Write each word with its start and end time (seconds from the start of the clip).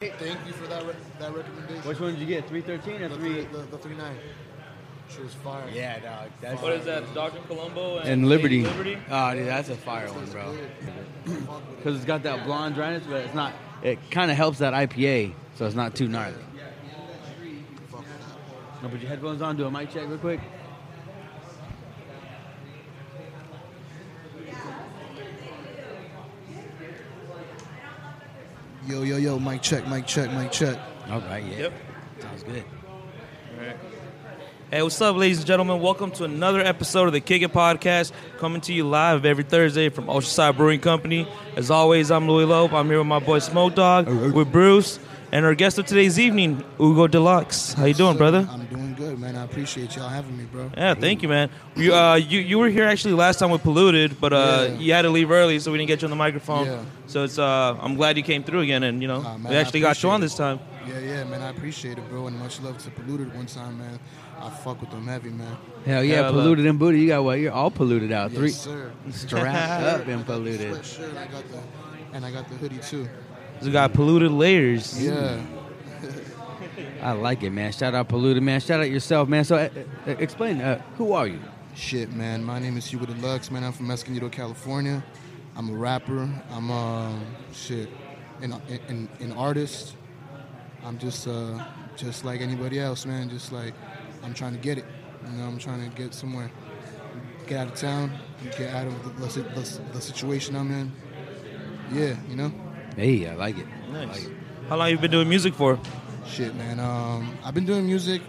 Thank 0.00 0.46
you 0.46 0.52
for 0.54 0.66
that 0.68 0.86
re- 0.86 0.94
that 1.18 1.34
recommendation. 1.34 1.82
Which 1.86 2.00
one 2.00 2.12
did 2.12 2.20
you 2.20 2.26
get? 2.26 2.48
313 2.48 3.02
or 3.02 3.08
the, 3.10 3.16
3? 3.16 3.44
the, 3.44 3.58
the 3.58 3.76
three 3.76 3.94
nine. 3.94 4.16
She 5.10 5.20
was 5.20 5.34
fire. 5.34 5.68
Yeah, 5.70 5.98
dog. 5.98 6.30
That's 6.40 6.62
What 6.62 6.72
is 6.72 6.86
that? 6.86 7.12
Dr. 7.12 7.40
Colombo 7.46 7.98
and, 7.98 8.08
And 8.08 8.28
Liberty. 8.30 8.62
Liberty. 8.62 8.96
Oh, 9.10 9.34
dude, 9.34 9.46
that's 9.46 9.68
a 9.68 9.76
fire 9.76 10.10
one, 10.10 10.24
bro. 10.30 10.44
Fuck 10.44 10.56
with 11.26 11.34
it. 11.36 11.76
Because 11.76 11.96
it's 11.96 12.06
got 12.06 12.22
that 12.22 12.46
blonde 12.46 12.76
dryness, 12.76 13.02
but 13.06 13.24
it's 13.24 13.34
not. 13.34 13.52
It 13.82 13.98
kind 14.10 14.30
of 14.30 14.38
helps 14.38 14.60
that 14.60 14.72
IPA, 14.72 15.34
so 15.56 15.66
it's 15.66 15.74
not 15.74 15.94
too 15.94 16.08
gnarly. 16.08 16.34
Fuck. 17.90 18.04
No, 18.82 18.88
put 18.88 19.00
your 19.00 19.10
headphones 19.10 19.42
on. 19.42 19.58
Do 19.58 19.66
a 19.66 19.70
mic 19.70 19.90
check 19.92 20.08
real 20.08 20.16
quick. 20.16 20.40
Yo, 28.90 29.04
yo, 29.04 29.18
yo, 29.18 29.38
mic 29.38 29.62
check, 29.62 29.86
mic 29.86 30.04
check, 30.04 30.32
mic 30.32 30.50
check. 30.50 30.76
All 31.08 31.20
right, 31.20 31.44
yeah. 31.44 31.58
Yep. 31.58 31.72
Sounds 32.18 32.42
good. 32.42 32.64
Hey, 34.68 34.82
what's 34.82 35.00
up, 35.00 35.14
ladies 35.14 35.38
and 35.38 35.46
gentlemen? 35.46 35.80
Welcome 35.80 36.10
to 36.12 36.24
another 36.24 36.58
episode 36.58 37.06
of 37.06 37.12
the 37.12 37.20
Kick 37.20 37.42
It 37.42 37.52
Podcast, 37.52 38.10
coming 38.38 38.60
to 38.62 38.72
you 38.72 38.82
live 38.82 39.24
every 39.24 39.44
Thursday 39.44 39.90
from 39.90 40.06
Oceanside 40.06 40.56
Brewing 40.56 40.80
Company. 40.80 41.28
As 41.54 41.70
always, 41.70 42.10
I'm 42.10 42.26
Louis 42.26 42.46
Loeb. 42.46 42.74
I'm 42.74 42.88
here 42.88 42.98
with 42.98 43.06
my 43.06 43.20
boy 43.20 43.38
Smoke 43.38 43.76
Dog, 43.76 44.08
with 44.08 44.50
Bruce, 44.50 44.98
and 45.30 45.46
our 45.46 45.54
guest 45.54 45.78
of 45.78 45.86
today's 45.86 46.18
evening, 46.18 46.64
Hugo 46.76 47.06
Delux. 47.06 47.74
How 47.74 47.84
you 47.84 47.94
doing, 47.94 48.16
brother? 48.16 48.48
I'm 48.50 48.66
doing 48.66 48.89
good, 49.10 49.18
man. 49.20 49.36
I 49.36 49.44
appreciate 49.44 49.96
y'all 49.96 50.08
having 50.08 50.36
me, 50.36 50.44
bro. 50.44 50.70
Yeah, 50.76 50.94
thank 50.94 51.22
you, 51.22 51.28
man. 51.28 51.50
You, 51.74 51.94
uh, 51.94 52.14
you 52.14 52.40
you 52.40 52.58
were 52.58 52.68
here 52.68 52.84
actually 52.84 53.14
last 53.14 53.38
time 53.38 53.50
with 53.50 53.62
Polluted, 53.62 54.20
but 54.20 54.32
uh, 54.32 54.68
Yeah. 54.70 54.78
you 54.78 54.92
had 54.92 55.02
to 55.02 55.10
leave 55.10 55.30
early, 55.30 55.58
so 55.58 55.72
we 55.72 55.78
didn't 55.78 55.88
get 55.88 56.02
you 56.02 56.06
on 56.06 56.10
the 56.10 56.16
microphone. 56.16 56.66
Yeah. 56.66 56.84
So 57.06 57.24
it's 57.24 57.38
uh, 57.38 57.76
I'm 57.80 57.96
glad 57.96 58.16
you 58.16 58.22
came 58.22 58.44
through 58.44 58.60
again, 58.60 58.82
and 58.84 59.02
you 59.02 59.08
know 59.08 59.20
man, 59.20 59.44
we 59.44 59.56
actually 59.56 59.80
got 59.80 60.00
you 60.02 60.10
on 60.10 60.20
this 60.20 60.34
time. 60.36 60.60
Yeah, 60.86 60.98
yeah, 61.00 61.24
man. 61.24 61.42
I 61.42 61.50
appreciate 61.50 61.98
it, 61.98 62.08
bro. 62.08 62.26
And 62.28 62.38
much 62.38 62.60
love 62.60 62.78
to 62.78 62.90
Polluted 62.90 63.34
one 63.34 63.46
time, 63.46 63.78
man. 63.78 63.98
I 64.40 64.48
fuck 64.50 64.80
with 64.80 64.90
them 64.90 65.06
heavy, 65.06 65.30
man. 65.30 65.56
Hell 65.84 66.02
yeah, 66.04 66.22
Hell, 66.22 66.32
polluted 66.32 66.66
and 66.66 66.78
booty. 66.78 67.00
You 67.00 67.08
got 67.08 67.24
what? 67.24 67.38
You're 67.38 67.52
all 67.52 67.70
polluted 67.70 68.12
out. 68.12 68.32
Three 68.32 68.48
Yes, 68.48 68.60
sir. 68.60 68.90
strapped 69.10 69.84
up 70.02 70.06
and 70.06 70.24
polluted. 70.24 70.72
Sweatshirt, 70.72 71.16
I 71.16 71.26
got 71.26 71.44
the, 71.48 71.58
and 72.14 72.24
I 72.24 72.30
got 72.30 72.48
the 72.48 72.54
hoodie 72.54 72.78
too. 72.78 73.08
We 73.62 73.70
got 73.70 73.92
polluted 73.92 74.30
layers. 74.30 75.02
Yeah. 75.02 75.40
I 77.02 77.12
like 77.12 77.42
it, 77.42 77.50
man. 77.50 77.72
Shout 77.72 77.94
out 77.94 78.08
polluted, 78.08 78.42
man. 78.42 78.60
Shout 78.60 78.80
out 78.80 78.90
yourself, 78.90 79.28
man. 79.28 79.44
So, 79.44 79.56
uh, 79.56 79.68
uh, 80.06 80.10
explain, 80.18 80.60
uh, 80.60 80.82
who 80.96 81.12
are 81.12 81.26
you? 81.26 81.40
Shit, 81.74 82.12
man. 82.12 82.44
My 82.44 82.58
name 82.58 82.76
is 82.76 82.86
Hugo 82.86 83.06
Delux, 83.06 83.50
man. 83.50 83.64
I'm 83.64 83.72
from 83.72 83.90
Escondido, 83.90 84.28
California. 84.28 85.02
I'm 85.56 85.70
a 85.70 85.72
rapper. 85.72 86.28
I'm 86.50 86.70
uh, 86.70 87.12
shit, 87.52 87.88
an, 88.42 88.52
an, 88.88 89.08
an 89.20 89.32
artist. 89.32 89.96
I'm 90.84 90.98
just 90.98 91.26
uh, 91.26 91.64
just 91.96 92.24
like 92.24 92.40
anybody 92.40 92.78
else, 92.78 93.06
man. 93.06 93.30
Just 93.30 93.52
like 93.52 93.74
I'm 94.22 94.34
trying 94.34 94.52
to 94.52 94.58
get 94.60 94.78
it. 94.78 94.84
You 95.24 95.38
know, 95.38 95.44
I'm 95.44 95.58
trying 95.58 95.88
to 95.88 95.96
get 95.96 96.14
somewhere, 96.14 96.50
get 97.46 97.60
out 97.60 97.68
of 97.68 97.74
town, 97.74 98.12
get 98.56 98.74
out 98.74 98.86
of 98.86 99.20
the, 99.20 99.26
the, 99.26 99.42
the, 99.60 99.80
the 99.92 100.00
situation 100.00 100.56
I'm 100.56 100.70
in. 100.70 100.92
Yeah, 101.92 102.16
you 102.28 102.36
know. 102.36 102.52
Hey, 102.96 103.28
I 103.28 103.34
like 103.34 103.58
it. 103.58 103.66
Nice. 103.90 104.08
like 104.08 104.22
it. 104.30 104.36
How 104.68 104.76
long 104.76 104.90
you 104.90 104.98
been 104.98 105.10
doing 105.10 105.28
music 105.28 105.54
for? 105.54 105.78
Shit, 106.26 106.54
man. 106.54 106.78
Um, 106.78 107.36
I've 107.44 107.54
been 107.54 107.66
doing 107.66 107.86
music, 107.86 108.22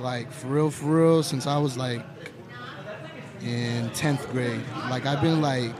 like 0.00 0.30
for 0.32 0.48
real, 0.48 0.70
for 0.70 0.86
real, 0.86 1.22
since 1.22 1.46
I 1.46 1.58
was 1.58 1.76
like 1.76 2.04
in 3.42 3.90
tenth 3.90 4.30
grade. 4.30 4.60
Like 4.90 5.06
I've 5.06 5.22
been 5.22 5.40
like, 5.40 5.72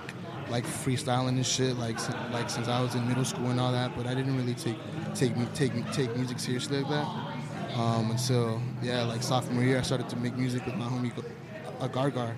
like 0.49 0.65
freestyling 0.65 1.29
and 1.29 1.47
shit, 1.47 1.77
like 1.77 1.99
like 2.33 2.49
since 2.49 2.69
I 2.69 2.81
was 2.81 2.95
in 2.95 3.07
middle 3.09 3.25
school 3.25 3.51
and 3.51 3.61
all 3.61 3.73
that. 3.73 3.97
But 3.97 4.07
I 4.07 4.15
didn't 4.15 4.37
really 4.37 4.55
take 4.55 4.77
take 5.15 5.33
take 5.55 5.73
take 5.93 6.17
music 6.17 6.39
seriously 6.39 6.83
like 6.83 6.91
that 6.91 7.07
um, 7.77 8.11
until 8.11 8.61
yeah, 8.83 9.03
like 9.03 9.23
sophomore 9.23 9.63
year. 9.65 9.79
I 9.79 9.83
started 9.83 10.09
to 10.11 10.17
make 10.17 10.37
music 10.37 10.65
with 10.67 10.77
my 10.77 10.87
homie 10.87 11.13
a 11.81 11.89
Gargar. 11.89 12.35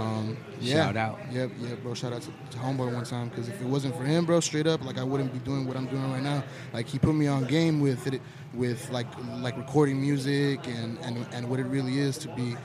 Um, 0.00 0.36
yeah. 0.60 0.86
Shout 0.86 0.96
out. 0.96 1.18
Yep, 1.30 1.50
yeah, 1.58 1.74
bro. 1.76 1.94
Shout 1.94 2.12
out 2.12 2.22
to, 2.22 2.28
to 2.50 2.58
Homeboy 2.58 2.92
one 2.92 3.04
time 3.04 3.28
because 3.28 3.48
if 3.48 3.60
it 3.60 3.66
wasn't 3.66 3.96
for 3.96 4.04
him, 4.04 4.24
bro, 4.24 4.40
straight 4.40 4.66
up, 4.66 4.84
like 4.84 4.98
I 4.98 5.04
wouldn't 5.04 5.32
be 5.32 5.38
doing 5.38 5.66
what 5.66 5.76
I'm 5.76 5.86
doing 5.86 6.12
right 6.12 6.22
now. 6.22 6.44
Like 6.72 6.86
he 6.86 6.98
put 6.98 7.14
me 7.14 7.26
on 7.26 7.44
game 7.44 7.80
with 7.80 8.06
it, 8.06 8.20
with 8.54 8.90
like 8.90 9.06
like 9.40 9.56
recording 9.56 10.00
music 10.00 10.66
and 10.66 10.98
and, 11.00 11.26
and 11.32 11.48
what 11.48 11.60
it 11.60 11.66
really 11.66 11.98
is 11.98 12.18
to 12.18 12.28
be 12.34 12.56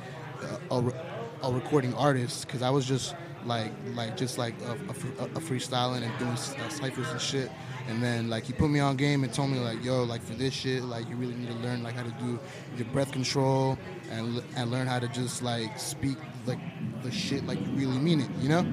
a, 0.69 0.75
a, 0.75 0.93
a 1.43 1.51
recording 1.51 1.93
artist. 1.93 2.45
Because 2.45 2.61
I 2.61 2.69
was 2.69 2.85
just 2.85 3.15
like 3.45 3.71
like 3.93 4.17
just 4.17 4.37
like 4.37 4.55
a, 4.61 4.71
a, 4.71 5.25
a 5.25 5.39
freestyling 5.39 6.03
and 6.03 6.17
doing 6.19 6.31
uh, 6.31 6.69
ciphers 6.69 7.09
and 7.09 7.21
shit. 7.21 7.49
And 7.87 8.01
then 8.01 8.29
like 8.29 8.43
he 8.43 8.53
put 8.53 8.69
me 8.69 8.79
on 8.79 8.95
game 8.95 9.23
and 9.23 9.33
told 9.33 9.49
me 9.49 9.59
like, 9.59 9.83
yo, 9.83 10.03
like 10.03 10.21
for 10.21 10.33
this 10.33 10.53
shit, 10.53 10.83
like 10.83 11.09
you 11.09 11.15
really 11.15 11.33
need 11.33 11.49
to 11.49 11.55
learn 11.55 11.83
like 11.83 11.95
how 11.95 12.03
to 12.03 12.11
do 12.11 12.39
your 12.77 12.85
breath 12.87 13.11
control 13.11 13.77
and 14.11 14.41
and 14.55 14.71
learn 14.71 14.87
how 14.87 14.99
to 14.99 15.07
just 15.07 15.41
like 15.41 15.79
speak 15.79 16.17
like 16.45 16.59
the 17.03 17.11
shit 17.11 17.45
like 17.45 17.59
you 17.59 17.71
really 17.73 17.97
mean 17.99 18.21
it, 18.21 18.29
you 18.39 18.49
know? 18.49 18.65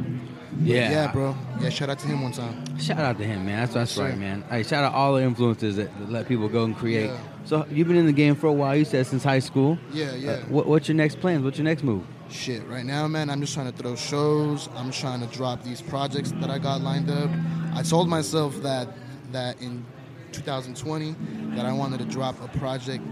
Yeah. 0.61 0.91
Yeah, 0.91 1.13
bro. 1.13 1.37
Yeah, 1.61 1.69
shout 1.69 1.91
out 1.91 1.99
to 2.01 2.07
him 2.09 2.23
one 2.23 2.33
time. 2.33 2.79
Shout 2.79 2.99
out 2.99 3.19
to 3.19 3.25
him, 3.25 3.45
man. 3.47 3.61
That's 3.61 3.75
that's 3.75 3.93
Sure. 3.93 4.07
right, 4.07 4.19
man. 4.19 4.43
Hey, 4.51 4.63
shout 4.63 4.83
out 4.83 4.95
all 4.95 5.15
the 5.15 5.23
influences 5.23 5.77
that, 5.77 5.97
that 5.99 6.11
let 6.11 6.27
people 6.27 6.49
go 6.49 6.65
and 6.65 6.77
create. 6.77 7.07
Yeah. 7.11 7.19
So 7.45 7.67
you've 7.71 7.87
been 7.89 7.97
in 7.97 8.07
the 8.07 8.13
game 8.13 8.35
for 8.35 8.47
a 8.47 8.53
while. 8.53 8.75
You 8.75 8.85
said 8.85 9.07
since 9.07 9.23
high 9.23 9.39
school. 9.39 9.79
Yeah, 9.93 10.15
yeah. 10.15 10.31
Uh, 10.31 10.41
what, 10.47 10.67
what's 10.67 10.89
your 10.89 10.97
next 10.97 11.21
plans? 11.21 11.45
What's 11.45 11.59
your 11.59 11.65
next 11.65 11.83
move? 11.83 12.05
Shit, 12.31 12.67
right 12.67 12.85
now, 12.85 13.07
man, 13.09 13.31
I'm 13.31 13.41
just 13.41 13.55
trying 13.55 13.71
to 13.71 13.77
throw 13.77 13.95
shows. 13.97 14.69
I'm 14.75 14.91
trying 14.91 15.21
to 15.21 15.27
drop 15.29 15.63
these 15.63 15.81
projects 15.81 16.33
that 16.41 16.51
I 16.51 16.59
got 16.59 16.81
lined 16.83 17.11
up. 17.11 17.31
I 17.75 17.83
told 17.83 18.09
myself 18.09 18.61
that 18.63 18.89
that 19.33 19.61
in 19.63 19.85
2020 20.33 21.15
that 21.57 21.65
I 21.67 21.73
wanted 21.73 21.99
to 22.01 22.05
drop 22.07 22.43
a 22.43 22.49
project 22.59 23.03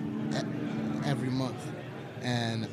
every 1.04 1.30
month, 1.30 1.56
and 2.22 2.68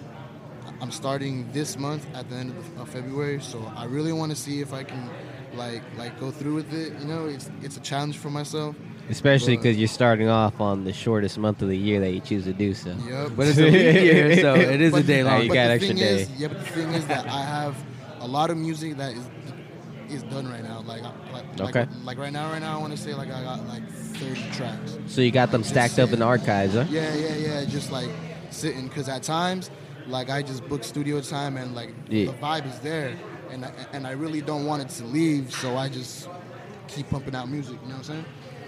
I'm 0.83 0.91
starting 0.91 1.49
this 1.53 1.77
month 1.77 2.05
at 2.13 2.29
the 2.29 2.35
end 2.35 2.57
of, 2.57 2.75
the, 2.75 2.81
of 2.81 2.89
February. 2.89 3.39
So 3.39 3.71
I 3.73 3.85
really 3.85 4.11
want 4.11 4.33
to 4.33 4.35
see 4.35 4.59
if 4.59 4.73
I 4.73 4.83
can 4.83 5.09
like 5.53 5.81
like 5.97 6.19
go 6.19 6.29
through 6.29 6.55
with 6.55 6.73
it. 6.73 6.91
You 6.99 7.05
know, 7.05 7.27
it's 7.27 7.49
it's 7.61 7.77
a 7.77 7.79
challenge 7.79 8.17
for 8.17 8.29
myself. 8.29 8.75
Especially 9.09 9.55
because 9.55 9.77
you're 9.77 9.87
starting 9.87 10.27
off 10.27 10.59
on 10.59 10.83
the 10.83 10.91
shortest 10.91 11.37
month 11.37 11.61
of 11.61 11.69
the 11.69 11.77
year 11.77 12.01
that 12.01 12.11
you 12.11 12.19
choose 12.19 12.43
to 12.43 12.51
do 12.53 12.73
so. 12.73 12.97
Yep. 13.07 13.31
But 13.37 13.47
it's 13.47 13.59
a 13.59 13.63
leap 13.63 13.73
year, 13.73 14.37
so 14.41 14.55
it 14.75 14.81
is 14.81 14.93
a 14.93 15.03
day 15.03 15.15
Hey, 15.19 15.23
long. 15.23 15.41
you 15.43 15.47
but 15.47 15.53
got 15.53 15.71
extra 15.71 15.87
thing 15.95 16.03
day. 16.03 16.21
Is, 16.23 16.31
yeah, 16.31 16.49
but 16.49 16.59
the 16.59 16.65
thing 16.65 16.89
is 16.93 17.07
that 17.07 17.27
I 17.27 17.45
have 17.45 17.77
a 18.19 18.27
lot 18.27 18.49
of 18.49 18.57
music 18.57 18.97
that 18.97 19.13
is 19.13 19.25
is 20.09 20.23
done 20.23 20.49
right 20.49 20.63
now. 20.63 20.81
Like, 20.81 21.01
like, 21.31 21.61
Okay. 21.61 21.79
like, 21.79 21.89
like 22.03 22.17
right 22.17 22.33
now, 22.33 22.51
right 22.51 22.59
now, 22.59 22.77
I 22.77 22.81
want 22.81 22.91
to 22.91 23.01
say 23.01 23.13
like 23.13 23.31
I 23.31 23.41
got 23.41 23.65
like 23.69 23.89
30 23.89 24.41
tracks. 24.51 24.97
So 25.07 25.21
you 25.21 25.31
got 25.31 25.49
them 25.51 25.61
Just 25.61 25.73
stacked 25.73 25.97
up 25.97 26.11
in 26.11 26.19
the 26.19 26.25
archives, 26.25 26.73
huh? 26.73 26.85
Yeah, 26.89 27.13
yeah, 27.15 27.35
yeah. 27.35 27.65
Just 27.65 27.89
like 27.89 28.09
sitting, 28.49 28.89
because 28.89 29.07
at 29.07 29.23
times, 29.23 29.71
like 30.07 30.29
I 30.29 30.41
just 30.41 30.67
book 30.67 30.83
studio 30.83 31.21
time 31.21 31.57
and 31.57 31.73
like 31.75 31.89
Yeah. 32.09 32.25
the 32.27 32.33
vibe 32.33 32.65
is 32.67 32.79
there, 32.79 33.15
and 33.51 33.65
I, 33.65 33.71
and 33.93 34.05
I 34.07 34.11
really 34.11 34.41
don't 34.41 34.65
want 34.65 34.81
it 34.81 34.89
to 34.97 35.05
leave, 35.05 35.53
so 35.53 35.77
I 35.77 35.89
just 35.89 36.27
keep 36.87 37.09
pumping 37.09 37.35
out 37.35 37.49
music. 37.49 37.77
You 37.81 37.89
know 37.89 37.95
what 37.95 37.97
I'm 37.99 38.03
saying? 38.03 38.25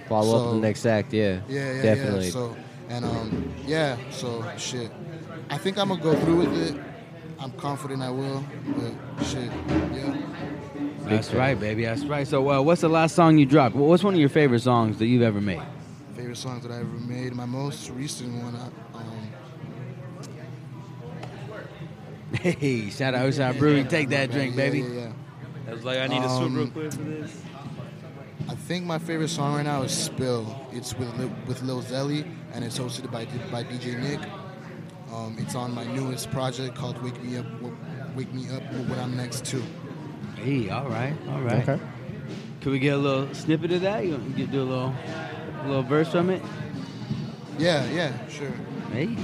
Follow 0.09 0.35
up 0.35 0.41
So- 0.41 0.45
with 0.53 0.61
the 0.61 0.67
next 0.67 0.85
act, 0.85 1.13
yeah. 1.13 1.39
Yeah, 1.47 1.73
yeah, 1.73 1.81
Definitely. 1.81 2.25
yeah. 2.25 2.31
So 2.31 2.55
and 2.89 3.05
um, 3.05 3.53
yeah. 3.65 3.97
So 4.11 4.43
shit. 4.57 4.91
I 5.49 5.57
think 5.57 5.77
I'm 5.77 5.89
gonna 5.89 6.01
go 6.01 6.15
through 6.21 6.37
with 6.47 6.53
it. 6.75 6.81
I'm 7.39 7.51
confident 7.51 8.01
I 8.01 8.09
will. 8.11 8.43
But 8.77 9.23
shit, 9.25 9.51
yeah. 9.93 10.17
That's 11.01 11.33
right, 11.33 11.59
baby. 11.59 11.83
That's 11.85 12.03
right. 12.05 12.27
So, 12.27 12.49
uh, 12.49 12.61
what's 12.61 12.81
the 12.81 12.87
last 12.89 13.13
song 13.15 13.37
you 13.37 13.45
dropped? 13.45 13.75
What's 13.75 14.03
one 14.03 14.13
of 14.15 14.19
your 14.19 14.29
favorite 14.29 14.61
songs 14.61 14.97
that 14.97 15.05
you've 15.05 15.21
ever 15.21 15.39
made? 15.41 15.61
Favorite 16.15 16.37
songs 16.37 16.63
that 16.63 16.71
I 16.71 16.77
ever 16.79 16.85
made. 16.85 17.35
My 17.35 17.45
most 17.45 17.91
recent 17.91 18.33
one. 18.41 18.55
I, 18.55 18.97
um, 18.97 19.29
Hey, 22.33 22.89
shout 22.89 23.13
out 23.13 23.25
Ocean 23.25 23.57
Brewing. 23.57 23.87
Take 23.87 24.09
that 24.09 24.31
drink, 24.31 24.55
baby. 24.55 24.79
Yeah, 24.79 24.87
yeah. 24.87 25.11
I 25.69 25.73
was 25.73 25.83
like, 25.83 25.99
I 25.99 26.07
need 26.07 26.21
to 26.21 26.29
swoop 26.29 26.41
Um, 26.47 26.55
real 26.55 26.67
quick 26.69 26.91
for 26.91 27.01
this. 27.01 27.41
I 28.47 28.55
think 28.55 28.85
my 28.85 28.99
favorite 28.99 29.29
song 29.29 29.55
right 29.55 29.63
now 29.63 29.81
is 29.83 29.91
"Spill." 29.91 30.67
It's 30.71 30.93
with 30.97 31.15
Lil, 31.17 31.31
with 31.47 31.61
Lil 31.63 31.81
Zelly, 31.81 32.25
and 32.53 32.63
it's 32.63 32.77
hosted 32.77 33.11
by 33.11 33.25
by 33.51 33.63
DJ 33.63 33.99
Nick. 33.99 34.19
Um, 35.11 35.35
it's 35.39 35.55
on 35.55 35.73
my 35.73 35.83
newest 35.85 36.29
project 36.31 36.75
called 36.75 37.01
"Wake 37.03 37.21
Me 37.23 37.37
Up." 37.37 37.45
Wake 38.15 38.31
Me 38.33 38.47
Up 38.55 38.63
when 38.73 38.97
I'm 38.99 39.17
Next 39.17 39.43
2. 39.45 39.61
Hey, 40.37 40.69
all 40.69 40.87
right, 40.87 41.13
all 41.29 41.41
right. 41.41 41.67
Okay. 41.67 41.79
Can 42.61 42.71
we 42.71 42.79
get 42.79 42.93
a 42.93 42.97
little 42.97 43.33
snippet 43.35 43.71
of 43.73 43.81
that? 43.81 44.05
You 44.05 44.11
want 44.13 44.37
get 44.37 44.51
do 44.51 44.61
a 44.61 44.63
little, 44.63 44.93
a 45.63 45.67
little 45.67 45.83
verse 45.83 46.09
from 46.11 46.29
it? 46.29 46.41
Yeah, 47.59 47.85
yeah, 47.91 48.27
sure. 48.27 48.51
Hey, 48.93 49.15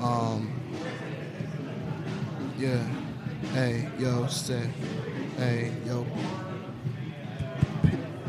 Um, 0.00 0.52
yeah. 2.58 2.84
Hey, 3.52 3.88
yo, 3.98 4.26
say, 4.26 4.68
hey, 5.36 5.72
yo. 5.86 6.04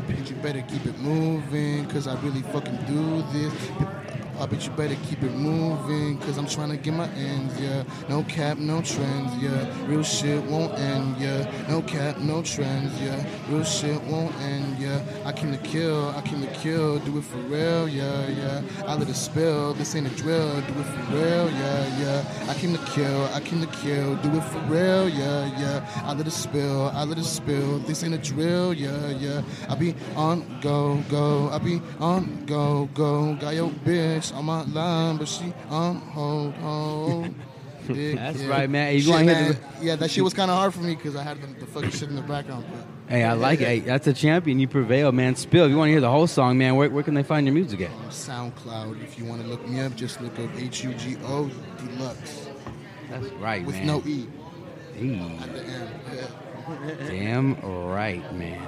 Bitch, 0.06 0.30
you 0.30 0.36
better 0.36 0.62
keep 0.62 0.86
it 0.86 0.98
moving, 0.98 1.86
cause 1.88 2.06
I 2.06 2.14
really 2.22 2.42
fucking 2.42 2.78
do 2.86 3.22
this. 3.32 3.99
Uh, 4.40 4.44
I 4.44 4.46
bet 4.46 4.66
you 4.66 4.72
better 4.72 4.96
keep 5.08 5.22
it 5.22 5.32
moving, 5.32 6.18
cause 6.18 6.38
I'm 6.38 6.46
trying 6.46 6.70
to 6.70 6.76
get 6.76 6.94
my 6.94 7.08
ends, 7.10 7.60
yeah. 7.60 7.84
No 8.08 8.22
cap, 8.24 8.58
no 8.58 8.80
trends, 8.80 9.36
yeah. 9.42 9.86
Real 9.86 10.02
shit 10.02 10.42
won't 10.44 10.72
end, 10.78 11.16
yeah. 11.18 11.50
No 11.68 11.82
cap, 11.82 12.18
no 12.18 12.42
trends, 12.42 12.98
yeah. 13.00 13.24
Real 13.48 13.64
shit 13.64 14.00
won't 14.04 14.34
end, 14.36 14.78
yeah. 14.78 15.02
I 15.24 15.32
came 15.32 15.52
to 15.52 15.58
kill, 15.58 16.08
I 16.10 16.22
came 16.22 16.40
to 16.40 16.52
kill, 16.54 16.98
do 17.00 17.18
it 17.18 17.24
for 17.24 17.38
real, 17.38 17.88
yeah, 17.88 18.28
yeah. 18.28 18.62
I 18.86 18.94
let 18.94 19.08
it 19.08 19.14
spill, 19.14 19.74
this 19.74 19.94
ain't 19.94 20.06
a 20.06 20.16
drill, 20.16 20.60
do 20.62 20.72
it 20.80 20.84
for 20.84 21.14
real, 21.14 21.50
yeah, 21.50 22.00
yeah. 22.00 22.50
I 22.50 22.54
came 22.54 22.72
to 22.76 22.84
kill, 22.86 23.24
I 23.34 23.40
came 23.40 23.60
to 23.60 23.66
kill, 23.78 24.16
do 24.16 24.36
it 24.36 24.44
for 24.44 24.58
real, 24.60 25.08
yeah, 25.08 25.58
yeah. 25.58 26.02
I 26.04 26.14
let 26.14 26.26
it 26.26 26.32
spill, 26.32 26.90
I 26.94 27.04
let 27.04 27.18
it 27.18 27.24
spill, 27.24 27.78
this 27.80 28.02
ain't 28.04 28.14
a 28.14 28.18
drill, 28.18 28.72
yeah, 28.72 29.10
yeah. 29.10 29.42
I 29.68 29.74
be 29.74 29.94
on 30.16 30.60
go, 30.60 31.02
go, 31.08 31.50
I 31.50 31.58
be 31.58 31.80
on 32.00 32.46
go, 32.46 32.88
go. 32.94 33.34
Got 33.34 33.54
your 33.54 33.70
bitch 33.70 34.29
on 34.32 34.44
my 34.44 34.64
line, 34.64 35.16
but 35.16 35.28
she 35.28 35.52
on 35.68 35.96
hold, 35.96 36.54
hold. 36.62 37.34
Dick, 37.86 38.16
That's 38.16 38.38
right, 38.42 38.68
man. 38.70 38.88
Hey, 38.88 38.96
you 38.96 39.00
Shit, 39.02 39.10
wanna 39.10 39.34
hear 39.34 39.58
Yeah, 39.80 39.96
that 39.96 40.10
shit 40.10 40.22
was 40.22 40.34
kind 40.34 40.50
of 40.50 40.56
hard 40.56 40.72
for 40.74 40.80
me 40.80 40.94
because 40.94 41.16
I 41.16 41.22
had 41.22 41.40
the, 41.42 41.46
the 41.60 41.66
fucking 41.66 41.90
shit 41.90 42.08
in 42.08 42.14
the 42.14 42.22
background. 42.22 42.64
But 42.70 42.84
Hey, 43.12 43.24
I 43.24 43.32
like 43.32 43.60
it. 43.60 43.66
Hey, 43.66 43.80
that's 43.80 44.06
a 44.06 44.12
champion. 44.12 44.60
You 44.60 44.68
prevail, 44.68 45.10
man. 45.10 45.34
Spill. 45.34 45.64
If 45.64 45.70
you 45.72 45.76
want 45.76 45.88
to 45.88 45.92
hear 45.92 46.00
the 46.00 46.10
whole 46.10 46.28
song, 46.28 46.58
man, 46.58 46.76
where, 46.76 46.88
where 46.90 47.02
can 47.02 47.14
they 47.14 47.24
find 47.24 47.46
your 47.46 47.54
music 47.54 47.80
at? 47.80 47.90
on 47.90 48.08
SoundCloud, 48.10 49.02
if 49.02 49.18
you 49.18 49.24
want 49.24 49.42
to 49.42 49.48
look 49.48 49.66
me 49.66 49.80
up, 49.80 49.96
just 49.96 50.20
look 50.20 50.38
up 50.38 50.50
H 50.56 50.84
U 50.84 50.94
G 50.94 51.16
O 51.24 51.50
Delux 51.78 52.48
That's 53.08 53.26
right, 53.40 53.64
with 53.66 53.74
man. 53.76 53.86
no 53.86 54.02
E 54.06 54.26
Hey, 54.94 55.18
at 55.18 55.52
the 55.52 55.64
end. 55.64 55.90
Yeah. 56.14 57.08
damn 57.08 57.60
right, 57.90 58.32
man. 58.34 58.62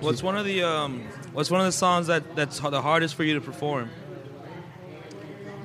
What's 0.00 0.22
one 0.22 0.36
of 0.36 0.46
the 0.46 0.62
um, 0.62 1.02
What's 1.32 1.50
one 1.50 1.60
of 1.60 1.66
the 1.66 1.72
songs 1.72 2.06
that 2.08 2.34
that's 2.34 2.58
the 2.58 2.82
hardest 2.82 3.14
for 3.14 3.22
you 3.22 3.34
to 3.34 3.40
perform? 3.40 3.90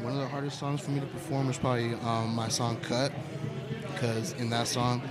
One 0.05 0.13
of 0.13 0.19
the 0.19 0.27
hardest 0.27 0.59
songs 0.59 0.81
for 0.81 0.91
me 0.91 0.99
to 0.99 1.07
perform 1.07 1.49
is 1.49 1.57
probably 1.57 1.95
um, 1.95 2.35
my 2.35 2.47
song 2.47 2.77
"Cut," 2.81 3.11
because 3.91 4.33
in 4.33 4.51
that 4.51 4.67
song, 4.67 5.01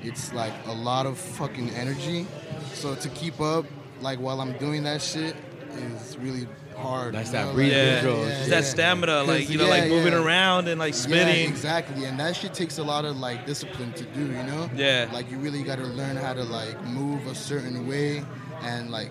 it's 0.00 0.32
like 0.32 0.52
a 0.66 0.72
lot 0.72 1.06
of 1.06 1.18
fucking 1.18 1.70
energy. 1.70 2.24
So 2.72 2.94
to 2.94 3.08
keep 3.08 3.40
up, 3.40 3.64
like 4.00 4.20
while 4.20 4.40
I'm 4.40 4.56
doing 4.58 4.84
that 4.84 5.02
shit, 5.02 5.34
is 5.76 6.16
really 6.18 6.46
hard. 6.76 7.14
That's 7.16 7.30
you 7.30 7.32
that 7.32 7.46
know, 7.46 7.52
breathing 7.54 7.78
Yeah, 7.78 8.00
control. 8.00 8.26
yeah, 8.28 8.42
yeah. 8.42 8.48
that 8.50 8.64
stamina, 8.64 9.24
like 9.24 9.50
you 9.50 9.58
know, 9.58 9.64
yeah, 9.64 9.70
like 9.70 9.88
moving 9.88 10.12
yeah. 10.12 10.22
around 10.22 10.68
and 10.68 10.78
like 10.78 10.94
Yeah, 11.08 11.26
exactly, 11.26 12.04
and 12.04 12.20
that 12.20 12.36
shit 12.36 12.54
takes 12.54 12.78
a 12.78 12.84
lot 12.84 13.04
of 13.04 13.16
like 13.16 13.46
discipline 13.46 13.92
to 13.94 14.04
do. 14.04 14.20
You 14.20 14.42
know. 14.44 14.70
Yeah. 14.76 15.10
Like 15.12 15.32
you 15.32 15.38
really 15.38 15.64
got 15.64 15.78
to 15.78 15.84
learn 15.84 16.14
how 16.14 16.32
to 16.32 16.44
like 16.44 16.80
move 16.84 17.26
a 17.26 17.34
certain 17.34 17.88
way 17.88 18.24
and 18.62 18.92
like 18.92 19.10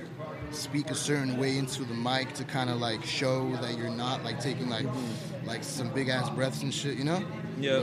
speak 0.56 0.90
a 0.92 0.96
certain 0.96 1.38
way 1.38 1.58
into 1.58 1.84
the 1.84 1.94
mic 1.94 2.34
to 2.36 2.44
kind 2.44 2.70
of 2.70 2.78
like 2.80 3.04
show 3.06 3.56
that 3.58 3.78
you're 3.78 3.90
not 3.90 4.24
like 4.24 4.40
taking 4.40 4.70
like 4.70 4.86
like 5.46 5.64
some 5.64 5.90
big 5.90 6.10
ass 6.10 6.30
breaths 6.30 6.62
and 6.64 6.74
shit. 6.74 6.98
You 6.98 7.04
know. 7.06 7.24
Yeah. 7.60 7.82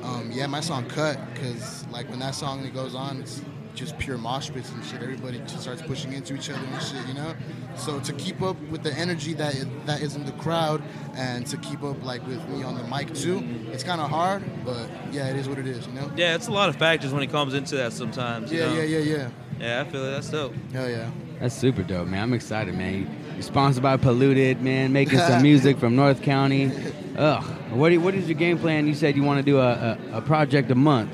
But, 0.00 0.06
um, 0.08 0.30
yeah, 0.32 0.46
my 0.46 0.60
song 0.60 0.86
cut 0.88 1.18
because 1.32 1.86
like 1.88 2.08
when 2.10 2.18
that 2.20 2.34
song 2.34 2.64
it 2.64 2.74
goes 2.74 2.94
on, 2.94 3.20
it's 3.20 3.40
just 3.74 3.96
pure 3.98 4.18
mosh 4.18 4.50
pits 4.50 4.70
and 4.70 4.84
shit. 4.84 5.00
Everybody 5.02 5.38
just 5.40 5.60
starts 5.60 5.80
pushing 5.80 6.12
into 6.12 6.34
each 6.34 6.50
other 6.50 6.58
and 6.62 6.82
shit, 6.82 7.06
you 7.06 7.14
know. 7.14 7.34
So 7.76 8.00
to 8.00 8.12
keep 8.14 8.42
up 8.42 8.60
with 8.68 8.82
the 8.82 8.92
energy 8.94 9.32
that 9.34 9.54
that 9.86 10.02
is 10.02 10.14
in 10.16 10.26
the 10.26 10.32
crowd 10.32 10.82
and 11.14 11.46
to 11.46 11.56
keep 11.56 11.82
up 11.82 12.02
like 12.04 12.26
with 12.26 12.46
me 12.48 12.62
on 12.64 12.74
the 12.76 12.84
mic 12.84 13.14
too, 13.14 13.42
it's 13.72 13.82
kind 13.84 14.00
of 14.00 14.10
hard. 14.10 14.42
But 14.64 14.88
yeah, 15.12 15.28
it 15.28 15.36
is 15.36 15.48
what 15.48 15.58
it 15.58 15.66
is, 15.66 15.86
you 15.86 15.92
know. 15.94 16.10
Yeah, 16.16 16.34
it's 16.34 16.48
a 16.48 16.52
lot 16.52 16.68
of 16.68 16.76
factors 16.76 17.12
when 17.12 17.22
it 17.22 17.30
comes 17.30 17.54
into 17.54 17.76
that 17.76 17.92
sometimes. 17.92 18.52
you 18.52 18.58
Yeah, 18.58 18.66
know? 18.66 18.74
yeah, 18.82 18.98
yeah, 18.98 19.16
yeah. 19.16 19.30
Yeah, 19.62 19.80
I 19.80 19.84
feel 19.90 20.04
it. 20.04 20.10
That's 20.10 20.28
dope. 20.28 20.52
Hell 20.72 20.90
yeah. 20.90 20.96
That's 21.38 21.40
That's 21.40 21.54
super 21.54 21.82
dope, 21.84 22.08
man. 22.08 22.22
I'm 22.24 22.32
excited, 22.32 22.74
man. 22.74 23.08
You're 23.34 23.42
sponsored 23.42 23.82
by 23.82 23.96
Polluted, 23.96 24.60
man, 24.60 24.92
making 24.92 25.18
some 25.20 25.40
music 25.50 25.78
from 25.78 25.94
North 25.94 26.20
County. 26.22 26.70
Ugh. 27.16 27.44
What, 27.70 27.90
do- 27.90 28.00
what 28.00 28.14
is 28.14 28.28
your 28.28 28.36
game 28.38 28.58
plan? 28.58 28.86
You 28.88 28.94
said 28.94 29.16
you 29.16 29.22
want 29.22 29.38
to 29.38 29.44
do 29.44 29.58
a, 29.58 29.70
a, 30.12 30.18
a 30.18 30.20
project 30.20 30.70
a 30.70 30.74
month. 30.74 31.10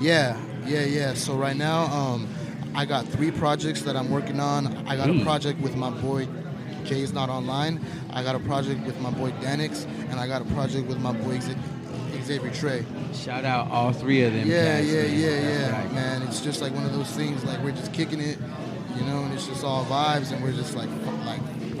Yeah, 0.00 0.36
yeah, 0.66 0.84
yeah. 0.84 1.14
So 1.14 1.34
right 1.36 1.56
now, 1.56 1.84
um, 1.84 2.28
I 2.74 2.84
got 2.86 3.06
three 3.06 3.30
projects 3.30 3.82
that 3.82 3.96
I'm 3.96 4.10
working 4.10 4.40
on. 4.40 4.66
I 4.88 4.96
got 4.96 5.08
a 5.08 5.22
project 5.22 5.60
with 5.60 5.76
my 5.76 5.90
boy 5.90 6.26
Jay's 6.84 7.12
Not 7.12 7.28
Online. 7.28 7.80
I 8.10 8.24
got 8.24 8.34
a 8.34 8.40
project 8.40 8.84
with 8.84 9.00
my 9.00 9.10
boy 9.10 9.30
Danix, 9.40 9.84
and 10.10 10.18
I 10.18 10.26
got 10.26 10.42
a 10.42 10.44
project 10.46 10.88
with 10.88 10.98
my 10.98 11.12
boy 11.12 11.38
Xa- 11.38 11.56
Xavier 12.22 12.50
Trey. 12.52 12.84
Shout 13.14 13.44
out 13.44 13.70
all 13.70 13.92
three 13.92 14.22
of 14.24 14.32
them. 14.32 14.46
Yeah, 14.48 14.76
cats, 14.78 14.86
yeah, 14.88 15.02
man. 15.02 15.18
yeah, 15.20 15.30
That's 15.30 15.60
yeah, 15.60 15.82
right. 15.82 15.92
man. 15.92 16.22
It's 16.22 16.40
just 16.40 16.60
like 16.62 16.74
one 16.74 16.84
of 16.84 16.92
those 16.92 17.10
things. 17.10 17.44
Like 17.44 17.62
we're 17.62 17.72
just 17.72 17.92
kicking 17.92 18.20
it, 18.20 18.38
you 18.96 19.02
know, 19.04 19.22
and 19.24 19.32
it's 19.34 19.46
just 19.46 19.64
all 19.64 19.84
vibes, 19.84 20.32
and 20.32 20.42
we're 20.42 20.52
just 20.52 20.74
like, 20.76 20.88
like, 21.24 21.40
you 21.60 21.74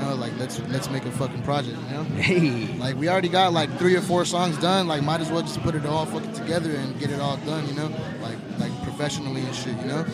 know, 0.00 0.14
like 0.18 0.32
let's 0.38 0.60
let's 0.68 0.90
make 0.90 1.04
a 1.04 1.10
fucking 1.12 1.42
project, 1.42 1.76
you 1.88 1.94
know. 1.96 2.02
Hey, 2.20 2.66
Like 2.78 2.96
we 2.96 3.08
already 3.08 3.28
got 3.28 3.52
like 3.52 3.70
three 3.78 3.94
or 3.96 4.00
four 4.00 4.24
songs 4.24 4.56
done. 4.58 4.86
Like 4.88 5.02
might 5.02 5.20
as 5.20 5.30
well 5.30 5.42
just 5.42 5.60
put 5.62 5.74
it 5.74 5.86
all 5.86 6.06
fucking 6.06 6.32
together 6.32 6.70
and 6.70 6.98
get 6.98 7.10
it 7.10 7.20
all 7.20 7.36
done, 7.38 7.66
you 7.68 7.74
know, 7.74 7.90
like 8.20 8.38
like 8.58 8.72
professionally 8.82 9.42
and 9.42 9.54
shit, 9.54 9.76
you 9.78 9.86
know. 9.86 10.04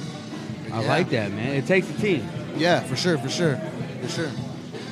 But 0.65 0.73
I 0.75 0.83
yeah. 0.83 0.89
like 0.89 1.11
that, 1.11 1.33
man. 1.33 1.55
It 1.57 1.67
takes 1.67 1.89
a 1.91 1.95
team. 1.95 2.29
Yeah, 2.57 2.81
for 2.81 2.97
sure, 2.97 3.17
for 3.19 3.29
sure, 3.29 3.57
for 4.03 4.09
sure. 4.09 4.31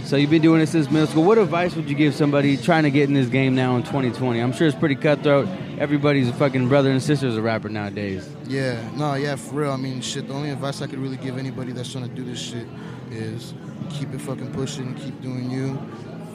So 0.08 0.16
you've 0.16 0.31
been 0.31 0.40
doing 0.40 0.60
this 0.60 0.70
since 0.70 0.90
middle 0.90 1.06
school. 1.06 1.25
What 1.25 1.37
advice 1.37 1.76
would 1.76 1.90
you 1.90 1.94
give 1.94 2.14
somebody 2.14 2.56
trying 2.56 2.84
to 2.84 2.90
get 2.90 3.10
in 3.10 3.14
this 3.14 3.28
game 3.28 3.55
now 3.55 3.76
in 3.76 3.82
2020? 3.82 4.40
I'm 4.40 4.55
sure 4.55 4.66
it's 4.66 4.75
pretty 4.75 4.94
cutthroat. 4.94 5.46
Everybody's 5.78 6.31
a 6.31 6.32
fucking 6.32 6.66
brother 6.66 6.90
and 6.90 7.02
sister's 7.02 7.37
a 7.37 7.43
rapper 7.43 7.69
nowadays. 7.69 8.26
Yeah, 8.46 8.81
no, 8.96 9.12
yeah, 9.16 9.37
for 9.37 9.56
real. 9.56 9.70
I 9.70 9.76
mean, 9.76 10.00
shit. 10.00 10.26
The 10.26 10.32
only 10.32 10.49
advice 10.49 10.81
I 10.81 10.87
could 10.87 10.99
really 10.99 11.19
give 11.19 11.37
anybody 11.37 11.72
that's 11.72 11.93
trying 11.93 12.08
to 12.08 12.14
do 12.14 12.25
this 12.25 12.40
shit 12.40 12.66
is 13.10 13.52
keep 13.90 14.14
it 14.14 14.22
fucking 14.22 14.50
pushing, 14.55 14.94
keep 14.94 15.20
doing 15.20 15.50
you. 15.50 15.78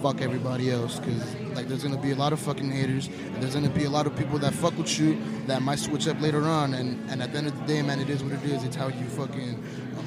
Fuck 0.04 0.20
everybody 0.22 0.70
else, 0.70 1.00
cause 1.00 1.34
like 1.56 1.70
there's 1.70 1.82
gonna 1.82 1.96
be 1.96 2.12
a 2.12 2.16
lot 2.16 2.34
of 2.34 2.40
fucking 2.42 2.70
haters, 2.70 3.08
and 3.08 3.42
there's 3.42 3.54
gonna 3.54 3.70
be 3.70 3.86
a 3.86 3.90
lot 3.90 4.06
of 4.06 4.14
people 4.18 4.38
that 4.40 4.54
fuck 4.54 4.78
with 4.78 5.00
you 5.00 5.18
that 5.48 5.62
might 5.62 5.80
switch 5.80 6.10
up 6.10 6.20
later 6.20 6.42
on, 6.44 6.74
and 6.74 7.10
and 7.10 7.22
at 7.24 7.32
the 7.32 7.38
end 7.38 7.48
of 7.48 7.58
the 7.58 7.66
day, 7.66 7.82
man, 7.82 8.02
it 8.02 8.10
is 8.10 8.22
what 8.22 8.34
it 8.34 8.44
is. 8.44 8.66
It's 8.66 8.76
how 8.76 8.90
you 8.90 9.06
fucking 9.08 9.64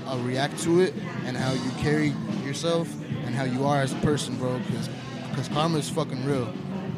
uh, 0.07 0.19
react 0.19 0.59
to 0.65 0.83
it, 0.83 0.93
and 1.25 1.35
how 1.35 1.51
you 1.55 1.71
carry 1.79 2.09
yourself, 2.45 2.93
and 3.25 3.35
how 3.35 3.45
you 3.45 3.65
are 3.65 3.81
as 3.81 3.95
a 3.95 3.97
person, 3.97 4.37
bro. 4.37 4.61
Cause, 4.71 4.91
cause 5.35 5.49
karma 5.49 5.79
is 5.79 5.89
fucking 5.89 6.23
real. 6.27 6.53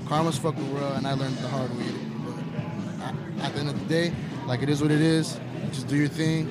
Karma's 0.08 0.36
fucking 0.36 0.74
real, 0.74 0.92
and 0.94 1.06
I 1.06 1.12
learned 1.12 1.36
the 1.38 1.46
hard 1.48 1.70
way. 1.78 1.92
But 2.26 3.04
at- 3.04 3.44
at 3.46 3.54
the 3.54 3.60
end 3.60 3.68
of 3.68 3.78
the 3.78 3.86
day, 3.86 4.12
like 4.48 4.60
it 4.62 4.68
is 4.68 4.82
what 4.82 4.90
it 4.90 5.00
is. 5.00 5.38
Just 5.70 5.86
do 5.86 5.94
your 5.96 6.08
thing. 6.08 6.50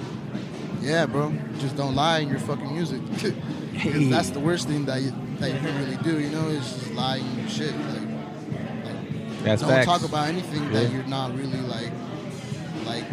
Yeah, 0.79 1.07
bro. 1.07 1.33
Just 1.59 1.75
don't 1.75 1.93
lie 1.93 2.19
in 2.19 2.29
your 2.29 2.39
fucking 2.39 2.73
music. 2.73 3.01
that's 4.09 4.29
the 4.29 4.39
worst 4.39 4.69
thing 4.69 4.85
that 4.85 5.01
you 5.01 5.11
that 5.39 5.54
you 5.54 5.60
can 5.60 5.78
really 5.80 5.98
do. 6.04 6.19
You 6.19 6.30
know, 6.30 6.48
is 6.48 6.74
just 6.74 6.92
lying 6.94 7.25
in 7.25 7.39
your 7.39 7.50
shit. 7.50 7.75
Like, 7.75 8.01
like 8.86 9.44
That's 9.44 9.62
don't 9.62 9.72
facts. 9.72 9.86
talk 9.86 10.04
about 10.04 10.28
anything 10.28 10.72
that 10.72 10.92
you're 10.92 11.04
not 11.04 11.36
really 11.36 11.62
like, 11.62 11.92
like, 12.86 13.06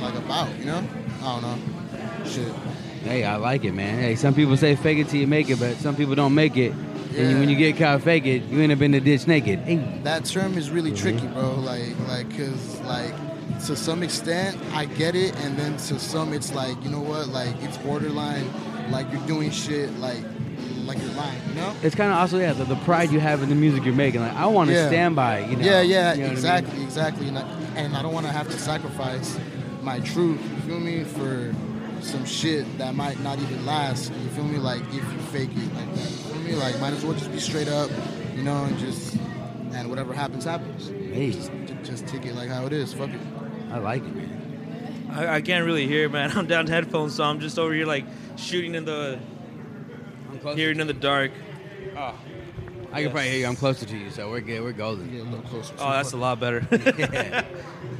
like 0.00 0.14
about. 0.14 0.56
You 0.58 0.66
know? 0.66 0.88
I 1.22 1.40
don't 1.40 1.42
know. 1.42 2.28
Shit. 2.28 2.52
Hey, 3.04 3.24
I 3.24 3.36
like 3.36 3.64
it, 3.64 3.72
man. 3.72 4.00
Hey, 4.00 4.16
some 4.16 4.34
people 4.34 4.56
say 4.56 4.74
fake 4.74 4.98
it 4.98 5.08
till 5.08 5.20
you 5.20 5.28
make 5.28 5.48
it, 5.48 5.60
but 5.60 5.76
some 5.76 5.94
people 5.94 6.14
don't 6.14 6.34
make 6.34 6.56
it. 6.56 6.72
Yeah. 7.12 7.22
And 7.22 7.38
when 7.38 7.48
you 7.48 7.56
get 7.56 7.76
caught 7.76 8.02
fake 8.02 8.26
it, 8.26 8.42
you 8.44 8.60
end 8.60 8.72
up 8.72 8.80
in 8.82 8.90
the 8.90 9.00
ditch 9.00 9.26
naked. 9.26 9.60
Hey, 9.60 9.76
that 10.02 10.24
term 10.24 10.58
is 10.58 10.70
really 10.70 10.90
mm-hmm. 10.90 11.18
tricky, 11.18 11.26
bro. 11.28 11.54
Like, 11.54 11.96
like, 12.08 12.28
cause 12.36 12.80
like 12.80 13.14
to 13.66 13.76
some 13.76 14.02
extent 14.02 14.58
I 14.72 14.84
get 14.86 15.14
it, 15.14 15.36
and 15.36 15.56
then 15.56 15.76
to 15.76 15.98
some 15.98 16.32
it's 16.32 16.52
like, 16.52 16.82
you 16.82 16.90
know 16.90 17.00
what? 17.00 17.28
Like, 17.28 17.54
it's 17.62 17.78
borderline. 17.78 18.50
Like 18.90 19.10
you're 19.12 19.26
doing 19.26 19.50
shit 19.50 19.92
like, 19.98 20.22
like 20.86 20.98
you're 21.00 21.12
lying. 21.12 21.40
You 21.48 21.54
know? 21.54 21.74
it's 21.82 21.94
kind 21.94 22.10
of 22.12 22.18
also 22.18 22.38
yeah 22.38 22.52
the, 22.52 22.64
the 22.64 22.76
pride 22.76 23.10
you 23.10 23.20
have 23.20 23.42
in 23.42 23.48
the 23.48 23.54
music 23.54 23.84
you're 23.84 23.94
making. 23.94 24.20
Like 24.20 24.34
I 24.34 24.46
want 24.46 24.68
to 24.70 24.74
Yeah. 24.74 24.88
stand 24.88 25.16
by. 25.16 25.40
You 25.40 25.56
know? 25.56 25.64
yeah, 25.64 25.80
yeah, 25.80 25.80
You 25.80 25.84
know 25.84 25.98
what 26.00 26.14
I 26.14 26.18
mean? 26.18 26.32
exactly, 26.32 26.82
exactly. 26.82 27.28
And 27.28 27.38
I, 27.38 27.42
and 27.76 27.96
I 27.96 28.02
don't 28.02 28.12
want 28.14 28.26
to 28.26 28.32
have 28.32 28.48
to 28.50 28.58
sacrifice 28.58 29.38
my 29.82 30.00
truth. 30.00 30.40
You 30.42 30.56
feel 30.62 30.80
me? 30.80 31.04
For 31.04 31.54
some 32.00 32.24
shit 32.24 32.64
that 32.78 32.94
might 32.94 33.18
not 33.20 33.38
even 33.40 33.64
last. 33.66 34.12
You 34.12 34.28
feel 34.30 34.44
me? 34.44 34.58
Like 34.58 34.82
if 34.88 34.94
you 34.94 35.18
fake 35.32 35.50
it 35.56 35.74
like 35.74 35.94
that. 35.94 36.10
You 36.10 36.16
feel 36.16 36.36
me? 36.42 36.54
Like 36.54 36.78
might 36.80 36.92
as 36.92 37.04
well 37.04 37.14
just 37.14 37.32
be 37.32 37.40
straight 37.40 37.68
up. 37.68 37.90
You 38.36 38.42
know, 38.42 38.64
and 38.64 38.78
just 38.78 39.16
and 39.72 39.88
whatever 39.90 40.12
happens 40.12 40.44
happens. 40.44 40.88
Hey, 40.88 41.32
Just, 41.32 41.50
just 41.82 42.06
take 42.06 42.24
it 42.26 42.34
like 42.34 42.48
how 42.48 42.66
it 42.66 42.72
is. 42.72 42.92
Fuck 42.94 43.10
it. 43.10 43.20
I 43.72 43.78
like 43.78 44.02
it, 44.02 44.14
man. 44.14 45.10
I, 45.12 45.36
I 45.36 45.40
can't 45.40 45.64
really 45.64 45.86
hear, 45.86 46.08
man. 46.08 46.30
I'm 46.36 46.46
down 46.46 46.66
to 46.66 46.72
headphones, 46.72 47.14
so 47.14 47.24
I'm 47.24 47.40
just 47.40 47.58
over 47.58 47.72
here 47.74 47.86
like 47.86 48.04
shooting 48.36 48.74
in 48.74 48.84
the 48.84 49.18
hearing 50.54 50.80
in 50.80 50.86
the 50.86 50.92
dark. 50.94 51.32
Oh. 51.96 52.14
I 52.92 53.02
can 53.02 53.10
probably 53.10 53.30
hear 53.30 53.40
you. 53.40 53.46
I'm 53.46 53.56
closer 53.56 53.84
to 53.84 53.96
you, 53.96 54.10
so 54.10 54.30
we're 54.30 54.40
good. 54.40 54.62
We're 54.62 54.72
golden. 54.72 55.10
Get 55.10 55.20
a 55.20 55.24
little 55.24 55.42
closer. 55.42 55.74
Oh, 55.78 55.90
that's 55.90 56.12
a 56.12 56.16
lot 56.16 56.40
better. 56.40 56.66
yeah. 56.98 57.44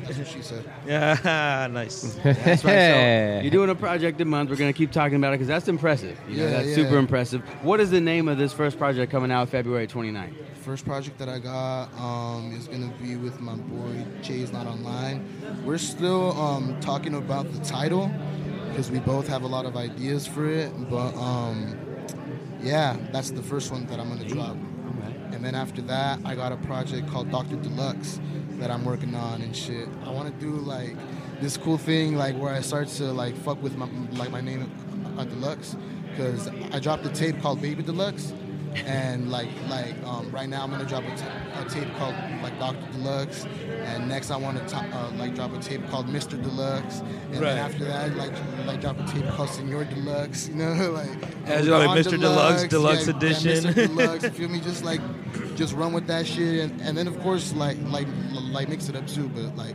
That's 0.04 0.16
what 0.18 0.26
she 0.28 0.40
said. 0.40 0.64
yeah, 0.86 1.68
nice. 1.72 2.14
That's 2.22 2.64
right. 2.64 3.38
So 3.38 3.40
you're 3.42 3.50
doing 3.50 3.70
a 3.70 3.74
project 3.74 4.20
a 4.20 4.24
month. 4.24 4.48
We're 4.48 4.56
gonna 4.56 4.72
keep 4.72 4.92
talking 4.92 5.16
about 5.16 5.30
it 5.30 5.38
because 5.38 5.48
that's 5.48 5.66
impressive. 5.68 6.16
You 6.28 6.36
know, 6.38 6.44
Yeah, 6.44 6.50
that's 6.50 6.68
yeah. 6.68 6.74
super 6.76 6.96
impressive. 6.96 7.42
What 7.62 7.80
is 7.80 7.90
the 7.90 8.00
name 8.00 8.28
of 8.28 8.38
this 8.38 8.52
first 8.52 8.78
project 8.78 9.10
coming 9.10 9.32
out 9.32 9.48
February 9.48 9.88
29th? 9.88 10.32
First 10.62 10.84
project 10.86 11.18
that 11.18 11.28
I 11.28 11.40
got 11.40 11.92
um, 11.98 12.52
is 12.56 12.68
gonna 12.68 12.92
be 13.02 13.16
with 13.16 13.40
my 13.40 13.54
boy 13.56 14.04
Jay's 14.22 14.52
Not 14.52 14.66
Online. 14.66 15.26
We're 15.64 15.78
still 15.78 16.40
um, 16.40 16.78
talking 16.80 17.14
about 17.14 17.52
the 17.52 17.58
title 17.64 18.10
because 18.68 18.90
we 18.90 19.00
both 19.00 19.26
have 19.26 19.42
a 19.42 19.46
lot 19.48 19.66
of 19.66 19.76
ideas 19.76 20.26
for 20.26 20.48
it. 20.48 20.70
But 20.88 21.14
um, 21.16 21.76
yeah, 22.66 22.96
that's 23.12 23.30
the 23.30 23.42
first 23.42 23.70
one 23.70 23.86
that 23.86 24.00
I'm 24.00 24.08
gonna 24.08 24.24
drop. 24.24 24.56
and 25.32 25.44
then 25.44 25.54
after 25.54 25.82
that, 25.82 26.18
I 26.24 26.34
got 26.34 26.50
a 26.50 26.56
project 26.56 27.08
called 27.08 27.30
Doctor 27.30 27.56
Deluxe 27.56 28.20
that 28.58 28.70
I'm 28.70 28.84
working 28.84 29.14
on 29.14 29.42
and 29.42 29.54
shit. 29.54 29.88
I 30.04 30.10
want 30.10 30.34
to 30.34 30.44
do 30.44 30.52
like 30.56 30.96
this 31.40 31.56
cool 31.56 31.78
thing 31.78 32.16
like 32.16 32.36
where 32.36 32.52
I 32.52 32.60
start 32.60 32.88
to 32.88 33.04
like 33.12 33.36
fuck 33.36 33.62
with 33.62 33.76
my 33.76 33.88
like 34.12 34.30
my 34.30 34.40
name 34.40 34.70
uh, 35.16 35.24
Deluxe 35.24 35.76
because 36.10 36.48
I 36.72 36.80
dropped 36.80 37.04
a 37.06 37.10
tape 37.10 37.40
called 37.40 37.60
Baby 37.60 37.82
Deluxe 37.82 38.32
and 38.84 39.30
like 39.30 39.48
like 39.68 39.94
um, 40.04 40.30
right 40.30 40.48
now 40.48 40.62
I'm 40.64 40.70
gonna 40.70 40.84
drop 40.84 41.04
a, 41.04 41.64
tape 41.68 41.88
called 41.96 42.14
like 42.42 42.58
Doctor 42.58 42.86
Deluxe, 42.92 43.46
and 43.84 44.08
next 44.08 44.30
I 44.30 44.36
want 44.36 44.68
to 44.68 44.76
uh, 44.76 45.10
like 45.16 45.34
drop 45.34 45.52
a 45.54 45.58
tape 45.58 45.86
called 45.88 46.06
Mr. 46.08 46.40
Deluxe, 46.40 47.00
and 47.00 47.40
Right. 47.40 47.40
then 47.40 47.58
after 47.58 47.84
that 47.84 48.16
like 48.16 48.32
like 48.66 48.80
drop 48.80 48.98
a 49.00 49.04
tape 49.04 49.26
called 49.30 49.48
Senor 49.50 49.84
Deluxe, 49.84 50.48
you 50.48 50.54
know 50.56 50.90
like 50.92 51.08
Yeah, 51.46 51.60
know, 51.62 51.78
like 51.78 52.04
Mr. 52.06 52.20
Deluxe, 52.20 52.64
Deluxe 52.64 53.06
yeah, 53.06 53.12
yeah, 53.12 53.16
Edition. 53.16 53.64
Mr. 53.64 53.74
Deluxe, 53.96 54.24
you 54.24 54.30
feel 54.30 54.48
me? 54.48 54.60
Just 54.60 54.84
like 54.84 55.00
just 55.56 55.74
run 55.74 55.92
with 55.92 56.06
that 56.06 56.26
shit, 56.26 56.60
and, 56.70 56.80
and 56.82 56.96
then 56.96 57.08
of 57.08 57.18
course 57.20 57.52
like 57.54 57.76
like 57.88 58.06
like 58.32 58.68
mix 58.68 58.88
it 58.88 58.96
up 58.96 59.06
too, 59.06 59.28
but 59.28 59.56
like 59.56 59.74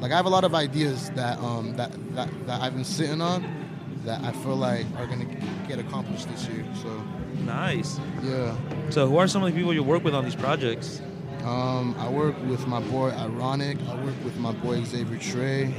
like 0.00 0.12
I 0.12 0.16
have 0.16 0.26
a 0.26 0.30
lot 0.30 0.44
of 0.44 0.54
ideas 0.54 1.10
that 1.10 1.38
um 1.38 1.74
that 1.76 1.90
that, 2.14 2.28
that 2.46 2.60
I've 2.60 2.74
been 2.74 2.84
sitting 2.84 3.20
on 3.20 3.63
that 4.04 4.22
I 4.22 4.32
feel 4.32 4.56
like 4.56 4.86
are 4.96 5.06
gonna 5.06 5.26
get 5.66 5.78
accomplished 5.78 6.28
this 6.30 6.46
year, 6.48 6.64
so. 6.82 7.02
Nice. 7.44 7.98
Yeah. 8.22 8.56
So, 8.90 9.08
who 9.08 9.16
are 9.16 9.26
some 9.26 9.42
of 9.42 9.52
the 9.52 9.56
people 9.56 9.72
you 9.74 9.82
work 9.82 10.04
with 10.04 10.14
on 10.14 10.24
these 10.24 10.36
projects? 10.36 11.00
Um, 11.44 11.94
I 11.98 12.08
work 12.08 12.34
with 12.46 12.66
my 12.66 12.80
boy 12.80 13.10
Ironic. 13.10 13.76
I 13.88 14.02
work 14.02 14.14
with 14.24 14.38
my 14.38 14.52
boy 14.52 14.82
Xavier 14.82 15.18
Trey. 15.18 15.74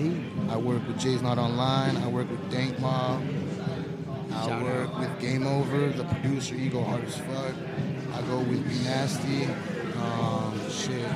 I 0.49 0.57
work 0.57 0.85
with 0.87 0.99
Jay's 0.99 1.23
Not 1.23 1.39
Online. 1.39 1.97
I 1.97 2.07
work 2.07 2.29
with 2.29 2.51
Dank 2.51 2.79
Mob. 2.79 3.23
I 4.31 4.45
Shout 4.45 4.61
work 4.61 4.99
with 4.99 5.19
Game 5.19 5.47
Over, 5.47 5.89
the 5.89 6.03
producer, 6.03 6.53
Ego 6.55 6.83
Hard 6.83 7.05
as 7.05 7.17
Fuck. 7.17 7.55
I 8.13 8.21
go 8.27 8.39
with 8.39 8.67
Be 8.67 8.75
Nasty. 8.83 9.45
Um, 9.97 10.69
shit. 10.69 11.09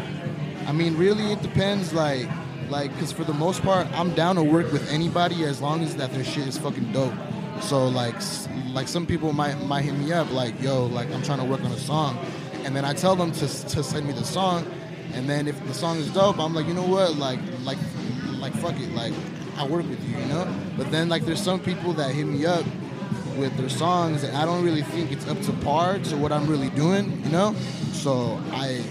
I 0.68 0.72
mean, 0.72 0.98
really, 0.98 1.32
it 1.32 1.42
depends. 1.44 1.94
Like, 1.94 2.28
like, 2.70 2.98
cause 3.00 3.12
for 3.12 3.24
the 3.24 3.34
most 3.34 3.62
part, 3.62 3.88
I'm 3.94 4.14
down 4.14 4.36
to 4.36 4.44
work 4.44 4.72
with 4.72 4.90
anybody 4.92 5.44
as 5.44 5.62
long 5.62 5.82
as 5.82 5.96
that 5.98 6.12
their 6.12 6.24
shit 6.24 6.48
is 6.48 6.58
fucking 6.58 6.92
dope. 6.92 7.14
So 7.62 7.88
like, 7.88 8.16
like 8.72 8.88
some 8.88 9.06
people 9.06 9.34
might 9.34 9.56
might 9.66 9.82
hit 9.82 9.96
me 9.96 10.12
up 10.14 10.32
like, 10.32 10.62
yo, 10.62 10.86
like 10.86 11.12
I'm 11.12 11.22
trying 11.24 11.40
to 11.40 11.46
work 11.46 11.64
on 11.64 11.72
a 11.72 11.78
song, 11.78 12.18
and 12.64 12.76
then 12.76 12.86
I 12.86 12.94
tell 12.94 13.16
them 13.16 13.32
to 13.34 13.48
to 13.48 13.84
send 13.84 14.08
me 14.08 14.14
the 14.14 14.24
song, 14.24 14.66
and 15.14 15.30
then 15.30 15.48
if 15.48 15.64
the 15.68 15.74
song 15.74 15.98
is 15.98 16.10
dope, 16.14 16.40
I'm 16.40 16.54
like, 16.54 16.68
you 16.68 16.74
know 16.74 16.88
what, 16.88 17.16
like 17.16 17.40
like 17.64 17.78
like 18.40 18.54
fuck 18.54 18.80
it, 18.80 18.94
like 18.94 19.14
I 19.58 19.66
work 19.66 19.88
with 19.90 20.02
you, 20.08 20.18
you 20.18 20.26
know. 20.28 20.48
But 20.78 20.92
then 20.92 21.10
like 21.10 21.26
there's 21.26 21.42
some 21.42 21.60
people 21.60 21.94
that 21.94 22.14
hit 22.16 22.26
me 22.26 22.46
up 22.46 22.64
with 23.40 23.56
their 23.58 23.70
songs 23.70 24.24
and 24.24 24.36
I 24.36 24.46
don't 24.46 24.64
really 24.64 24.82
think 24.84 25.12
it's 25.12 25.28
up 25.28 25.42
to 25.44 25.54
par 25.64 25.98
to 25.98 26.18
what 26.18 26.32
I'm 26.32 26.46
really 26.48 26.70
doing, 26.72 27.22
you 27.24 27.32
know? 27.32 27.56
So 27.94 28.40
I 28.52 28.84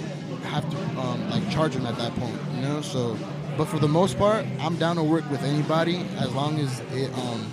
have 0.45 0.69
to 0.71 0.77
um, 1.01 1.31
like 1.31 1.49
charge 1.51 1.75
them 1.75 1.87
at 1.87 1.97
that 1.99 2.15
point, 2.17 2.37
you 2.55 2.63
know? 2.63 2.81
So, 2.81 3.17
but 3.59 3.67
for 3.67 3.81
the 3.81 3.89
most 3.89 4.17
part, 4.17 4.47
I'm 4.61 4.77
down 4.77 4.97
to 4.97 5.03
work 5.03 5.29
with 5.31 5.43
anybody 5.43 6.07
as 6.19 6.33
long 6.33 6.61
as 6.61 6.81
it 6.93 7.13
um, 7.19 7.51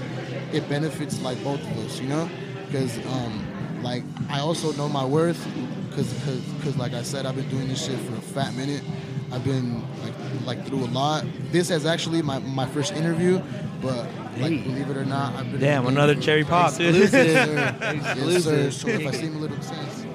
it 0.54 0.70
benefits 0.70 1.20
like 1.22 1.44
both 1.44 1.60
of 1.60 1.78
us, 1.80 2.00
you 2.00 2.08
know? 2.08 2.30
Because 2.68 2.98
um, 3.08 3.82
like 3.82 4.04
I 4.30 4.40
also 4.40 4.72
know 4.74 4.88
my 4.88 5.04
worth 5.04 5.44
because 5.90 6.14
because 6.58 6.78
like 6.78 6.94
I 6.94 7.02
said, 7.02 7.26
I've 7.26 7.36
been 7.36 7.50
doing 7.50 7.68
this 7.68 7.84
shit 7.86 7.98
for 8.00 8.14
a 8.14 8.22
fat 8.22 8.54
minute. 8.54 8.84
I've 9.32 9.44
been 9.44 9.82
like 10.04 10.14
like 10.46 10.66
through 10.68 10.86
a 10.86 10.92
lot. 10.94 11.26
This 11.52 11.72
is 11.72 11.88
actually 11.88 12.22
my, 12.22 12.38
my 12.40 12.68
first 12.68 12.94
interview, 12.94 13.42
but 13.82 14.06
like 14.38 14.52
Hey. 14.52 14.58
believe 14.58 14.90
it 14.90 14.98
or 14.98 15.06
not, 15.06 15.34
I've 15.34 15.50
been 15.50 15.60
Damn, 15.60 15.88
another 15.88 16.14
cherry 16.14 16.44
pop, 16.44 16.74
dude. 16.78 16.94
Yes, 17.12 18.44
sir. 18.44 18.70
So 18.70 18.90
if 18.90 19.08
I 19.08 19.12
seem 19.12 19.38
a 19.38 19.40
little 19.40 19.62
sense, 19.62 20.06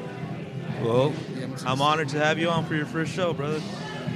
well, 0.83 1.13
yeah, 1.35 1.45
I'm, 1.45 1.57
I'm 1.67 1.83
honored 1.83 2.11
to 2.11 2.19
have 2.19 2.39
you 2.39 2.49
on 2.49 2.65
for 2.65 2.75
your 2.77 2.87
first 2.87 3.13
show, 3.13 3.33
brother. 3.33 3.61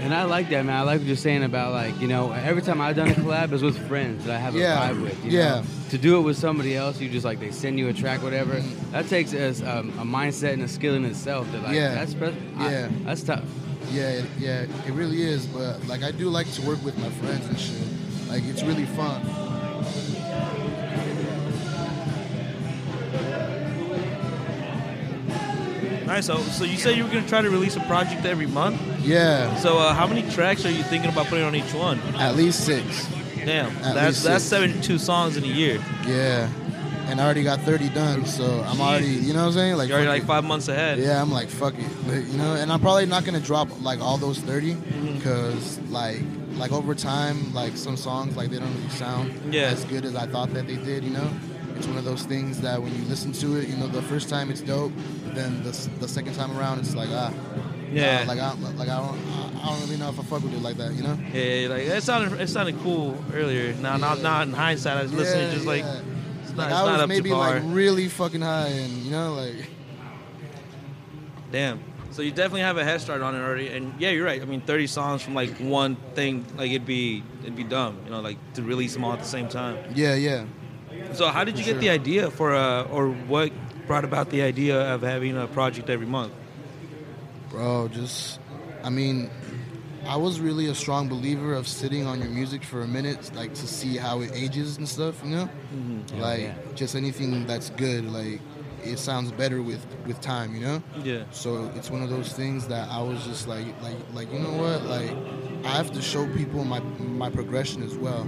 And 0.00 0.12
I 0.14 0.24
like 0.24 0.50
that, 0.50 0.64
man. 0.64 0.76
I 0.76 0.82
like 0.82 0.98
what 0.98 1.06
you're 1.06 1.16
saying 1.16 1.44
about 1.44 1.72
like, 1.72 1.98
you 2.00 2.06
know, 2.08 2.32
every 2.32 2.62
time 2.62 2.80
I've 2.80 2.96
done 2.96 3.08
a 3.08 3.14
collab 3.14 3.52
is 3.52 3.62
with 3.62 3.78
friends 3.88 4.24
that 4.26 4.34
I 4.34 4.38
have 4.38 4.54
Yeah, 4.54 4.90
a 4.90 4.94
vibe 4.94 5.02
with. 5.02 5.24
You 5.24 5.30
yeah. 5.30 5.48
Know? 5.60 5.62
To 5.90 5.98
do 5.98 6.18
it 6.18 6.22
with 6.22 6.36
somebody 6.36 6.76
else, 6.76 7.00
you 7.00 7.08
just 7.08 7.24
like 7.24 7.40
they 7.40 7.50
send 7.52 7.78
you 7.78 7.88
a 7.88 7.92
track, 7.92 8.22
whatever. 8.22 8.60
That 8.92 9.08
takes 9.08 9.32
as 9.32 9.62
um, 9.62 9.90
a 9.98 10.02
mindset 10.04 10.54
and 10.54 10.62
a 10.62 10.68
skill 10.68 10.94
in 10.94 11.04
itself. 11.04 11.50
That 11.52 11.62
like, 11.62 11.74
Yeah, 11.74 11.94
that's 11.94 12.14
I- 12.14 12.70
yeah. 12.70 12.88
that's 13.04 13.22
tough. 13.22 13.44
Yeah, 13.90 14.22
yeah, 14.38 14.62
it 14.62 14.92
really 14.92 15.22
is. 15.22 15.46
But 15.46 15.86
like, 15.86 16.02
I 16.02 16.10
do 16.10 16.28
like 16.28 16.50
to 16.54 16.62
work 16.62 16.82
with 16.84 16.98
my 16.98 17.10
friends 17.10 17.46
and 17.46 17.58
shit. 17.58 18.28
Like, 18.28 18.42
it's 18.44 18.62
really 18.62 18.86
fun. 18.86 19.22
Nice. 26.14 26.26
So, 26.26 26.38
so 26.42 26.62
you 26.64 26.76
said 26.76 26.96
you 26.96 27.02
were 27.04 27.10
gonna 27.10 27.26
try 27.26 27.42
to 27.42 27.50
release 27.50 27.74
a 27.74 27.80
project 27.80 28.24
every 28.24 28.46
month. 28.46 28.80
Yeah, 29.00 29.54
So, 29.56 29.78
uh, 29.78 29.92
how 29.94 30.06
many 30.06 30.22
tracks 30.30 30.64
are 30.64 30.70
you 30.70 30.84
thinking 30.84 31.10
about 31.10 31.26
putting 31.26 31.44
on 31.44 31.54
each 31.56 31.74
one? 31.74 31.98
at 32.16 32.36
least 32.36 32.64
six. 32.64 33.06
Damn, 33.44 33.66
At 33.78 33.94
that's 33.96 34.22
that's 34.22 34.44
six. 34.44 34.44
72 34.44 34.98
songs 34.98 35.36
in 35.36 35.42
a 35.42 35.48
year. 35.48 35.80
Yeah, 36.06 36.48
and 37.08 37.20
I 37.20 37.24
already 37.24 37.42
got 37.42 37.60
30 37.62 37.88
done, 37.90 38.24
so 38.26 38.44
I'm 38.66 38.80
already, 38.80 39.06
you 39.08 39.32
know 39.32 39.40
what 39.40 39.46
I'm 39.48 39.52
saying? 39.54 39.76
Like, 39.76 39.88
You're 39.88 39.96
already 39.98 40.08
like 40.08 40.22
it. 40.22 40.26
five 40.26 40.44
months 40.44 40.68
ahead. 40.68 40.98
Yeah, 41.00 41.20
I'm 41.20 41.32
like, 41.32 41.48
fuck 41.48 41.74
it, 41.76 42.06
Like, 42.06 42.26
you 42.30 42.38
know. 42.38 42.54
And 42.54 42.72
I'm 42.72 42.80
probably 42.80 43.06
not 43.06 43.24
gonna 43.24 43.40
drop 43.40 43.68
like 43.82 44.00
all 44.00 44.16
those 44.16 44.38
30 44.38 44.74
Mm-hmm. 44.74 45.14
because 45.16 45.78
like 45.90 46.20
like 46.56 46.70
over 46.70 46.94
time, 46.94 47.52
like 47.52 47.76
some 47.76 47.96
songs 47.96 48.36
like 48.36 48.50
they 48.50 48.60
don't 48.60 48.72
really 48.76 48.88
sound 48.90 49.52
Yeah. 49.52 49.62
as 49.62 49.84
good 49.86 50.04
as 50.04 50.14
I 50.14 50.26
thought 50.28 50.54
that 50.54 50.68
they 50.68 50.76
did. 50.76 51.02
You 51.02 51.10
know, 51.10 51.28
it's 51.76 51.86
one 51.86 51.96
of 51.98 52.04
those 52.04 52.24
things 52.24 52.60
that 52.60 52.80
when 52.82 52.94
you 52.94 53.02
listen 53.08 53.32
to 53.32 53.56
it, 53.56 53.68
you 53.68 53.76
know, 53.76 53.86
the 53.88 54.02
first 54.02 54.28
time 54.28 54.50
it's 54.50 54.60
dope, 54.60 54.92
then 55.34 55.62
the, 55.62 55.70
the 56.00 56.08
second 56.08 56.34
time 56.34 56.56
around 56.58 56.78
it's 56.78 56.94
like 56.94 57.08
ah, 57.12 57.32
Yeah. 57.92 58.24
nah, 58.24 58.28
like 58.32 58.38
I 58.40 58.52
like 58.54 58.88
I 58.88 58.96
don't 58.96 59.18
I 59.62 59.68
don't 59.68 59.80
really 59.82 59.96
know 59.96 60.08
if 60.10 60.18
I 60.18 60.22
fuck 60.22 60.42
with 60.42 60.54
it 60.54 60.62
like 60.62 60.76
that. 60.76 60.92
You 60.94 61.02
know. 61.02 61.18
Yeah, 61.32 61.68
like 61.68 61.82
it 61.82 62.02
sounded 62.02 62.40
it 62.40 62.48
sounded 62.48 62.78
cool 62.80 63.22
earlier. 63.32 63.74
Now, 63.74 63.96
not 63.96 64.18
Yeah. 64.18 64.22
not 64.22 64.46
in 64.48 64.52
hindsight. 64.54 64.96
I 64.98 65.02
was 65.02 65.12
listening, 65.12 65.52
just 65.52 65.66
like 65.66 65.84
it's 65.84 66.50
not, 66.50 66.58
Like 66.58 66.66
it's 66.70 66.76
I 66.76 66.92
was 66.92 67.00
up 67.02 67.08
maybe 67.08 67.30
like 67.30 67.62
really 67.66 68.08
fucking 68.08 68.40
high, 68.42 68.68
and 68.68 68.92
you 69.04 69.10
know, 69.10 69.34
like 69.34 69.54
Damn. 71.52 71.80
So 72.10 72.22
you 72.22 72.30
definitely 72.30 72.60
have 72.60 72.76
a 72.76 72.84
head 72.84 73.00
start 73.00 73.22
on 73.22 73.34
it 73.34 73.40
already, 73.40 73.68
and 73.68 73.92
yeah, 74.00 74.10
you're 74.10 74.24
right. 74.24 74.40
I 74.40 74.44
mean, 74.44 74.60
30 74.60 74.86
songs 74.86 75.22
from 75.22 75.34
like 75.34 75.50
one 75.58 75.96
thing, 76.14 76.46
like 76.56 76.70
it'd 76.70 76.86
be 76.86 77.24
it'd 77.42 77.56
be 77.56 77.64
dumb, 77.64 77.98
you 78.04 78.10
know, 78.12 78.20
like 78.20 78.38
to 78.54 78.62
release 78.62 78.94
them 78.94 79.02
all 79.04 79.12
at 79.12 79.18
the 79.18 79.24
same 79.24 79.48
time. 79.48 79.76
yeah, 79.94 80.14
yeah. 80.14 80.44
So 81.12 81.28
how 81.28 81.44
did 81.44 81.58
you 81.58 81.64
get 81.64 81.72
sure. 81.72 81.80
the 81.80 81.90
idea 81.90 82.30
for 82.30 82.54
uh, 82.54 82.84
or 82.84 83.08
what 83.08 83.52
brought 83.86 84.04
about 84.04 84.30
the 84.30 84.42
idea 84.42 84.94
of 84.94 85.02
having 85.02 85.36
a 85.36 85.46
project 85.46 85.90
every 85.90 86.06
month? 86.06 86.32
Bro, 87.50 87.88
just, 87.88 88.40
I 88.82 88.90
mean, 88.90 89.30
I 90.06 90.16
was 90.16 90.40
really 90.40 90.66
a 90.66 90.74
strong 90.74 91.08
believer 91.08 91.54
of 91.54 91.68
sitting 91.68 92.06
on 92.06 92.20
your 92.20 92.30
music 92.30 92.64
for 92.64 92.82
a 92.82 92.88
minute, 92.88 93.34
like 93.34 93.54
to 93.54 93.66
see 93.66 93.96
how 93.96 94.20
it 94.20 94.32
ages 94.34 94.76
and 94.76 94.88
stuff, 94.88 95.22
you 95.24 95.30
know? 95.30 95.48
Like, 96.16 96.40
yeah. 96.40 96.54
just 96.74 96.94
anything 96.96 97.46
that's 97.46 97.70
good, 97.70 98.04
like, 98.10 98.40
it 98.82 98.98
sounds 98.98 99.32
better 99.32 99.62
with, 99.62 99.84
with 100.06 100.20
time, 100.20 100.54
you 100.54 100.60
know? 100.60 100.82
Yeah. 101.02 101.24
So 101.30 101.70
it's 101.74 101.90
one 101.90 102.02
of 102.02 102.10
those 102.10 102.32
things 102.32 102.66
that 102.68 102.88
I 102.90 103.00
was 103.02 103.24
just 103.24 103.48
like, 103.48 103.66
like, 103.82 103.96
like 104.12 104.32
you 104.32 104.40
know 104.40 104.52
what? 104.52 104.84
Like, 104.84 105.10
I 105.64 105.76
have 105.76 105.92
to 105.92 106.02
show 106.02 106.26
people 106.34 106.64
my 106.64 106.80
my 106.98 107.30
progression 107.30 107.82
as 107.82 107.94
well. 107.96 108.26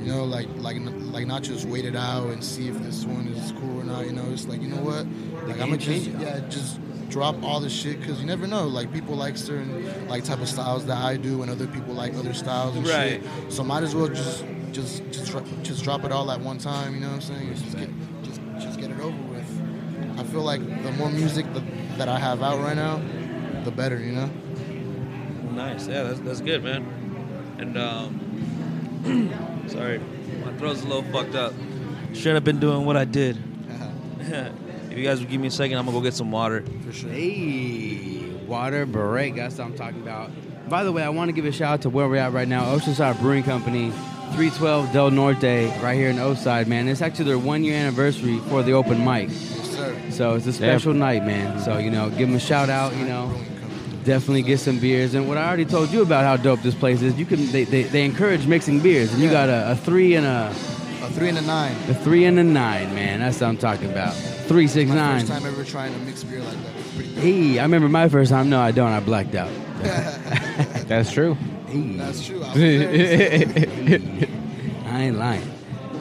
You 0.00 0.12
know, 0.12 0.24
like, 0.24 0.46
like, 0.58 0.76
like 1.12 1.26
not 1.26 1.42
just 1.42 1.66
wait 1.66 1.84
it 1.84 1.96
out 1.96 2.28
and 2.28 2.42
see 2.44 2.68
if 2.68 2.78
this 2.82 3.04
one 3.04 3.26
is 3.28 3.50
cool 3.52 3.80
or 3.80 3.84
not. 3.84 4.06
You 4.06 4.12
know, 4.12 4.24
it's 4.30 4.46
like, 4.46 4.62
you 4.62 4.68
know 4.68 4.80
what? 4.82 5.04
Like, 5.48 5.60
I'm 5.60 5.70
gonna 5.70 5.78
just, 5.78 6.06
yeah, 6.12 6.40
just 6.48 6.78
drop 7.10 7.42
all 7.42 7.58
the 7.58 7.68
shit 7.68 7.98
because 7.98 8.20
you 8.20 8.26
never 8.26 8.46
know. 8.46 8.66
Like, 8.68 8.92
people 8.92 9.16
like 9.16 9.36
certain 9.36 10.08
like 10.08 10.22
type 10.24 10.40
of 10.40 10.48
styles 10.48 10.86
that 10.86 10.98
I 10.98 11.16
do, 11.16 11.42
and 11.42 11.50
other 11.50 11.66
people 11.66 11.92
like 11.94 12.14
other 12.14 12.34
styles 12.34 12.76
and 12.76 12.86
Right. 12.86 13.20
shit. 13.20 13.52
So 13.52 13.64
might 13.64 13.82
as 13.82 13.94
well 13.96 14.06
just, 14.08 14.44
just, 14.70 15.02
just, 15.10 15.32
just 15.62 15.82
drop 15.82 16.04
it 16.04 16.12
all 16.12 16.30
at 16.30 16.40
one 16.40 16.58
time. 16.58 16.94
You 16.94 17.00
know 17.00 17.08
what 17.08 17.14
I'm 17.16 17.20
saying? 17.22 17.54
Just 17.54 17.76
get, 17.76 17.90
just, 18.22 18.40
just 18.60 18.78
get 18.80 18.90
it 18.90 19.00
over 19.00 19.16
with. 19.32 19.62
I 20.18 20.22
feel 20.24 20.42
like 20.42 20.60
the 20.84 20.92
more 20.92 21.10
music 21.10 21.52
that, 21.54 21.64
that 21.98 22.08
I 22.08 22.18
have 22.20 22.42
out 22.42 22.60
right 22.60 22.76
now, 22.76 23.02
the 23.64 23.70
better, 23.72 23.98
you 23.98 24.12
know? 24.12 24.30
Nice. 25.56 25.88
Yeah, 25.88 26.02
that's, 26.02 26.20
that's 26.20 26.40
good, 26.42 26.62
man. 26.62 26.84
And 27.58 27.78
um, 27.78 29.64
sorry, 29.68 30.00
my 30.44 30.52
throat's 30.58 30.82
a 30.82 30.86
little 30.86 31.02
fucked 31.04 31.34
up. 31.34 31.54
Shouldn't 32.12 32.34
have 32.34 32.44
been 32.44 32.60
doing 32.60 32.84
what 32.84 32.98
I 32.98 33.06
did. 33.06 33.38
if 34.20 34.98
you 34.98 35.02
guys 35.02 35.18
would 35.20 35.30
give 35.30 35.40
me 35.40 35.48
a 35.48 35.50
second, 35.50 35.78
I'm 35.78 35.86
gonna 35.86 35.96
go 35.96 36.02
get 36.02 36.12
some 36.12 36.30
water. 36.30 36.62
For 36.84 36.92
sure. 36.92 37.10
Hey, 37.10 38.30
water 38.46 38.84
break. 38.84 39.36
That's 39.36 39.56
what 39.56 39.64
I'm 39.64 39.74
talking 39.74 40.02
about. 40.02 40.30
By 40.68 40.84
the 40.84 40.92
way, 40.92 41.02
I 41.02 41.08
want 41.08 41.30
to 41.30 41.32
give 41.32 41.46
a 41.46 41.52
shout 41.52 41.72
out 41.72 41.82
to 41.82 41.90
where 41.90 42.06
we're 42.06 42.16
at 42.16 42.34
right 42.34 42.48
now, 42.48 42.64
Oceanside 42.76 43.18
Brewing 43.20 43.42
Company, 43.42 43.90
312 44.32 44.92
Del 44.92 45.10
Norte, 45.10 45.42
right 45.82 45.94
here 45.94 46.10
in 46.10 46.16
Oceanside, 46.16 46.66
man. 46.66 46.86
It's 46.86 47.00
actually 47.00 47.26
their 47.26 47.38
one 47.38 47.64
year 47.64 47.76
anniversary 47.76 48.40
for 48.50 48.62
the 48.62 48.72
open 48.72 49.02
mic. 49.02 49.30
Yes, 49.30 49.70
sir. 49.70 50.10
So 50.10 50.34
it's 50.34 50.46
a 50.46 50.52
special 50.52 50.92
night, 50.92 51.24
man. 51.24 51.60
So, 51.60 51.78
you 51.78 51.90
know, 51.90 52.10
give 52.10 52.28
them 52.28 52.34
a 52.34 52.40
shout 52.40 52.68
out, 52.68 52.94
you 52.96 53.06
know. 53.06 53.34
Definitely 54.06 54.42
get 54.42 54.60
some 54.60 54.78
beers. 54.78 55.14
And 55.14 55.28
what 55.28 55.36
I 55.36 55.46
already 55.46 55.64
told 55.64 55.90
you 55.90 56.00
about 56.02 56.24
how 56.24 56.36
dope 56.36 56.62
this 56.62 56.74
place 56.76 57.02
is, 57.02 57.14
you 57.18 57.26
can 57.26 57.50
they, 57.50 57.64
they, 57.64 57.82
they 57.82 58.04
encourage 58.04 58.46
mixing 58.46 58.80
beers. 58.80 59.12
And 59.12 59.20
you 59.20 59.26
Yeah. 59.26 59.32
got 59.32 59.48
a, 59.48 59.72
a 59.72 59.76
three 59.76 60.14
and 60.14 60.24
a 60.24 60.48
A 61.02 61.10
three 61.10 61.28
and 61.28 61.38
a 61.38 61.42
nine. 61.42 61.76
a 61.90 61.94
three 61.94 62.24
and 62.24 62.38
a 62.38 62.44
nine, 62.44 62.94
man. 62.94 63.18
That's 63.20 63.40
what 63.40 63.48
I'm 63.48 63.56
talking 63.58 63.90
about. 63.90 64.14
Three 64.14 64.68
six 64.68 64.88
My 64.88 64.94
nine. 64.94 65.20
first 65.26 65.32
time 65.32 65.44
ever 65.44 65.64
trying 65.64 65.92
to 65.92 65.98
mix 66.00 66.22
beer 66.24 66.40
like 66.40 66.52
that. 66.62 66.94
pretty 66.94 67.14
dope. 67.14 67.22
Hey, 67.24 67.58
I 67.58 67.62
remember 67.64 67.88
my 67.88 68.08
first 68.08 68.30
time. 68.30 68.48
No, 68.48 68.60
I 68.60 68.70
don't. 68.70 68.92
I 68.92 69.00
blacked 69.00 69.34
out. 69.34 69.50
That's 70.86 71.10
true. 71.12 71.34
Hey. 71.66 71.96
That's 71.96 72.24
true. 72.24 72.42
I 72.44 72.46
was 72.52 72.54
there. 72.54 74.28
I 74.86 75.02
ain't 75.02 75.18
lying. 75.18 75.52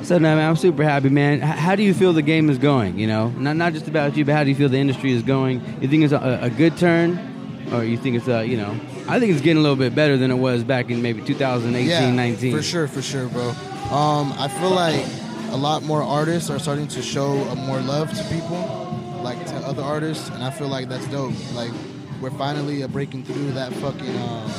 So 0.03 0.19
no, 0.19 0.35
man, 0.35 0.47
I'm 0.47 0.55
super 0.55 0.83
happy, 0.83 1.09
man. 1.09 1.39
H- 1.41 1.57
how 1.57 1.75
do 1.75 1.81
you 1.81 1.93
feel 1.95 2.13
the 2.13 2.21
game 2.21 2.49
is 2.51 2.59
going? 2.59 2.99
You 2.99 3.07
know, 3.07 3.29
not 3.29 3.55
not 3.55 3.73
just 3.73 3.87
about 3.87 4.15
you, 4.15 4.23
but 4.25 4.35
how 4.35 4.43
do 4.43 4.49
you 4.51 4.55
feel 4.55 4.69
the 4.69 4.77
industry 4.77 5.11
is 5.11 5.23
going? 5.23 5.61
You 5.81 5.87
think 5.87 6.03
it's 6.03 6.13
a, 6.13 6.39
a 6.43 6.49
good 6.51 6.77
turn, 6.77 7.17
or 7.73 7.83
you 7.83 7.97
think 7.97 8.15
it's 8.15 8.27
a, 8.27 8.45
you 8.45 8.57
know, 8.57 8.71
I 9.07 9.19
think 9.19 9.31
it's 9.31 9.41
getting 9.41 9.57
a 9.57 9.61
little 9.61 9.75
bit 9.75 9.95
better 9.95 10.17
than 10.17 10.31
it 10.31 10.35
was 10.35 10.63
back 10.63 10.89
in 10.89 11.01
maybe 11.01 11.21
2018, 11.21 11.87
yeah, 11.87 12.11
19. 12.11 12.55
For 12.55 12.63
sure, 12.63 12.87
for 12.87 13.01
sure, 13.01 13.27
bro. 13.27 13.49
Um, 13.91 14.33
I 14.37 14.47
feel 14.47 14.71
like 14.71 15.05
a 15.51 15.57
lot 15.57 15.83
more 15.83 16.01
artists 16.01 16.49
are 16.49 16.59
starting 16.59 16.87
to 16.89 17.01
show 17.01 17.33
more 17.55 17.79
love 17.81 18.11
to 18.17 18.23
people, 18.25 19.21
like 19.23 19.43
to 19.47 19.55
other 19.57 19.83
artists, 19.83 20.29
and 20.29 20.43
I 20.43 20.49
feel 20.51 20.67
like 20.67 20.89
that's 20.89 21.07
dope. 21.07 21.33
Like 21.53 21.71
we're 22.21 22.31
finally 22.31 22.83
uh, 22.83 22.87
breaking 22.87 23.23
through 23.23 23.51
that 23.51 23.71
fucking 23.73 24.17
um, 24.17 24.51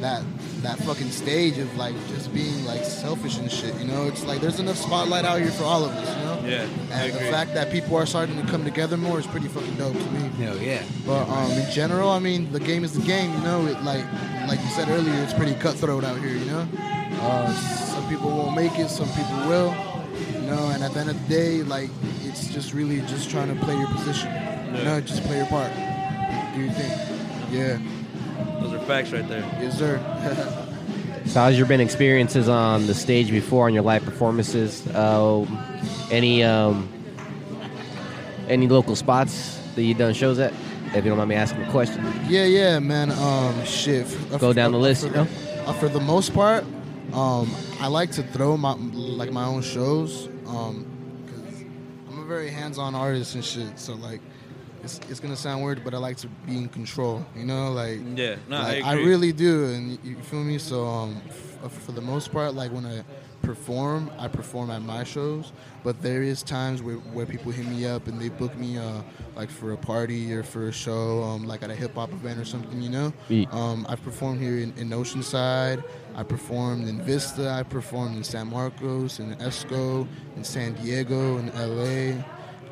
that 0.00 0.22
that 0.62 0.78
fucking 0.80 1.10
stage 1.10 1.58
of 1.58 1.74
like 1.76 1.94
just 2.08 2.32
being 2.34 2.64
like 2.64 2.84
selfish 2.84 3.38
and 3.38 3.50
shit. 3.50 3.74
You 3.76 3.86
know, 3.86 4.06
it's 4.06 4.24
like 4.24 4.40
there's 4.40 4.60
enough 4.60 4.76
spotlight 4.76 5.24
out 5.24 5.40
here 5.40 5.50
for 5.50 5.64
all 5.64 5.84
of 5.84 5.92
us. 5.92 6.16
You 6.16 6.24
know. 6.24 6.42
Yeah, 6.48 6.68
I 6.92 7.04
And 7.04 7.14
the 7.14 7.30
fact 7.30 7.54
that 7.54 7.70
people 7.70 7.96
are 7.96 8.06
starting 8.06 8.40
to 8.40 8.46
come 8.50 8.64
together 8.64 8.96
more 8.96 9.18
is 9.18 9.26
pretty 9.26 9.48
fucking 9.48 9.76
dope 9.76 9.96
to 9.96 10.10
me. 10.10 10.28
Hell 10.44 10.58
yeah. 10.58 10.82
But 11.06 11.28
um, 11.28 11.52
in 11.52 11.70
general, 11.70 12.10
I 12.10 12.18
mean, 12.18 12.50
the 12.52 12.60
game 12.60 12.84
is 12.84 12.94
the 12.94 13.02
game. 13.02 13.32
You 13.32 13.40
know, 13.40 13.66
it 13.66 13.82
like 13.82 14.04
like 14.48 14.60
you 14.60 14.68
said 14.70 14.88
earlier, 14.88 15.14
it's 15.22 15.34
pretty 15.34 15.54
cutthroat 15.54 16.04
out 16.04 16.18
here. 16.18 16.34
You 16.34 16.46
know, 16.46 16.68
uh, 17.20 17.52
some 17.52 18.08
people 18.08 18.30
won't 18.30 18.56
make 18.56 18.78
it, 18.78 18.88
some 18.88 19.08
people 19.08 19.36
will. 19.48 19.74
You 20.32 20.40
know, 20.54 20.70
and 20.70 20.82
at 20.82 20.92
the 20.92 21.00
end 21.00 21.10
of 21.10 21.22
the 21.22 21.28
day, 21.28 21.62
like 21.62 21.90
it's 22.22 22.48
just 22.48 22.72
really 22.72 23.00
just 23.02 23.30
trying 23.30 23.48
to 23.48 23.64
play 23.64 23.76
your 23.76 23.88
position. 23.88 24.32
You 24.74 24.84
know, 24.84 25.00
just 25.00 25.22
play 25.24 25.38
your 25.38 25.46
part. 25.46 25.72
Do 26.54 26.60
your 26.62 26.72
thing. 26.72 27.16
Yeah, 27.50 27.78
Those 28.60 28.72
are 28.74 28.78
facts 28.80 29.12
right 29.12 29.26
there. 29.28 29.40
yes, 29.60 29.78
sir. 29.78 29.98
So, 31.26 31.40
how's 31.40 31.58
your 31.58 31.66
been 31.66 31.80
experiences 31.80 32.48
on 32.48 32.86
the 32.86 32.94
stage 32.94 33.30
before 33.30 33.66
on 33.66 33.74
your 33.74 33.82
live 33.82 34.02
performances? 34.04 34.86
Uh, 34.88 35.44
any 36.10 36.42
um, 36.42 36.88
any 38.48 38.66
local 38.66 38.96
spots 38.96 39.58
that 39.74 39.82
you 39.82 39.94
done 39.94 40.14
shows 40.14 40.38
at? 40.38 40.52
If 40.94 41.04
you 41.04 41.10
don't 41.10 41.18
mind 41.18 41.28
me 41.28 41.34
asking 41.36 41.62
a 41.64 41.70
question. 41.70 42.02
Yeah, 42.28 42.44
yeah, 42.46 42.78
man. 42.78 43.10
Um, 43.12 43.62
shit. 43.66 44.06
F- 44.06 44.40
Go 44.40 44.54
down 44.54 44.72
the 44.72 44.78
list, 44.78 45.02
For 45.02 45.08
you 45.08 45.14
know? 45.16 45.26
uh, 45.66 45.74
for 45.74 45.88
the 45.90 46.00
most 46.00 46.32
part, 46.32 46.64
um, 47.12 47.54
I 47.78 47.88
like 47.88 48.10
to 48.12 48.22
throw 48.22 48.56
my 48.56 48.72
like 48.72 49.30
my 49.30 49.44
own 49.44 49.60
shows. 49.60 50.28
Um, 50.46 50.86
cause 51.26 51.62
I'm 52.10 52.20
a 52.20 52.24
very 52.24 52.48
hands-on 52.48 52.94
artist 52.94 53.34
and 53.34 53.44
shit. 53.44 53.78
So 53.78 53.96
like, 53.96 54.22
it's 54.82 55.00
it's 55.08 55.20
gonna 55.20 55.36
sound 55.36 55.64
weird, 55.64 55.84
but 55.84 55.94
I 55.94 55.98
like 55.98 56.16
to 56.18 56.28
be 56.46 56.56
in 56.56 56.68
control. 56.68 57.24
You 57.36 57.44
know, 57.44 57.72
like 57.72 58.00
Yeah, 58.14 58.36
no, 58.48 58.60
like, 58.62 58.84
I 58.84 58.90
I, 58.90 58.92
really 58.94 59.32
do, 59.32 59.66
and 59.66 59.92
you, 59.92 59.98
you 60.04 60.16
feel 60.16 60.44
me. 60.44 60.58
So 60.58 60.86
um, 60.86 61.20
f- 61.28 61.72
for 61.72 61.92
the 61.92 62.00
most 62.00 62.32
part, 62.32 62.54
like 62.54 62.72
when 62.72 62.86
I 62.86 63.02
perform, 63.42 64.10
I 64.18 64.28
perform 64.28 64.70
at 64.70 64.82
my 64.82 65.04
shows. 65.04 65.52
But 65.84 66.02
there 66.02 66.22
is 66.22 66.42
times 66.42 66.82
where, 66.82 66.96
where 66.96 67.24
people 67.24 67.52
hit 67.52 67.66
me 67.66 67.86
up 67.86 68.08
and 68.08 68.20
they 68.20 68.28
book 68.28 68.54
me 68.56 68.78
uh, 68.78 69.00
like 69.36 69.48
for 69.48 69.72
a 69.72 69.76
party 69.76 70.32
or 70.34 70.42
for 70.42 70.68
a 70.68 70.72
show, 70.72 71.22
um, 71.22 71.46
like 71.46 71.62
at 71.62 71.70
a 71.70 71.74
hip 71.74 71.94
hop 71.94 72.12
event 72.12 72.38
or 72.38 72.44
something. 72.44 72.82
You 72.82 72.90
know, 72.90 73.12
um, 73.52 73.86
I've 73.88 74.02
performed 74.02 74.40
here 74.40 74.58
in, 74.58 74.74
in 74.76 74.90
Oceanside. 74.90 75.82
I 76.14 76.24
performed 76.24 76.88
in 76.88 77.00
Vista. 77.02 77.48
I 77.50 77.62
performed 77.62 78.16
in 78.16 78.24
San 78.24 78.48
Marcos, 78.48 79.20
in 79.20 79.34
Esco, 79.36 80.06
in 80.36 80.44
San 80.44 80.74
Diego, 80.74 81.38
in 81.38 81.46
LA. 81.54 82.22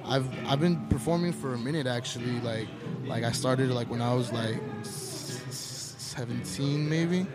I've 0.06 0.26
I've 0.46 0.60
been 0.60 0.86
performing 0.88 1.32
for 1.32 1.54
a 1.54 1.58
minute 1.58 1.86
actually. 1.86 2.40
Like 2.40 2.68
like 3.06 3.24
I 3.24 3.32
started 3.32 3.70
like 3.70 3.90
when 3.90 4.02
I 4.02 4.14
was 4.14 4.32
like 4.32 4.56
s- 4.80 5.42
s- 5.48 5.94
17 5.98 6.88
maybe, 6.88 7.26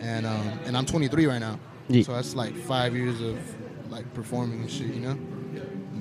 and 0.00 0.26
um, 0.26 0.58
and 0.64 0.76
I'm 0.76 0.86
23 0.86 1.26
right 1.26 1.38
now. 1.38 1.58
Yeah. 1.88 2.02
So 2.02 2.12
that's 2.12 2.34
like 2.34 2.54
five 2.56 2.94
years 2.94 3.20
of 3.20 3.38
like 3.90 4.12
performing 4.14 4.60
and 4.60 4.70
shit, 4.70 4.88
you 4.88 5.00
know. 5.00 5.18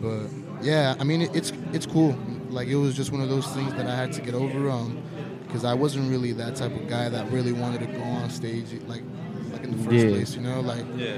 But 0.01 0.29
yeah, 0.63 0.95
I 0.99 1.03
mean 1.03 1.21
it, 1.23 1.35
it's 1.35 1.51
it's 1.73 1.85
cool. 1.85 2.17
Like 2.49 2.67
it 2.67 2.75
was 2.75 2.95
just 2.95 3.11
one 3.11 3.21
of 3.21 3.29
those 3.29 3.47
things 3.47 3.73
that 3.75 3.85
I 3.87 3.95
had 3.95 4.11
to 4.13 4.21
get 4.21 4.33
over. 4.33 4.69
Um, 4.69 5.01
because 5.47 5.65
I 5.65 5.73
wasn't 5.73 6.11
really 6.11 6.31
that 6.33 6.55
type 6.55 6.75
of 6.75 6.87
guy 6.87 7.09
that 7.09 7.31
really 7.31 7.51
wanted 7.53 7.79
to 7.79 7.87
go 7.87 8.03
on 8.03 8.29
stage 8.29 8.67
like 8.87 9.01
like 9.51 9.63
in 9.63 9.71
the 9.71 9.83
first 9.83 9.95
Yeah. 10.05 10.09
place, 10.11 10.35
you 10.35 10.41
know. 10.41 10.59
Like 10.61 10.85
Yeah. 10.95 11.17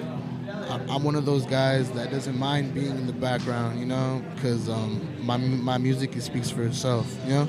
I'm 0.89 1.03
one 1.03 1.15
of 1.15 1.25
those 1.25 1.45
guys 1.45 1.91
that 1.91 2.11
doesn't 2.11 2.37
mind 2.37 2.73
being 2.73 2.91
in 2.91 3.07
the 3.07 3.13
background, 3.13 3.79
you 3.79 3.85
know, 3.85 4.21
because 4.35 4.69
um, 4.69 5.01
my 5.19 5.37
my 5.37 5.77
music 5.77 6.15
it 6.15 6.21
speaks 6.21 6.49
for 6.49 6.63
itself, 6.63 7.07
you 7.25 7.33
know. 7.33 7.47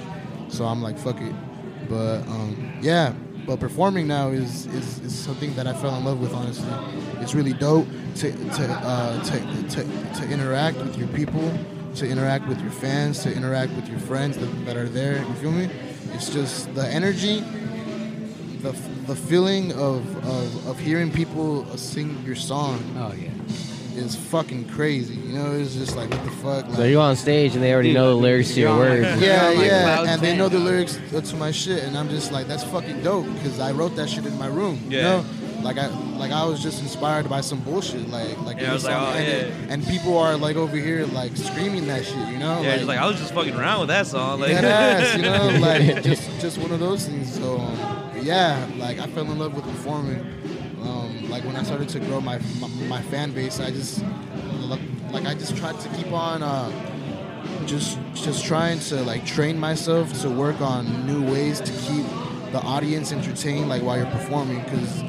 So 0.49 0.65
I'm 0.65 0.83
like, 0.83 0.99
fuck 0.99 1.21
it. 1.21 1.35
But 1.89 2.27
um, 2.29 2.79
yeah, 2.81 3.15
but 3.47 3.61
performing 3.61 4.07
now 4.07 4.29
is, 4.29 4.67
is 4.67 5.01
is 5.01 5.15
something 5.15 5.55
that 5.55 5.67
I 5.67 5.73
fell 5.73 5.97
in 5.97 6.05
love 6.05 6.21
with. 6.21 6.33
Honestly, 6.33 6.69
it's 7.21 7.35
really 7.35 7.53
dope 7.53 7.87
to 8.17 8.33
to 8.33 8.65
uh, 8.65 9.23
to, 9.25 9.69
to 9.69 10.21
to 10.21 10.31
interact 10.31 10.79
with 10.79 10.97
your 10.97 11.09
people, 11.09 11.53
to 11.97 12.09
interact 12.09 12.47
with 12.49 12.61
your 12.61 12.73
fans, 12.73 13.23
to 13.23 13.33
interact 13.35 13.73
with 13.73 13.89
your 13.89 13.99
friends 14.01 14.37
that, 14.39 14.47
that 14.67 14.77
are 14.77 14.89
there. 14.89 15.19
You 15.19 15.35
feel 15.35 15.53
me? 15.53 15.71
It's 16.15 16.31
just 16.31 16.75
the 16.75 16.87
energy 16.87 17.43
the, 18.63 18.73
the 19.07 19.17
feeling 19.17 19.73
of, 19.73 20.05
of, 20.27 20.67
of 20.69 20.79
hearing 20.79 21.11
people 21.11 21.65
sing 21.77 22.23
your 22.25 22.37
song 22.37 22.79
Oh 22.97 23.13
yeah. 23.15 23.31
is 24.01 24.15
fucking 24.17 24.69
crazy. 24.69 25.15
You 25.15 25.33
know, 25.39 25.53
it's 25.53 25.75
just 25.75 25.97
like 25.97 26.11
what 26.11 26.25
the 26.25 26.31
fuck. 26.31 26.67
Like, 26.69 26.77
So 26.77 26.85
you're 26.85 27.03
on 27.03 27.17
stage 27.17 27.55
and 27.55 27.63
they 27.63 27.73
already 27.73 27.91
Dude, 27.91 27.97
know 27.97 28.11
the 28.11 28.17
lyrics 28.17 28.55
to 28.55 28.61
your 28.61 28.71
on, 28.71 28.79
words. 28.79 29.03
like, 29.17 29.21
yeah, 29.21 29.49
Like 29.49 29.59
yeah, 29.67 30.05
and 30.13 30.21
they 30.23 30.37
know 30.37 30.49
the 30.49 30.59
lyrics 30.59 30.99
to 31.11 31.37
my 31.37 31.51
shit, 31.51 31.83
and 31.85 31.97
I'm 31.99 32.09
just 32.09 32.31
like, 32.33 32.47
that's 32.47 32.65
fucking 32.65 33.03
dope 33.03 33.27
because 33.35 33.59
I 33.61 33.73
wrote 33.73 33.97
that 33.97 34.09
shit 34.09 34.25
in 34.27 34.39
my 34.39 34.47
room. 34.49 34.81
You 34.89 34.99
Yeah. 34.99 35.03
know, 35.03 35.25
like 35.63 35.79
I 35.79 35.87
like 36.19 36.33
I 36.33 36.45
was 36.45 36.61
just 36.61 36.83
inspired 36.83 37.29
by 37.29 37.41
some 37.41 37.61
bullshit, 37.61 38.09
like 38.09 38.37
like 38.43 38.57
Yeah, 38.57 38.63
in 38.65 38.67
I 38.67 38.69
the 38.71 38.75
was 38.75 38.85
like, 38.85 38.97
oh, 38.97 39.05
and, 39.19 39.27
yeah. 39.69 39.73
and 39.73 39.87
people 39.87 40.19
are 40.19 40.37
like 40.37 40.57
over 40.57 40.77
here 40.77 41.05
like 41.07 41.37
screaming 41.37 41.87
that 41.87 42.05
shit. 42.05 42.29
You 42.29 42.39
know, 42.39 42.63
Yeah, 42.63 42.77
just 42.77 42.89
like 42.89 42.99
I 42.99 43.07
was 43.07 43.19
just 43.19 43.33
fucking 43.35 43.55
around 43.55 43.81
with 43.81 43.89
that 43.91 44.07
song. 44.09 44.41
Like, 44.41 44.51
Dead 44.51 44.65
ass, 44.65 45.17
you 45.17 45.23
know, 45.29 45.59
like 45.61 46.03
just 46.03 46.29
just 46.41 46.59
one 46.59 46.73
of 46.73 46.81
those 46.81 47.07
things. 47.07 47.33
So 47.33 47.59
um, 47.59 48.02
yeah, 48.23 48.69
like 48.79 48.99
I 48.99 49.07
fell 49.09 49.31
in 49.31 49.39
love 49.39 49.55
with 49.55 49.65
performing. 49.65 50.21
Um, 50.83 51.29
like 51.31 51.45
when 51.45 51.57
I 51.57 51.63
started 51.63 51.89
to 51.91 52.01
grow 52.01 52.21
my, 52.21 52.39
my 52.61 52.69
my 52.89 53.03
fan 53.03 53.33
base, 53.33 53.61
I 53.61 53.71
just 53.71 54.05
like 55.11 55.27
I 55.27 55.35
just 55.35 55.57
tried 55.57 55.79
to 55.81 55.89
keep 55.91 56.13
on 56.13 56.43
uh, 56.43 56.71
just 57.67 57.99
just 58.15 58.45
trying 58.45 58.81
to 58.81 59.03
like 59.03 59.25
train 59.27 59.59
myself 59.59 60.21
to 60.23 60.31
work 60.31 60.61
on 60.61 61.07
new 61.07 61.23
ways 61.31 61.61
to 61.61 61.73
keep 61.73 62.07
the 62.53 62.61
audience 62.61 63.13
entertained, 63.13 63.69
like 63.69 63.83
while 63.83 63.97
you're 63.97 64.11
performing, 64.11 64.63
because 64.65 65.03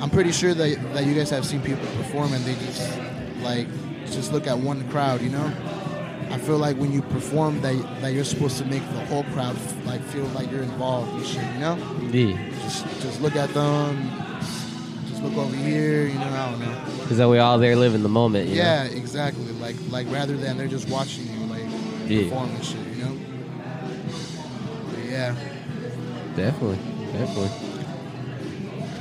I'm 0.00 0.10
pretty 0.10 0.32
sure 0.32 0.54
that 0.54 0.94
that 0.94 1.06
you 1.06 1.14
guys 1.14 1.30
have 1.30 1.46
seen 1.46 1.62
people 1.62 1.86
perform 1.96 2.32
and 2.32 2.44
they 2.44 2.54
just 2.54 2.98
like 3.42 3.66
just 4.06 4.32
look 4.32 4.46
at 4.46 4.58
one 4.58 4.88
crowd, 4.90 5.20
you 5.22 5.30
know. 5.30 5.52
I 6.30 6.38
feel 6.38 6.58
like 6.58 6.76
when 6.76 6.92
you 6.92 7.02
perform, 7.02 7.60
that 7.62 7.74
that 8.00 8.12
you're 8.12 8.24
supposed 8.24 8.58
to 8.58 8.64
make 8.66 8.82
the 8.92 9.04
whole 9.06 9.24
crowd 9.34 9.56
like 9.84 10.00
feel 10.02 10.24
like 10.28 10.50
you're 10.50 10.62
involved 10.62 11.12
and 11.14 11.26
shit, 11.26 11.42
you 11.54 11.60
know. 11.60 11.76
Yeah. 12.10 12.36
Just 12.62 12.84
just 13.00 13.20
look 13.20 13.36
at 13.36 13.52
them, 13.54 14.10
just 15.08 15.22
look 15.22 15.36
over 15.36 15.54
here, 15.56 16.06
you 16.06 16.14
know. 16.18 16.26
I 16.26 16.50
don't 16.50 16.60
know. 16.60 16.84
Because 17.00 17.18
that 17.18 17.28
we 17.28 17.38
all 17.38 17.58
there 17.58 17.76
live 17.76 17.94
in 17.94 18.02
the 18.02 18.08
moment. 18.08 18.48
You 18.48 18.56
Yeah, 18.56 18.84
exactly. 18.84 19.44
Like 19.60 19.76
like 19.90 20.10
rather 20.10 20.36
than 20.36 20.56
they're 20.58 20.66
just 20.68 20.88
watching 20.88 21.26
you 21.26 21.46
like 21.46 21.64
Yeah. 22.08 22.22
perform 22.24 22.50
and 22.50 22.64
shit, 22.64 22.80
you 22.96 23.04
know. 23.04 23.16
But 24.90 25.04
yeah. 25.04 25.34
Definitely. 26.36 26.78
Definitely. 27.12 27.50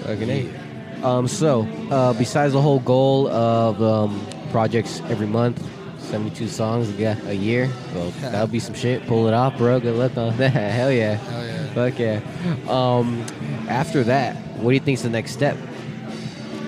Fucking 0.04 0.30
A. 0.30 1.06
Um, 1.08 1.28
so, 1.28 1.64
uh, 1.92 2.14
besides 2.14 2.54
the 2.54 2.62
whole 2.62 2.80
goal 2.80 3.28
of 3.30 3.82
um, 3.82 4.26
projects 4.52 5.02
every 5.10 5.28
month, 5.28 5.62
72 6.04 6.48
songs 6.48 6.90
a 7.00 7.34
year, 7.34 7.70
well, 7.94 8.12
that'll 8.22 8.48
be 8.48 8.60
some 8.60 8.76
shit. 8.76 9.06
Pull 9.08 9.28
it 9.28 9.34
off, 9.34 9.58
bro. 9.58 9.80
Good 9.80 9.96
luck 9.96 10.18
on 10.18 10.38
that. 10.38 10.52
Hell 10.52 10.92
yeah. 10.92 11.16
Hell 11.16 11.46
yeah. 11.46 11.74
Fuck 11.74 12.00
yeah. 12.00 12.22
Um, 12.68 13.26
after 13.68 14.04
that, 14.04 14.36
what 14.58 14.72
do 14.72 14.76
you 14.76 14.80
think's 14.80 15.02
the 15.02 15.10
next 15.10 15.32
step? 15.32 15.58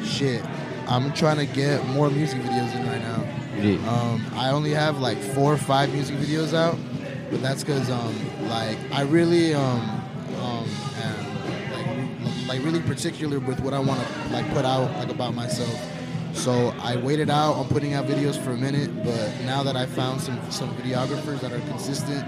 Shit. 0.04 0.44
I'm 0.88 1.14
trying 1.14 1.38
to 1.38 1.46
get 1.46 1.86
more 1.88 2.10
music 2.10 2.42
videos 2.42 2.76
in 2.76 2.88
right 2.88 3.02
now. 3.02 3.24
Yeah. 3.58 3.90
Um, 3.90 4.26
I 4.34 4.52
only 4.52 4.72
have 4.72 5.00
like 5.00 5.18
four 5.18 5.54
or 5.54 5.58
five 5.58 5.92
music 5.94 6.16
videos 6.18 6.54
out, 6.54 6.78
but 7.32 7.42
that's 7.42 7.64
because 7.64 7.90
um, 7.90 8.16
like 8.48 8.78
I 8.92 9.02
really 9.02 9.54
um, 9.54 9.82
um, 10.40 10.68
am 11.02 12.24
like, 12.24 12.48
like 12.58 12.66
really 12.66 12.82
particular 12.82 13.40
with 13.40 13.60
what 13.62 13.74
I 13.74 13.80
want 13.80 14.06
to 14.06 14.34
like 14.34 14.48
put 14.54 14.66
out 14.66 14.92
like 14.98 15.10
about 15.10 15.34
myself. 15.34 15.95
So 16.36 16.74
I 16.80 16.96
waited 16.98 17.30
out 17.30 17.54
on 17.56 17.68
putting 17.68 17.94
out 17.94 18.06
videos 18.06 18.38
for 18.38 18.52
a 18.52 18.58
minute, 18.58 18.92
but 19.04 19.34
now 19.46 19.64
that 19.64 19.76
I 19.76 19.86
found 19.86 20.22
some 20.22 20.40
some 20.52 20.70
videographers 20.78 21.40
that 21.42 21.52
are 21.52 21.60
consistent, 21.62 22.26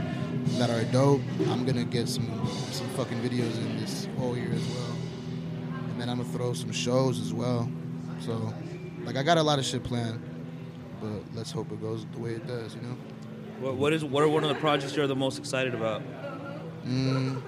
that 0.57 0.69
are 0.69 0.83
dope, 0.91 1.21
I'm 1.49 1.65
gonna 1.65 1.85
get 1.85 2.09
some 2.09 2.27
some 2.71 2.87
fucking 2.89 3.19
videos 3.19 3.55
in 3.57 3.77
this 3.79 4.07
whole 4.17 4.35
year 4.35 4.51
as 4.51 4.67
well. 4.69 4.95
And 5.91 6.01
then 6.01 6.09
I'm 6.09 6.17
gonna 6.17 6.29
throw 6.29 6.53
some 6.53 6.71
shows 6.71 7.19
as 7.19 7.33
well. 7.33 7.69
So 8.19 8.53
like 9.05 9.17
I 9.17 9.23
got 9.23 9.37
a 9.37 9.43
lot 9.43 9.59
of 9.59 9.65
shit 9.65 9.83
planned 9.83 10.19
but 11.01 11.21
let's 11.35 11.51
hope 11.51 11.71
it 11.71 11.81
goes 11.81 12.05
the 12.13 12.19
way 12.19 12.31
it 12.31 12.47
does, 12.47 12.75
you 12.75 12.81
know. 12.81 12.97
what, 13.59 13.75
what 13.75 13.93
is 13.93 14.03
what 14.03 14.23
are 14.23 14.27
one 14.27 14.43
of 14.43 14.49
the 14.49 14.55
projects 14.55 14.95
you're 14.95 15.07
the 15.07 15.15
most 15.15 15.37
excited 15.37 15.73
about? 15.73 16.01
Mm, 16.85 17.41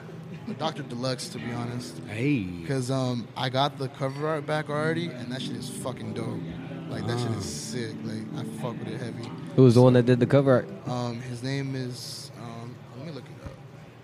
Dr. 0.58 0.84
Deluxe, 0.84 1.30
to 1.30 1.38
be 1.38 1.52
honest. 1.52 2.00
Hey. 2.08 2.44
Because 2.44 2.90
um, 2.92 3.28
I 3.38 3.50
got 3.50 3.78
the 3.78 3.88
cover 3.90 4.28
art 4.28 4.46
back 4.46 4.70
already, 4.70 5.08
and 5.08 5.32
that 5.32 5.42
shit 5.42 5.56
is 5.56 5.70
fucking 5.70 6.14
dope. 6.14 6.40
Like, 6.90 7.06
that 7.08 7.20
shit 7.20 7.30
Ah. 7.32 7.38
is 7.38 7.46
sick. 7.46 7.96
Like, 8.04 8.24
I 8.38 8.44
fuck 8.62 8.78
with 8.80 8.88
it 8.88 9.00
heavy. 9.00 9.30
Who 9.56 9.64
was 9.64 9.76
the 9.76 9.82
one 9.82 9.94
that 9.94 10.06
did 10.06 10.20
the 10.20 10.26
cover 10.26 10.52
art? 10.54 10.68
Um, 10.88 11.22
his 11.22 11.44
name 11.44 11.76
is, 11.76 12.32
um, 12.42 12.76
let 12.98 13.06
me 13.08 13.12
look 13.12 13.26
it 13.26 13.46
up. 13.46 13.52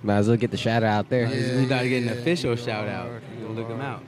Might 0.04 0.18
as 0.18 0.28
well 0.28 0.38
get 0.38 0.52
the 0.52 0.58
shout 0.58 0.84
out 0.84 0.90
out 1.06 1.10
there. 1.10 1.26
Yeah. 1.28 1.58
we 1.60 1.66
gotta 1.66 1.90
get 1.90 2.04
an 2.04 2.10
yeah, 2.10 2.16
official 2.16 2.52
you 2.52 2.56
go 2.58 2.62
shout 2.64 2.88
out. 2.88 3.08
hard, 3.08 3.24
you 3.34 3.42
Go 3.42 3.48
go 3.48 3.54
look 3.62 3.70
him 3.70 3.80
hard. 3.80 3.96
out. 3.96 4.04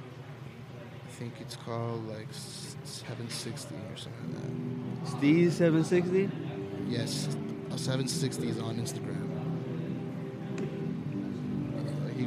I 1.08 1.10
think 1.12 1.34
it's 1.40 1.56
called, 1.56 2.08
like, 2.08 2.28
760 2.84 3.74
or 3.92 3.98
something 3.98 5.02
like 5.04 5.18
Steve 5.18 5.54
seven 5.54 5.84
sixty. 5.84 6.26
that. 6.28 6.36
Yes, 6.88 7.28
760 7.76 8.50
is 8.50 8.60
on 8.60 8.76
Instagram. 8.78 9.27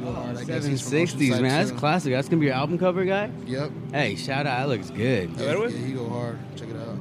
He 0.05 0.11
hard. 0.13 0.37
I 0.37 0.43
guess 0.43 0.65
he's 0.65 0.81
from 0.81 0.89
sixties, 0.91 1.33
Oceanside, 1.35 1.41
man. 1.41 1.49
That's 1.59 1.71
too. 1.71 1.77
classic. 1.77 2.13
That's 2.13 2.27
gonna 2.29 2.39
be 2.39 2.45
your 2.47 2.55
album 2.55 2.77
cover 2.77 3.05
guy. 3.05 3.29
Yep. 3.45 3.71
Hey, 3.93 4.15
shout 4.15 4.45
out. 4.47 4.59
That 4.59 4.69
looks 4.69 4.89
good. 4.89 5.29
Yeah, 5.37 5.53
Right 5.53 5.71
yeah, 5.71 5.77
he 5.85 5.93
go 5.93 6.09
hard. 6.09 6.39
Check 6.55 6.69
it 6.69 6.75
out. 6.77 6.97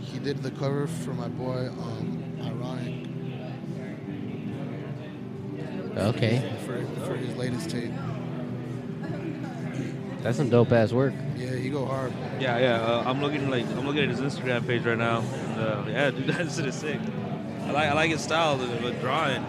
He 0.00 0.18
did 0.18 0.42
the 0.42 0.50
cover 0.52 0.86
for 0.86 1.14
my 1.14 1.28
boy, 1.28 1.68
um, 1.68 2.38
Ironic, 2.42 3.06
Okay, 5.96 6.52
for, 6.64 6.84
for 7.06 7.16
his 7.16 7.34
latest 7.36 7.70
tape. 7.70 7.90
that's 10.22 10.36
some 10.36 10.48
dope 10.48 10.70
ass 10.72 10.92
work. 10.92 11.12
Yeah, 11.36 11.54
he 11.56 11.70
go 11.70 11.84
hard. 11.86 12.12
Yeah, 12.40 12.58
yeah. 12.58 12.80
Uh, 12.80 13.02
I'm 13.06 13.20
looking 13.20 13.50
like 13.50 13.66
I'm 13.66 13.86
looking 13.86 14.02
at 14.04 14.08
his 14.08 14.20
Instagram 14.20 14.66
page 14.66 14.84
right 14.84 14.98
now. 14.98 15.20
And, 15.20 15.60
uh, 15.60 15.84
yeah, 15.88 16.10
dude, 16.12 16.26
that 16.28 16.50
shit 16.52 16.66
is 16.66 16.74
sick. 16.76 17.00
I 17.62 17.70
like 17.72 17.88
I 17.90 17.92
like 17.94 18.10
his 18.10 18.20
style 18.22 18.54
of 18.60 18.84
of 18.84 19.00
drawing. 19.00 19.44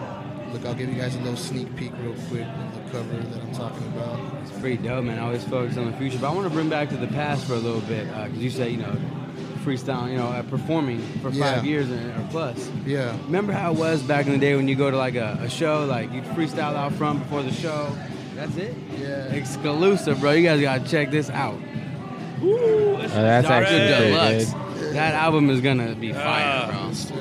Look, 0.52 0.64
I'll 0.66 0.74
give 0.74 0.88
you 0.88 1.00
guys 1.00 1.14
a 1.14 1.18
little 1.20 1.36
sneak 1.36 1.74
peek 1.76 1.92
real 2.02 2.14
quick 2.28 2.42
of 2.46 2.74
the 2.74 2.90
cover 2.90 3.16
that 3.16 3.40
I'm 3.42 3.52
talking 3.54 3.86
about. 3.88 4.18
It's 4.42 4.50
pretty 4.58 4.78
dope, 4.78 5.04
man. 5.04 5.18
I 5.18 5.22
always 5.22 5.44
focus 5.44 5.76
on 5.76 5.90
the 5.90 5.96
future, 5.96 6.18
but 6.18 6.30
I 6.30 6.34
want 6.34 6.48
to 6.48 6.52
bring 6.54 6.68
back 6.68 6.88
to 6.90 6.96
the 6.96 7.06
past 7.08 7.44
for 7.46 7.54
a 7.54 7.58
little 7.58 7.80
bit 7.82 8.06
because 8.08 8.38
you 8.38 8.50
say 8.50 8.70
you 8.70 8.78
know 8.78 8.96
freestyle, 9.64 10.10
you 10.10 10.16
know, 10.16 10.26
uh, 10.28 10.42
performing 10.44 11.00
for 11.22 11.28
Yeah. 11.30 11.54
five 11.56 11.64
years 11.66 11.90
or, 11.90 11.94
or 11.96 12.26
plus. 12.30 12.70
Yeah. 12.86 13.14
Remember 13.26 13.52
how 13.52 13.72
it 13.72 13.78
was 13.78 14.02
back 14.02 14.26
in 14.26 14.32
the 14.32 14.38
day 14.38 14.56
when 14.56 14.66
you 14.68 14.74
go 14.74 14.90
to 14.90 14.96
like 14.96 15.14
a, 15.16 15.38
a 15.42 15.50
show, 15.50 15.84
like 15.84 16.10
you'd 16.12 16.24
freestyle 16.24 16.74
out 16.74 16.92
front 16.94 17.18
before 17.20 17.42
the 17.42 17.52
show. 17.52 17.94
That's 18.34 18.56
it. 18.56 18.74
Yeah. 18.98 19.26
Exclusive, 19.26 20.18
bro. 20.20 20.32
You 20.32 20.42
guys 20.42 20.60
gotta 20.62 20.88
check 20.88 21.10
this 21.10 21.28
out. 21.30 21.58
Ooh, 22.42 22.96
Oh, 22.96 22.96
that's 23.02 23.46
actually 23.48 23.80
pretty 23.86 24.10
Deluxe. 24.12 24.52
good. 24.80 24.94
That 24.94 25.14
album 25.14 25.50
is 25.50 25.60
gonna 25.60 25.94
be 25.94 26.12
fire, 26.12 26.22
Ah. 26.24 26.70
bro. 26.70 27.19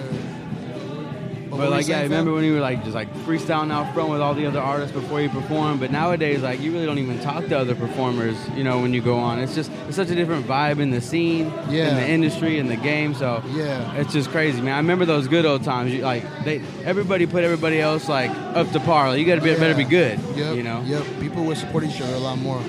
But 1.60 1.72
like, 1.72 1.88
yeah, 1.88 1.98
saying, 2.00 2.10
remember 2.10 2.34
when 2.34 2.44
you 2.44 2.54
were 2.54 2.60
like 2.60 2.84
just 2.84 2.96
like 2.96 3.14
freestyling 3.26 3.72
out 3.72 3.94
front 3.94 4.10
with 4.10 4.22
all 4.22 4.34
the 4.34 4.46
other 4.46 4.60
artists 4.60 4.94
before 4.94 5.22
you 5.22 5.30
perform? 5.30 5.80
But 5.80 5.92
nowadays, 5.92 6.42
like, 6.42 6.60
you 6.62 6.72
really 6.72 6.86
don't 6.86 6.98
even 7.00 7.20
talk 7.20 7.46
to 7.48 7.58
other 7.60 7.76
performers, 7.76 8.36
you 8.56 8.64
know, 8.64 8.80
when 8.82 8.94
you 8.94 9.02
go 9.02 9.18
on. 9.18 9.40
It's 9.40 9.56
just 9.56 9.72
it's 9.88 9.96
such 9.96 10.10
a 10.10 10.16
different 10.16 10.46
vibe 10.48 10.80
in 10.80 10.92
the 10.92 11.02
scene, 11.02 11.52
yeah. 11.70 11.90
in 11.90 11.96
the 11.96 12.08
industry, 12.08 12.58
in 12.60 12.68
the 12.68 12.76
game. 12.78 13.14
So 13.14 13.44
Yeah. 13.52 13.94
it's 13.96 14.14
just 14.14 14.30
crazy, 14.32 14.62
man. 14.62 14.74
I 14.74 14.78
remember 14.78 15.06
those 15.06 15.28
good 15.28 15.46
old 15.46 15.64
times. 15.64 15.94
You, 15.94 16.02
like 16.02 16.24
they, 16.44 16.62
everybody 16.86 17.26
put 17.26 17.44
everybody 17.44 17.80
else 17.82 18.08
like 18.10 18.32
up 18.32 18.70
to 18.72 18.80
par. 18.80 19.10
Like, 19.10 19.20
you 19.20 19.26
got 19.26 19.36
to 19.36 19.42
be 19.42 19.54
better 19.56 19.76
be 19.76 19.84
good, 19.84 20.20
Yep. 20.36 20.56
you 20.56 20.64
know. 20.64 20.82
Yep. 20.86 21.04
People 21.20 21.44
would 21.46 21.58
support 21.58 21.84
each 21.84 22.02
other 22.02 22.14
a 22.14 22.20
lot 22.20 22.38
more, 22.40 22.62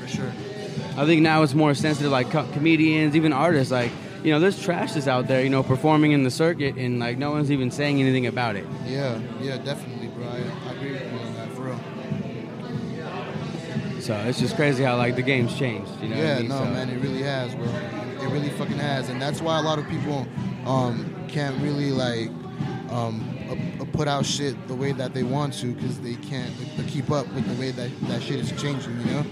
for 0.00 0.08
sure. 0.08 0.32
I 0.96 1.06
think 1.06 1.22
now 1.22 1.42
it's 1.42 1.54
more 1.54 1.74
sensitive, 1.74 2.12
like 2.12 2.30
co- 2.30 2.46
comedians, 2.52 3.16
even 3.16 3.32
artists. 3.32 3.72
Like, 3.72 3.90
you 4.24 4.30
know, 4.32 4.40
there's 4.40 4.60
trash 4.60 4.92
that's 4.94 5.06
out 5.06 5.28
there, 5.28 5.42
you 5.44 5.50
know, 5.50 5.62
performing 5.62 6.12
in 6.12 6.22
the 6.24 6.30
circuit, 6.30 6.76
and 6.76 6.98
like 6.98 7.18
no 7.18 7.30
one's 7.30 7.50
even 7.52 7.70
saying 7.70 8.00
anything 8.00 8.26
about 8.26 8.56
it. 8.56 8.66
Yeah. 8.86 9.20
Yeah. 9.40 9.58
Definitely, 9.58 10.08
bro. 10.08 10.24
I, 10.26 10.42
I 10.68 10.72
agree 10.74 10.92
with 10.92 11.12
you 11.12 11.18
on 11.18 11.34
that, 11.34 11.52
for 11.52 11.62
real. 11.62 11.80
So 14.00 14.14
it's 14.26 14.38
just 14.38 14.56
crazy 14.56 14.82
how 14.84 14.96
like 14.96 15.16
the 15.16 15.22
game's 15.22 15.56
changed. 15.56 15.90
You 16.02 16.08
know? 16.08 16.16
what 16.16 16.24
I 16.24 16.28
Yeah, 16.28 16.38
mean? 16.40 16.48
no, 16.48 16.58
So- 16.58 16.64
man, 16.66 16.90
it 16.90 17.00
really 17.02 17.22
has, 17.22 17.54
bro. 17.54 17.64
It 17.66 18.28
really 18.30 18.50
fucking 18.50 18.78
has, 18.78 19.08
and 19.10 19.20
that's 19.20 19.40
why 19.42 19.58
a 19.58 19.62
lot 19.62 19.78
of 19.78 19.86
people 19.88 20.26
um, 20.66 21.14
can't 21.28 21.60
really 21.62 21.90
like 21.90 22.28
um, 22.90 23.22
uh, 23.50 23.82
uh, 23.82 23.86
put 23.92 24.08
out 24.08 24.24
shit 24.24 24.56
the 24.68 24.74
way 24.74 24.92
that 24.92 25.12
they 25.14 25.22
want 25.22 25.52
to 25.54 25.74
because 25.74 26.00
they 26.00 26.14
can't 26.16 26.50
uh, 26.78 26.82
keep 26.86 27.10
up 27.10 27.26
with 27.34 27.46
the 27.46 27.54
way 27.60 27.70
that 27.70 27.90
that 28.08 28.22
shit 28.22 28.40
is 28.40 28.50
changing, 28.60 28.98
you 29.00 29.06
know. 29.06 29.24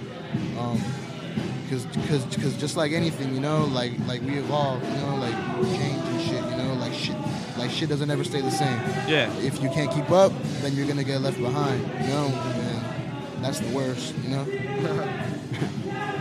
Because 1.73 1.87
because 1.87 2.25
because 2.27 2.57
just 2.61 2.77
like 2.77 2.93
anything, 2.93 3.35
you 3.35 3.41
know, 3.41 3.65
like 3.65 3.93
like 4.07 4.21
we 4.21 4.37
evolve, 4.37 4.83
you 4.85 4.91
know, 5.01 5.17
like 5.17 5.35
change 5.79 6.03
and 6.07 6.21
shit, 6.21 6.45
you 6.45 6.57
know, 6.59 6.75
like 6.75 6.93
shit 6.93 7.17
like 7.57 7.71
shit 7.71 7.89
doesn't 7.89 8.11
ever 8.11 8.25
stay 8.25 8.43
the 8.43 8.51
same. 8.51 8.79
Yeah. 9.09 9.33
If 9.39 9.63
you 9.63 9.71
can't 9.71 9.91
keep 9.91 10.11
up, 10.11 10.33
then 10.61 10.75
you're 10.75 10.87
gonna 10.87 11.03
get 11.03 11.23
left 11.23 11.41
behind, 11.41 11.81
you 12.03 12.09
know, 12.09 12.27
and 12.27 13.43
that's 13.43 13.61
the 13.61 13.75
worst, 13.75 14.15
you 14.23 14.29
know. 14.31 14.47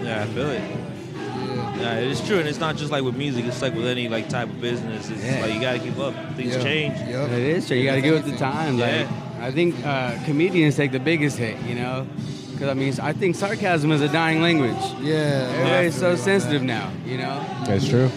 Yeah, 0.02 0.24
I 0.24 0.34
feel 0.34 0.50
it. 0.50 0.62
Yeah. 0.62 1.76
Yeah, 1.80 1.94
it's 2.00 2.26
true, 2.26 2.40
and 2.40 2.48
it's 2.50 2.60
not 2.60 2.76
just 2.78 2.92
like 2.92 3.04
with 3.04 3.16
music. 3.16 3.46
It's 3.46 3.62
like 3.62 3.76
with 3.76 3.86
any 3.88 4.08
like 4.10 4.30
type 4.30 4.48
of 4.50 4.60
business. 4.62 5.10
It's 5.10 5.22
Yeah. 5.24 5.42
like 5.42 5.54
you 5.54 5.60
gotta 5.62 5.80
keep 5.80 5.98
up. 6.00 6.14
Things 6.36 6.56
Yeah. 6.56 6.64
change. 6.64 6.98
Yep. 7.10 7.30
It 7.30 7.40
is 7.40 7.68
true. 7.68 7.76
You 7.78 7.84
got 7.86 7.92
to 7.94 7.98
If 8.00 8.04
get 8.06 8.14
with 8.14 8.24
the 8.24 8.30
anything. 8.30 8.52
times. 8.52 8.80
Yeah. 8.80 9.08
Like, 9.40 9.42
I 9.44 9.52
think 9.52 9.76
uh, 9.86 10.14
comedians 10.26 10.76
take 10.76 10.92
the 10.92 11.00
biggest 11.00 11.38
hit. 11.38 11.56
You 11.68 11.76
know, 11.76 12.08
because 12.62 12.78
I 12.78 12.80
mean, 12.80 12.94
I 13.02 13.12
think 13.12 13.36
sarcasm 13.36 13.92
is 13.92 14.02
a 14.02 14.08
dying 14.08 14.40
language. 14.40 14.78
Yeah. 15.02 15.50
Everybody's 15.52 15.96
so 15.96 16.12
I 16.12 16.16
feel 16.16 16.16
you 16.16 16.16
on 16.16 16.18
sensitive 16.18 16.62
that. 16.62 16.68
now. 16.68 16.92
You 17.08 17.18
know, 17.18 17.64
That's 17.66 17.90
true. 17.90 18.12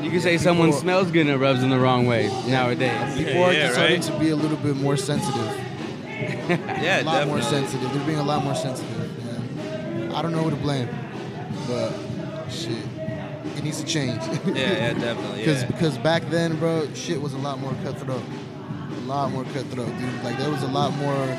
you 0.00 0.10
can 0.10 0.20
say 0.22 0.38
someone 0.38 0.68
people- 0.68 0.80
smells 0.80 1.10
good 1.10 1.26
and 1.26 1.30
it 1.30 1.36
rubs 1.36 1.60
them 1.60 1.68
the 1.68 1.78
wrong 1.78 2.06
way 2.06 2.28
nowadays. 2.48 3.14
People 3.18 3.42
are 3.44 3.52
yeah, 3.52 3.70
starting 3.72 4.00
right. 4.00 4.10
to 4.10 4.18
be 4.18 4.30
a 4.30 4.36
little 4.36 4.56
bit 4.56 4.76
more 4.76 4.96
sensitive. 4.96 5.60
Yeah, 6.48 7.02
a 7.02 7.04
lot 7.04 7.26
more 7.26 7.42
sensitive. 7.42 7.92
They're 7.92 8.06
being 8.06 8.18
a 8.18 8.22
lot 8.22 8.42
more 8.44 8.54
sensitive. 8.54 8.96
Man. 9.26 10.12
I 10.14 10.22
don't 10.22 10.32
know 10.32 10.44
who 10.44 10.50
to 10.50 10.56
blame, 10.56 10.88
but 11.66 11.92
shit, 12.48 12.78
it 13.56 13.64
needs 13.64 13.80
to 13.80 13.86
change. 13.86 14.22
Yeah, 14.46 14.54
yeah, 14.54 14.92
definitely. 14.94 15.40
Because 15.40 15.62
Yeah. 15.62 15.66
because 15.66 15.98
back 15.98 16.22
then, 16.30 16.56
bro, 16.56 16.88
shit 16.94 17.20
was 17.20 17.34
a 17.34 17.38
lot 17.38 17.58
more 17.58 17.74
cutthroat. 17.82 18.22
A 18.22 19.00
lot 19.06 19.32
more 19.32 19.42
cutthroat, 19.44 19.88
dude. 19.98 20.22
Like 20.24 20.38
there 20.38 20.50
was 20.50 20.62
a 20.62 20.68
lot 20.68 20.94
more 20.96 21.36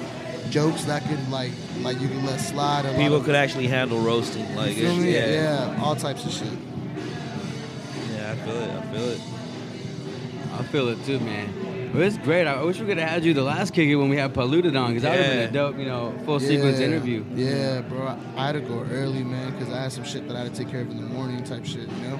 jokes 0.47 0.83
that 0.85 1.03
could 1.07 1.29
like 1.29 1.51
like 1.81 1.99
you 1.99 2.07
could 2.07 2.23
let 2.23 2.39
slide. 2.39 2.85
A 2.85 2.89
lot 2.91 2.97
People 2.97 3.15
of- 3.17 3.25
could 3.25 3.35
actually 3.35 3.67
handle 3.67 3.99
roasting. 3.99 4.43
Like, 4.55 4.75
you 4.75 4.83
feel 4.83 4.91
it's, 4.91 4.99
me? 5.01 5.13
yeah, 5.13 5.31
yeah, 5.75 5.81
all 5.83 5.95
types 5.95 6.25
of 6.25 6.31
shit. 6.31 6.47
yeah, 8.13 8.31
I 8.31 8.35
feel 8.45 8.55
it. 8.55 8.69
I 8.69 8.81
feel 8.93 9.09
it. 9.09 9.21
I 10.53 10.63
feel 10.63 10.87
it 10.89 11.05
too, 11.05 11.19
man. 11.19 11.91
But 11.93 12.01
it's 12.01 12.17
great. 12.17 12.47
I 12.47 12.61
wish 12.63 12.79
we 12.79 12.85
could 12.85 12.97
have 12.97 13.09
had 13.09 13.23
you 13.23 13.33
the 13.33 13.43
last 13.43 13.73
kick 13.73 13.87
it 13.87 13.95
when 13.95 14.09
we 14.09 14.17
had 14.17 14.33
polluted 14.33 14.75
on, 14.75 14.89
because 14.89 15.03
that 15.03 15.15
would 15.15 15.25
have 15.25 15.33
been 15.33 15.49
a 15.49 15.51
dope, 15.51 15.77
you 15.77 15.85
know, 15.85 16.13
full 16.25 16.39
sequence 16.39 16.79
interview. 16.79 17.23
Yeah, 17.33 17.81
bro. 17.81 18.17
I 18.35 18.47
had 18.47 18.53
to 18.53 18.59
go 18.61 18.85
early, 18.91 19.23
man, 19.23 19.51
because 19.57 19.73
I 19.73 19.83
had 19.83 19.91
some 19.93 20.03
shit 20.03 20.27
that 20.27 20.35
I 20.35 20.43
had 20.43 20.53
to 20.53 20.57
take 20.63 20.69
care 20.69 20.81
of 20.81 20.89
in 20.91 20.97
the 20.97 21.07
morning, 21.07 21.43
type 21.43 21.65
shit, 21.65 21.87
you 21.89 22.07
know. 22.09 22.19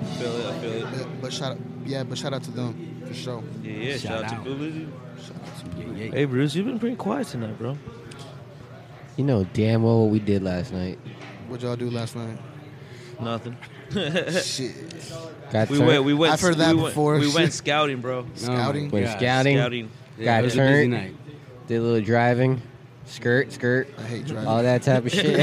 I 0.00 0.04
feel 0.04 0.36
it. 0.36 0.46
I 0.46 0.58
feel 0.60 0.72
it. 0.72 0.86
But, 0.92 1.20
but 1.22 1.32
shout 1.32 1.52
out, 1.52 1.58
yeah, 1.84 2.04
but 2.04 2.18
shout 2.18 2.32
out 2.32 2.44
to 2.44 2.50
them 2.52 2.97
for 3.08 3.14
sure. 3.14 3.42
Yeah, 3.62 3.72
yeah. 3.72 3.92
Shout, 3.92 4.00
Shout 4.00 4.24
out, 4.24 4.32
out. 4.32 4.44
to 4.44 4.50
Philly. 4.56 4.88
Shout 5.20 5.36
out 5.36 5.76
to 5.76 5.80
Yeah, 5.98 6.04
yeah. 6.04 6.10
Hey, 6.12 6.24
Bruce, 6.26 6.54
you've 6.54 6.66
been 6.66 6.78
pretty 6.78 6.96
quiet 6.96 7.26
tonight, 7.26 7.58
bro. 7.58 7.76
You 9.16 9.24
know 9.24 9.44
damn 9.52 9.82
well 9.82 10.02
what 10.02 10.10
we 10.10 10.20
did 10.20 10.42
last 10.42 10.72
night. 10.72 10.98
What 11.48 11.60
y'all 11.62 11.74
do 11.76 11.90
last 11.90 12.14
night? 12.14 12.38
Nothing. 13.20 13.56
shit, 13.90 14.74
Got 15.50 15.70
We 15.70 15.78
turned, 15.78 15.88
went. 15.88 16.04
We 16.04 16.14
went. 16.14 16.32
I've 16.34 16.40
heard 16.40 16.56
that 16.58 16.74
we 16.76 16.82
went- 16.82 16.94
before. 16.94 17.18
We 17.18 17.32
went 17.34 17.52
scouting, 17.52 18.00
bro. 18.00 18.26
Scouting? 18.34 18.88
Oh 18.88 18.92
Went 18.94 19.06
gosh. 19.06 19.16
scouting. 19.18 19.56
Scouting. 19.56 19.90
Yeah, 20.18 20.24
Got 20.24 20.40
it 20.40 20.44
was 20.44 20.54
a 20.54 20.56
busy 20.58 20.68
turned. 20.72 20.90
night. 20.92 21.16
did 21.66 21.76
a 21.78 21.82
little 21.82 22.04
driving, 22.04 22.60
skirt, 23.06 23.50
skirt, 23.52 23.88
I 23.98 24.02
hate 24.02 24.26
driving. 24.26 24.46
all 24.46 24.62
that 24.62 24.82
type 24.82 25.06
of 25.06 25.10
shit. 25.12 25.34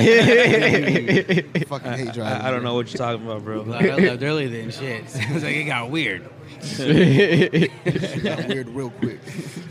fucking 1.68 1.92
hate 1.94 2.14
driving. 2.14 2.24
I, 2.42 2.48
I 2.48 2.52
don't 2.52 2.64
know 2.64 2.76
what 2.76 2.94
you're 2.94 2.98
talking 3.00 3.26
about, 3.26 3.44
bro. 3.44 3.62
I 3.74 3.96
left 3.96 4.22
early 4.24 4.48
then. 4.48 4.70
Shit, 4.72 5.10
sounds 5.10 5.44
like 5.44 5.56
it 5.56 5.64
got 5.66 5.90
weird. 5.90 6.30
It 6.78 8.24
got 8.24 8.48
weird 8.48 8.70
real 8.70 8.90
quick. 8.92 9.20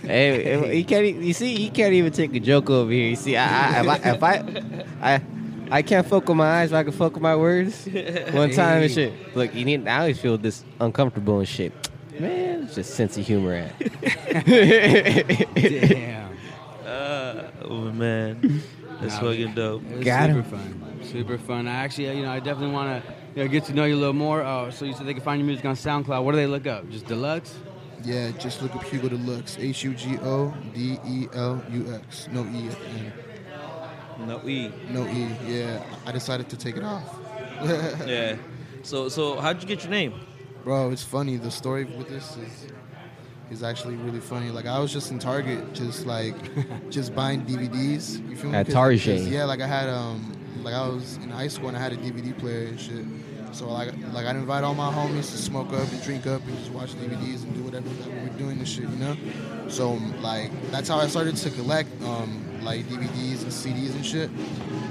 hey, 0.03 0.75
he 0.77 0.85
can't. 0.85 1.05
You 1.17 1.33
see, 1.33 1.57
he 1.57 1.71
can't 1.71 1.93
even 1.93 2.13
take 2.13 2.35
a 2.35 2.41
joke 2.41 2.71
over 2.71 2.91
here. 2.91 3.09
You 3.11 3.17
see, 3.17 3.37
I, 3.37 3.81
I, 3.81 3.81
if 3.81 3.89
I, 3.89 4.11
if 4.11 4.23
I, 4.23 4.85
I, 5.15 5.23
I 5.71 5.83
can't 5.83 6.07
fuck 6.07 6.29
with 6.29 6.37
my 6.37 6.61
eyes, 6.61 6.71
but 6.71 6.77
I 6.79 6.83
can 6.85 6.93
fuck 6.93 7.15
with 7.15 7.23
my 7.23 7.37
words. 7.37 7.87
One 8.33 8.51
time 8.51 8.83
and 8.83 8.91
shit. 8.93 9.35
Look, 9.37 9.55
you 9.55 9.65
need. 9.65 9.89
I 9.89 9.99
always 10.01 10.19
feel 10.21 10.39
this 10.39 10.65
uncomfortable 10.81 11.39
and 11.41 11.49
shit. 11.49 11.73
Man, 12.19 12.63
it's 12.65 12.77
just 12.77 12.95
sense 12.95 13.17
of 13.19 13.27
humor 13.27 13.55
at. 13.55 14.45
Damn. 14.45 16.31
Uh, 16.85 17.51
oh 17.63 17.91
man, 17.93 18.63
that's 19.01 19.15
Nah, 19.15 19.21
fucking 19.21 19.55
dope. 19.55 19.83
It 19.91 19.97
was 19.97 20.05
Got 20.05 20.29
super 20.29 20.43
him. 20.43 20.45
fun. 20.45 21.01
Super 21.03 21.39
fun. 21.39 21.67
I 21.67 21.73
actually, 21.77 22.15
you 22.19 22.23
know, 22.23 22.31
I 22.31 22.41
definitely 22.41 22.75
want 22.75 23.03
to 23.05 23.13
you 23.35 23.43
know, 23.45 23.49
get 23.49 23.65
to 23.67 23.75
know 23.75 23.85
you 23.85 23.95
a 23.95 23.97
little 23.97 24.13
more. 24.13 24.43
Uh, 24.43 24.71
so 24.71 24.85
you 24.85 24.93
said 24.95 25.07
they 25.07 25.15
can 25.15 25.23
find 25.23 25.41
your 25.41 25.47
music 25.47 25.65
on 25.65 25.75
SoundCloud. 25.75 26.25
What 26.25 26.33
do 26.33 26.37
they 26.37 26.47
look 26.47 26.67
up? 26.67 26.89
Just 26.91 27.07
Deluxe? 27.07 27.55
Yeah, 28.05 28.31
just 28.33 28.61
look 28.63 28.75
up 28.77 28.83
Hugo 28.85 29.09
Delux. 29.09 29.59
H 29.59 29.83
U 29.85 29.95
G 29.95 30.19
O 30.23 30.55
D 30.75 30.99
E 31.07 31.27
L 31.33 31.63
U 31.71 31.95
X. 31.95 32.29
No 32.31 32.43
E 32.45 32.69
at 32.69 32.79
the 32.81 32.87
end. 32.89 33.13
No, 34.27 34.39
we. 34.39 34.71
No 34.91 35.07
E. 35.09 35.29
Yeah, 35.47 35.83
I 36.07 36.13
decided 36.13 36.49
to 36.51 36.57
take 36.57 36.77
it 36.77 36.85
off. 36.85 37.19
Yeah. 38.07 38.37
So, 38.83 39.09
so 39.09 39.41
how'd 39.41 39.63
you 39.63 39.69
get 39.69 39.83
your 39.83 39.91
name? 39.91 40.13
Bro, 40.65 40.91
it's 40.91 41.03
funny. 41.03 41.37
The 41.39 41.51
story 41.51 41.85
with 41.85 42.09
this 42.09 42.37
is 42.37 42.67
is 43.51 43.63
actually 43.63 43.97
really 43.97 44.21
funny. 44.21 44.51
Like 44.51 44.67
I 44.67 44.79
was 44.79 44.93
just 44.93 45.11
in 45.11 45.19
Target, 45.19 45.73
just 45.75 46.05
like 46.07 46.35
just 46.91 47.15
buying 47.15 47.43
DVDs. 47.47 48.29
You 48.29 48.37
feel 48.37 48.51
me? 48.51 48.57
At 48.59 48.67
'Cause- 48.67 48.75
Target. 48.75 49.03
'cause, 49.05 49.29
Yeah, 49.29 49.45
like 49.45 49.61
I 49.61 49.67
had 49.67 49.89
um 49.89 50.33
like 50.63 50.75
I 50.75 50.89
was 50.89 51.17
in 51.17 51.31
high 51.31 51.49
school 51.49 51.69
and 51.69 51.77
I 51.77 51.81
had 51.81 51.93
a 51.93 51.97
DVD 51.97 52.37
player 52.39 52.67
and 52.69 52.81
shit. 52.81 53.05
So 53.53 53.71
like 53.71 53.93
like 54.13 54.27
I'd 54.27 54.37
invite 54.37 54.65
all 54.65 54.75
my 54.75 54.93
homies 54.93 55.31
to 55.31 55.39
smoke 55.39 55.73
up 55.73 55.91
and 55.91 56.03
drink 56.03 56.27
up 56.27 56.45
and 56.47 56.59
just 56.59 56.73
watch 56.73 56.95
DVDs 56.95 57.45
and 57.45 57.55
do 57.55 57.63
whatever 57.63 57.89
that 57.89 58.09
we 58.09 58.29
were 58.29 58.39
doing 58.39 58.59
and 58.59 58.69
shit, 58.69 58.89
you 58.89 58.97
know. 58.97 59.17
So 59.69 59.93
like 60.21 60.51
that's 60.71 60.89
how 60.89 60.99
I 60.99 61.07
started 61.07 61.37
to 61.37 61.51
collect 61.51 61.89
um 62.03 62.45
like 62.65 62.85
DVDs 62.87 63.43
and 63.43 63.53
CDs 63.53 63.95
and 63.95 64.05
shit. 64.05 64.31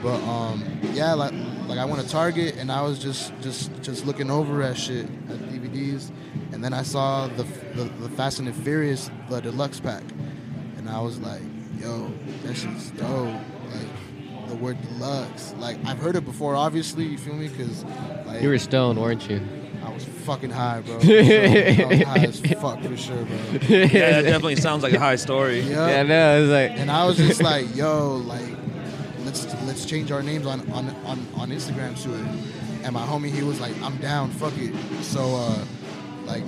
But 0.02 0.22
um 0.24 0.64
yeah, 0.94 1.14
like 1.14 1.34
like 1.68 1.78
I 1.78 1.86
went 1.86 2.02
to 2.04 2.10
Target 2.10 2.56
and 2.58 2.72
I 2.72 2.82
was 2.82 3.00
just 3.00 3.34
just 3.42 3.70
just 3.82 4.06
looking 4.06 4.32
over 4.32 4.62
at 4.62 4.78
shit 4.78 5.06
at 5.06 5.40
DVDs, 5.50 6.12
and 6.52 6.64
then 6.64 6.74
I 6.74 6.84
saw 6.84 7.28
the 7.28 7.44
the, 7.76 7.84
the 8.00 8.10
Fast 8.10 8.40
and 8.40 8.48
the 8.48 8.54
Furious 8.54 9.10
the 9.30 9.42
deluxe 9.42 9.80
pack, 9.80 10.04
and 10.78 10.90
I 10.90 11.02
was 11.02 11.20
like, 11.20 11.42
yo, 11.80 12.14
that 12.44 12.56
shit's 12.56 12.92
dope. 12.92 13.28
Like 13.28 13.90
the 14.54 14.64
word 14.64 14.82
deluxe, 14.82 15.54
like 15.58 15.78
I've 15.86 15.98
heard 15.98 16.16
it 16.16 16.26
before, 16.26 16.56
obviously. 16.56 17.06
You 17.06 17.18
feel 17.18 17.34
me? 17.34 17.48
Because 17.48 17.84
like 18.26 18.42
You 18.42 18.50
were 18.50 18.60
stoned, 18.60 19.00
weren't 19.00 19.28
you? 19.30 19.42
I 19.84 19.92
was 19.92 20.06
fucking 20.06 20.52
high, 20.52 20.82
bro. 20.82 21.00
So, 21.00 21.10
I 21.14 21.86
was 21.90 22.02
high 22.04 22.18
as 22.28 22.40
fuck 22.40 22.82
for 22.82 22.96
sure, 22.96 23.26
bro. 23.26 23.36
Yeah, 23.68 23.88
that 23.88 24.22
definitely 24.22 24.56
sounds 24.58 24.84
like 24.84 24.94
a 24.94 25.00
high 25.00 25.18
story. 25.18 25.60
Yeah. 25.62 25.88
Yeah, 25.88 26.04
no, 26.04 26.42
it's 26.42 26.52
like. 26.52 26.80
And 26.80 26.90
I 26.90 27.06
was 27.06 27.18
just 27.18 27.42
like, 27.52 27.76
yo, 27.76 28.18
like, 28.18 28.46
let's 29.26 29.46
let's 29.64 29.86
change 29.86 30.12
our 30.12 30.24
names 30.24 30.46
on 30.46 30.62
on 30.72 30.90
on, 31.06 31.28
on 31.36 31.50
Instagram 31.50 32.02
to 32.04 32.14
it. 32.14 32.26
And 32.84 32.94
my 32.94 33.06
homie, 33.06 33.32
he 33.32 33.44
was 33.44 33.60
like, 33.60 33.76
I'm 33.82 33.98
down, 33.98 34.30
fuck 34.32 34.54
it. 34.58 34.74
So, 35.04 35.22
uh, 35.22 35.50
like 35.50 35.68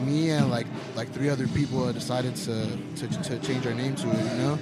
me 0.05 0.29
and 0.29 0.49
like 0.49 0.67
like 0.95 1.11
three 1.11 1.29
other 1.29 1.47
people 1.47 1.91
decided 1.91 2.35
to, 2.35 2.77
to 2.97 3.07
to 3.23 3.39
change 3.39 3.65
our 3.65 3.73
name 3.73 3.95
to 3.95 4.09
it, 4.09 4.31
you 4.31 4.37
know. 4.37 4.59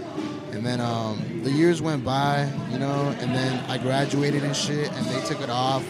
And 0.52 0.66
then 0.66 0.80
um, 0.80 1.42
the 1.44 1.52
years 1.52 1.82
went 1.82 2.04
by, 2.04 2.50
you 2.72 2.78
know, 2.78 3.16
and 3.20 3.34
then 3.34 3.64
I 3.70 3.78
graduated 3.78 4.44
and 4.44 4.56
shit, 4.56 4.92
and 4.92 5.06
they 5.08 5.20
took 5.26 5.42
it 5.42 5.50
off, 5.50 5.84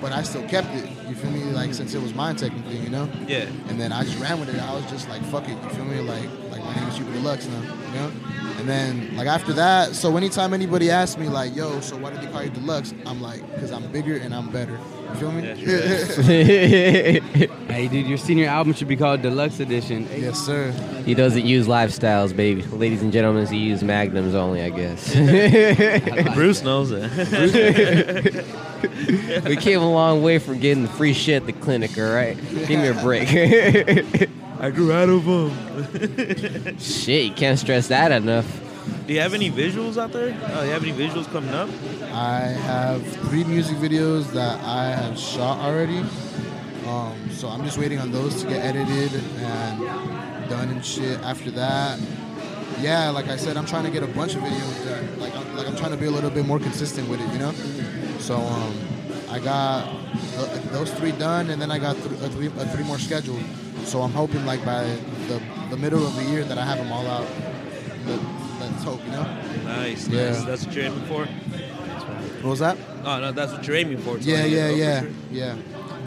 but 0.00 0.12
I 0.12 0.22
still 0.22 0.46
kept 0.48 0.68
it. 0.74 0.88
You 1.08 1.14
feel 1.14 1.30
me? 1.30 1.42
Like 1.44 1.74
since 1.74 1.94
it 1.94 2.02
was 2.02 2.14
mine 2.14 2.36
technically, 2.36 2.76
you 2.78 2.90
know. 2.90 3.08
Yeah. 3.26 3.46
And 3.68 3.80
then 3.80 3.92
I 3.92 4.04
just 4.04 4.18
ran 4.20 4.38
with 4.38 4.54
it. 4.54 4.60
I 4.60 4.74
was 4.74 4.88
just 4.90 5.08
like, 5.08 5.22
fuck 5.24 5.48
it. 5.48 5.60
You 5.62 5.70
feel 5.70 5.84
me? 5.84 6.00
Like, 6.00 6.28
like 6.50 6.62
my 6.64 6.74
name 6.74 6.88
is 6.88 6.94
Super 6.94 7.12
Deluxe 7.12 7.46
now. 7.46 7.62
You 7.62 7.92
know. 7.94 8.12
And 8.58 8.68
then 8.68 9.16
like 9.16 9.26
after 9.26 9.52
that, 9.54 9.94
so 9.94 10.16
anytime 10.16 10.52
anybody 10.52 10.90
asks 10.90 11.18
me 11.18 11.28
like, 11.28 11.54
yo, 11.54 11.80
so 11.80 11.96
why 11.96 12.10
did 12.10 12.20
they 12.20 12.26
call 12.26 12.42
you 12.42 12.50
Deluxe? 12.50 12.92
I'm 13.06 13.20
like, 13.20 13.40
because 13.54 13.72
I'm 13.72 13.90
bigger 13.92 14.16
and 14.16 14.34
I'm 14.34 14.50
better. 14.50 14.78
You 15.10 15.14
feel 15.16 15.32
me? 15.32 15.46
Yeah, 15.46 15.54
Hey, 17.68 17.88
dude, 17.88 18.06
your 18.06 18.18
senior 18.18 18.46
album 18.48 18.72
should 18.74 18.88
be 18.88 18.96
called 18.96 19.22
Deluxe 19.22 19.60
Edition. 19.60 20.04
Hey, 20.06 20.22
yes, 20.22 20.38
sir. 20.38 20.70
he 21.04 21.14
doesn't 21.14 21.44
use 21.46 21.66
lifestyles, 21.66 22.34
baby. 22.36 22.62
Ladies 22.62 23.02
and 23.02 23.12
gentlemen, 23.12 23.46
he 23.46 23.58
uses 23.58 23.84
magnums 23.84 24.34
only, 24.34 24.62
I 24.62 24.70
guess. 24.70 25.14
Bruce 26.34 26.62
knows 26.62 26.90
it. 26.92 28.44
we 29.44 29.56
came 29.56 29.80
a 29.80 29.90
long 29.90 30.22
way 30.22 30.38
from 30.38 30.58
getting 30.58 30.82
the 30.84 30.88
free 30.90 31.12
shit 31.14 31.42
at 31.42 31.46
the 31.46 31.52
clinic, 31.52 31.96
all 31.98 32.12
right? 32.12 32.36
Give 32.66 32.80
me 32.80 32.88
a 32.88 32.94
break. 32.94 33.28
I 34.60 34.70
grew 34.70 34.92
out 34.92 35.08
of 35.08 35.24
them. 35.24 36.78
shit, 36.78 37.24
you 37.26 37.32
can't 37.32 37.58
stress 37.58 37.88
that 37.88 38.12
enough. 38.12 38.46
Do 39.08 39.14
you 39.14 39.20
have 39.20 39.32
any 39.32 39.50
visuals 39.50 39.96
out 39.96 40.12
there? 40.12 40.34
Uh, 40.52 40.64
you 40.64 40.70
have 40.70 40.82
any 40.82 40.92
visuals 40.92 41.24
coming 41.32 41.54
up? 41.54 41.70
I 42.12 42.40
have 42.40 43.02
three 43.30 43.42
music 43.42 43.78
videos 43.78 44.30
that 44.32 44.62
I 44.62 44.90
have 44.90 45.18
shot 45.18 45.60
already. 45.60 46.04
Um, 46.86 47.16
so 47.30 47.48
I'm 47.48 47.64
just 47.64 47.78
waiting 47.78 47.98
on 48.00 48.12
those 48.12 48.42
to 48.42 48.46
get 48.46 48.62
edited 48.62 49.14
and 49.38 50.50
done 50.50 50.68
and 50.68 50.84
shit. 50.84 51.18
After 51.20 51.50
that, 51.52 51.98
yeah, 52.80 53.08
like 53.08 53.28
I 53.28 53.36
said, 53.36 53.56
I'm 53.56 53.64
trying 53.64 53.84
to 53.84 53.90
get 53.90 54.02
a 54.02 54.06
bunch 54.08 54.34
of 54.34 54.42
videos 54.42 54.84
done. 54.84 55.18
Like, 55.18 55.34
I'm, 55.34 55.56
like 55.56 55.66
I'm 55.66 55.76
trying 55.76 55.92
to 55.92 55.96
be 55.96 56.04
a 56.04 56.10
little 56.10 56.28
bit 56.28 56.44
more 56.44 56.58
consistent 56.58 57.08
with 57.08 57.22
it, 57.22 57.32
you 57.32 57.38
know. 57.38 57.52
So 58.18 58.36
um, 58.36 58.78
I 59.30 59.38
got 59.38 59.90
th- 60.36 60.64
those 60.64 60.92
three 60.92 61.12
done, 61.12 61.48
and 61.48 61.62
then 61.62 61.70
I 61.70 61.78
got 61.78 61.96
th- 61.96 62.20
a 62.20 62.28
three, 62.28 62.48
a 62.48 62.66
three 62.66 62.84
more 62.84 62.98
scheduled. 62.98 63.42
So 63.84 64.02
I'm 64.02 64.12
hoping 64.12 64.44
like 64.44 64.62
by 64.66 64.84
the, 65.28 65.40
the 65.70 65.78
middle 65.78 66.06
of 66.06 66.14
the 66.14 66.24
year 66.24 66.44
that 66.44 66.58
I 66.58 66.64
have 66.66 66.76
them 66.76 66.92
all 66.92 67.06
out. 67.06 67.26
Let, 68.04 68.37
let's 68.78 68.84
hope, 68.84 69.04
you 69.04 69.12
know. 69.12 69.22
Nice, 69.64 70.08
Yeah. 70.08 70.30
nice. 70.30 70.44
That's 70.44 70.66
what 70.66 70.74
you're 70.74 70.84
aiming 70.86 71.04
for. 71.06 71.26
What 71.26 72.50
was 72.50 72.58
that? 72.60 72.76
Oh 73.04 73.20
no, 73.20 73.32
that's 73.32 73.52
what 73.52 73.66
you're 73.66 73.76
aiming 73.76 73.98
for. 73.98 74.18
Yeah, 74.18 74.36
totally. 74.42 74.56
yeah, 74.56 74.70
for 74.70 74.76
yeah, 74.76 75.00
sure. 75.00 75.10
yeah. 75.32 75.54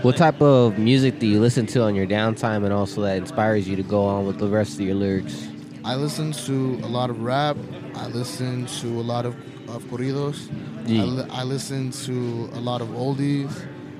What 0.01 0.17
type 0.17 0.41
of 0.41 0.79
music 0.79 1.19
do 1.19 1.27
you 1.27 1.39
listen 1.39 1.65
to 1.67 1.83
on 1.83 1.93
your 1.95 2.07
downtime 2.07 2.63
and 2.63 2.73
also 2.73 3.01
that 3.01 3.17
inspires 3.17 3.67
you 3.67 3.75
to 3.75 3.83
go 3.83 4.05
on 4.05 4.25
with 4.25 4.39
the 4.39 4.47
rest 4.47 4.79
of 4.79 4.81
your 4.85 4.95
lyrics? 4.95 5.47
I 5.83 5.95
listen 5.95 6.31
to 6.31 6.79
a 6.83 6.87
lot 6.87 7.09
of 7.09 7.21
rap. 7.21 7.57
I 7.95 8.07
listen 8.07 8.65
to 8.67 8.87
a 8.99 9.03
lot 9.03 9.25
of, 9.25 9.35
of 9.69 9.83
corridos. 9.85 10.49
Yeah. 10.87 11.01
I, 11.01 11.05
li- 11.05 11.29
I 11.31 11.43
listen 11.43 11.91
to 11.91 12.49
a 12.53 12.59
lot 12.61 12.81
of 12.81 12.87
oldies. 12.89 13.51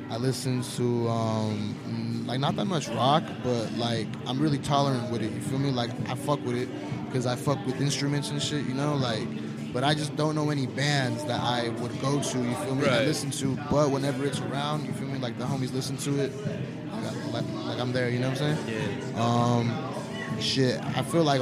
I 0.09 0.17
listen 0.17 0.61
to 0.77 1.07
um, 1.09 2.25
like 2.27 2.39
not 2.39 2.55
that 2.55 2.65
much 2.65 2.87
rock, 2.89 3.23
but 3.43 3.71
like 3.73 4.07
I'm 4.25 4.39
really 4.39 4.57
tolerant 4.59 5.11
with 5.11 5.21
it. 5.21 5.31
You 5.31 5.41
feel 5.41 5.59
me? 5.59 5.71
Like 5.71 5.91
I 6.09 6.15
fuck 6.15 6.43
with 6.45 6.55
it 6.55 6.69
because 7.11 7.25
I 7.25 7.35
fuck 7.35 7.63
with 7.65 7.81
instruments 7.81 8.29
and 8.31 8.41
shit. 8.41 8.65
You 8.65 8.73
know, 8.73 8.95
like. 8.95 9.27
But 9.73 9.85
I 9.85 9.93
just 9.93 10.17
don't 10.17 10.35
know 10.35 10.49
any 10.49 10.67
bands 10.67 11.23
that 11.23 11.39
I 11.39 11.69
would 11.79 11.97
go 12.01 12.21
to. 12.21 12.37
You 12.39 12.53
feel 12.55 12.75
me? 12.75 12.85
I 12.87 12.97
Right. 12.97 13.07
listen 13.07 13.31
to, 13.31 13.57
but 13.71 13.89
whenever 13.89 14.25
it's 14.25 14.41
around, 14.41 14.85
you 14.85 14.91
feel 14.91 15.07
me? 15.07 15.17
Like 15.17 15.37
the 15.39 15.45
homies 15.45 15.73
listen 15.73 15.95
to 15.99 16.19
it. 16.19 16.33
Like, 16.45 17.05
I- 17.05 17.31
like, 17.31 17.45
like 17.67 17.79
I'm 17.79 17.93
there. 17.93 18.09
You 18.09 18.19
know 18.19 18.27
what 18.31 18.41
I'm 18.41 18.57
saying? 18.57 18.81
Yeah. 19.15 19.23
Um, 19.23 20.41
shit, 20.41 20.77
I 20.97 21.03
feel 21.03 21.23
like 21.23 21.39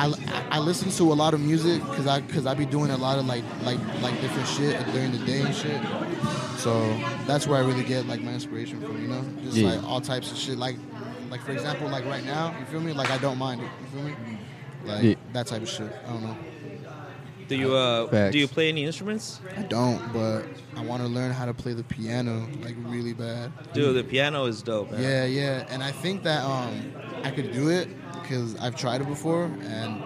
I, 0.00 0.12
I 0.50 0.58
listen 0.58 0.90
to 0.90 1.12
a 1.12 1.14
lot 1.14 1.34
of 1.34 1.40
music 1.40 1.80
because 1.84 2.06
I 2.08 2.20
because 2.20 2.46
I 2.46 2.54
be 2.54 2.66
doing 2.66 2.90
a 2.90 2.96
lot 2.96 3.18
of 3.20 3.26
like 3.26 3.44
like 3.64 3.78
like 4.02 4.20
different 4.20 4.48
shit 4.48 4.76
during 4.92 5.12
the 5.12 5.18
day 5.24 5.42
and 5.42 5.54
shit. 5.54 5.80
So 6.58 6.80
that's 7.26 7.46
where 7.46 7.62
I 7.62 7.64
really 7.64 7.84
get 7.84 8.06
like 8.06 8.22
my 8.22 8.32
inspiration 8.32 8.80
from, 8.80 9.00
you 9.00 9.08
know, 9.08 9.24
just 9.44 9.56
Yeah. 9.56 9.70
like 9.74 9.84
all 9.84 10.00
types 10.00 10.32
of 10.32 10.36
shit. 10.36 10.58
Like 10.58 10.76
like 11.30 11.42
for 11.42 11.52
example, 11.52 11.88
like 11.88 12.04
right 12.04 12.24
now, 12.24 12.54
you 12.58 12.66
feel 12.66 12.80
me? 12.80 12.92
Like 12.92 13.10
I 13.10 13.18
don't 13.18 13.38
mind 13.38 13.60
it. 13.62 13.68
You 13.80 13.86
feel 13.86 14.02
me? 14.02 14.14
Like 14.84 15.02
Yeah. 15.02 15.14
that 15.32 15.46
type 15.46 15.62
of 15.62 15.68
shit. 15.68 15.90
I 16.06 16.12
don't 16.12 16.22
know. 16.22 16.36
Do 17.48 17.56
you 17.56 17.74
uh 17.74 18.08
Facts. 18.08 18.32
do 18.32 18.38
you 18.38 18.48
play 18.48 18.68
any 18.68 18.84
instruments? 18.84 19.40
I 19.56 19.62
don't, 19.62 20.12
but 20.12 20.42
I 20.76 20.80
want 20.82 21.02
to 21.02 21.08
learn 21.08 21.30
how 21.30 21.46
to 21.46 21.54
play 21.54 21.74
the 21.74 21.84
piano 21.84 22.48
like 22.62 22.74
really 22.78 23.12
bad. 23.12 23.52
Dude, 23.72 23.96
the 23.96 24.04
piano 24.04 24.46
is 24.46 24.62
dope, 24.62 24.90
man. 24.90 25.00
Yeah, 25.02 25.24
yeah, 25.26 25.66
and 25.68 25.82
I 25.82 25.92
think 25.92 26.24
that 26.24 26.42
um, 26.44 26.92
I 27.22 27.30
could 27.30 27.52
do 27.52 27.68
it 27.68 27.88
because 28.20 28.56
I've 28.56 28.74
tried 28.74 29.00
it 29.00 29.06
before, 29.06 29.44
and 29.44 30.02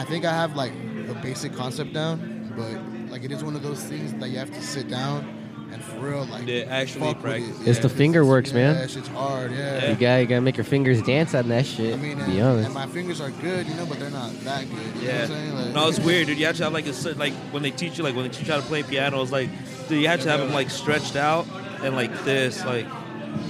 I 0.00 0.04
think 0.04 0.24
I 0.24 0.32
have 0.32 0.56
like 0.56 0.72
a 1.08 1.14
basic 1.14 1.52
concept 1.54 1.92
down. 1.92 2.52
But 2.56 3.10
like, 3.10 3.24
it 3.24 3.30
is 3.32 3.44
one 3.44 3.56
of 3.56 3.62
those 3.62 3.82
things 3.84 4.14
that 4.14 4.30
you 4.30 4.38
have 4.38 4.50
to 4.52 4.62
sit 4.62 4.88
down 4.88 5.33
and 5.74 5.82
for 5.84 5.96
real, 5.98 6.24
like, 6.26 6.46
Yeah, 6.46 6.64
actually 6.68 7.00
fuck 7.00 7.16
with 7.16 7.24
practice. 7.24 7.60
it. 7.60 7.68
It's 7.68 7.78
the 7.80 7.88
Yeah, 7.88 7.94
finger 7.94 8.24
works, 8.24 8.50
yeah, 8.50 8.56
man. 8.56 8.74
That 8.76 8.90
shit's 8.90 9.08
hard. 9.08 9.52
Yeah. 9.52 9.90
You 9.90 9.96
gotta, 9.96 10.20
you 10.22 10.26
gotta 10.28 10.40
make 10.40 10.56
your 10.56 10.64
fingers 10.64 11.02
dance 11.02 11.34
on 11.34 11.48
that 11.48 11.66
shit. 11.66 11.92
I 11.92 11.96
mean, 11.96 12.18
and, 12.20 12.32
be 12.32 12.40
honest. 12.40 12.66
and 12.66 12.74
my 12.74 12.86
fingers 12.86 13.20
are 13.20 13.30
good, 13.30 13.66
you 13.66 13.74
know, 13.74 13.84
but 13.84 13.98
they're 13.98 14.10
not 14.10 14.32
that 14.44 14.62
good. 14.70 14.70
You 14.70 14.76
know 14.78 14.92
what 14.94 15.02
Yeah. 15.02 15.22
I'm 15.22 15.28
saying? 15.28 15.54
Like, 15.54 15.74
No, 15.74 15.88
it's 15.88 15.98
weird, 16.00 16.26
dude. 16.28 16.38
You 16.38 16.46
have 16.46 16.56
to 16.56 16.64
have 16.64 16.72
like 16.72 16.86
a 16.86 16.92
certain, 16.94 17.18
like 17.18 17.32
when 17.52 17.62
they 17.62 17.70
teach 17.72 17.98
you, 17.98 18.04
like 18.04 18.14
when 18.14 18.24
they 18.24 18.30
teach 18.30 18.46
you 18.46 18.52
how 18.54 18.60
to 18.60 18.66
play 18.66 18.82
piano, 18.82 19.20
it's 19.20 19.32
like, 19.32 19.50
dude, 19.88 20.00
you 20.00 20.08
have 20.08 20.20
to 20.22 20.28
have 20.30 20.40
them 20.40 20.52
like 20.54 20.70
stretched 20.70 21.16
out 21.16 21.46
and 21.82 21.94
like 21.96 22.24
this, 22.24 22.64
like, 22.64 22.86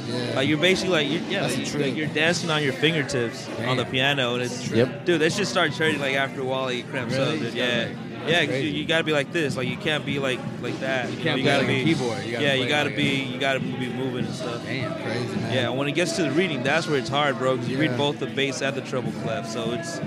yeah. 0.08 0.32
like 0.36 0.48
you're 0.48 0.58
basically 0.58 0.92
like, 1.04 1.10
you're, 1.10 1.22
yeah, 1.30 1.42
like, 1.46 1.56
the 1.56 1.64
trick. 1.66 1.82
like, 1.82 1.96
you're 1.96 2.06
dancing 2.08 2.50
on 2.50 2.62
your 2.62 2.72
fingertips 2.72 3.48
on 3.66 3.76
the 3.76 3.84
piano, 3.84 4.34
and 4.34 4.42
it's, 4.42 4.70
Yep. 4.70 5.04
dude, 5.04 5.20
that 5.20 5.32
shit 5.32 5.46
starts 5.46 5.76
hurting 5.78 6.00
like 6.00 6.14
after 6.16 6.40
a 6.40 6.44
while, 6.44 6.64
like, 6.64 6.88
cramps 6.90 7.14
Really? 7.14 7.36
up, 7.36 7.42
dude. 7.42 7.54
Yeah, 7.54 7.88
yeah, 8.28 8.44
'cause 8.46 8.54
you, 8.56 8.70
you 8.70 8.84
gotta 8.86 9.04
be 9.04 9.12
like 9.12 9.32
this, 9.32 9.56
like 9.56 9.68
you 9.68 9.76
can't 9.76 10.04
be 10.06 10.18
like 10.18 10.40
like 10.62 10.78
that. 10.80 11.10
You 11.10 11.16
know, 11.18 11.22
can't 11.22 11.38
you 11.38 11.44
play 11.44 11.52
gotta 11.52 11.66
like 11.66 11.70
a 11.76 11.84
be 11.84 11.94
keyboard. 11.94 12.24
You 12.24 12.32
gotta 12.32 12.44
yeah, 12.44 12.54
you 12.54 12.68
gotta 12.68 12.88
like 12.90 12.96
be, 12.96 13.10
a- 13.22 13.24
you 13.26 13.38
gotta 13.40 13.60
be 13.60 13.88
moving 13.88 14.24
and 14.26 14.34
stuff. 14.34 14.64
Damn. 14.64 14.92
crazy, 15.02 15.36
man. 15.36 15.52
Yeah, 15.54 15.68
when 15.70 15.88
it 15.88 15.92
gets 15.92 16.16
to 16.16 16.22
the 16.24 16.30
reading, 16.32 16.62
that's 16.62 16.86
where 16.86 16.98
it's 16.98 17.08
hard, 17.08 17.38
bro. 17.38 17.54
Because 17.56 17.68
you 17.70 17.78
read 17.78 17.96
both 17.96 18.18
the 18.18 18.26
bass 18.26 18.62
and 18.62 18.74
the 18.76 18.80
treble 18.82 19.12
clef, 19.22 19.48
so 19.48 19.72
it's 19.72 20.00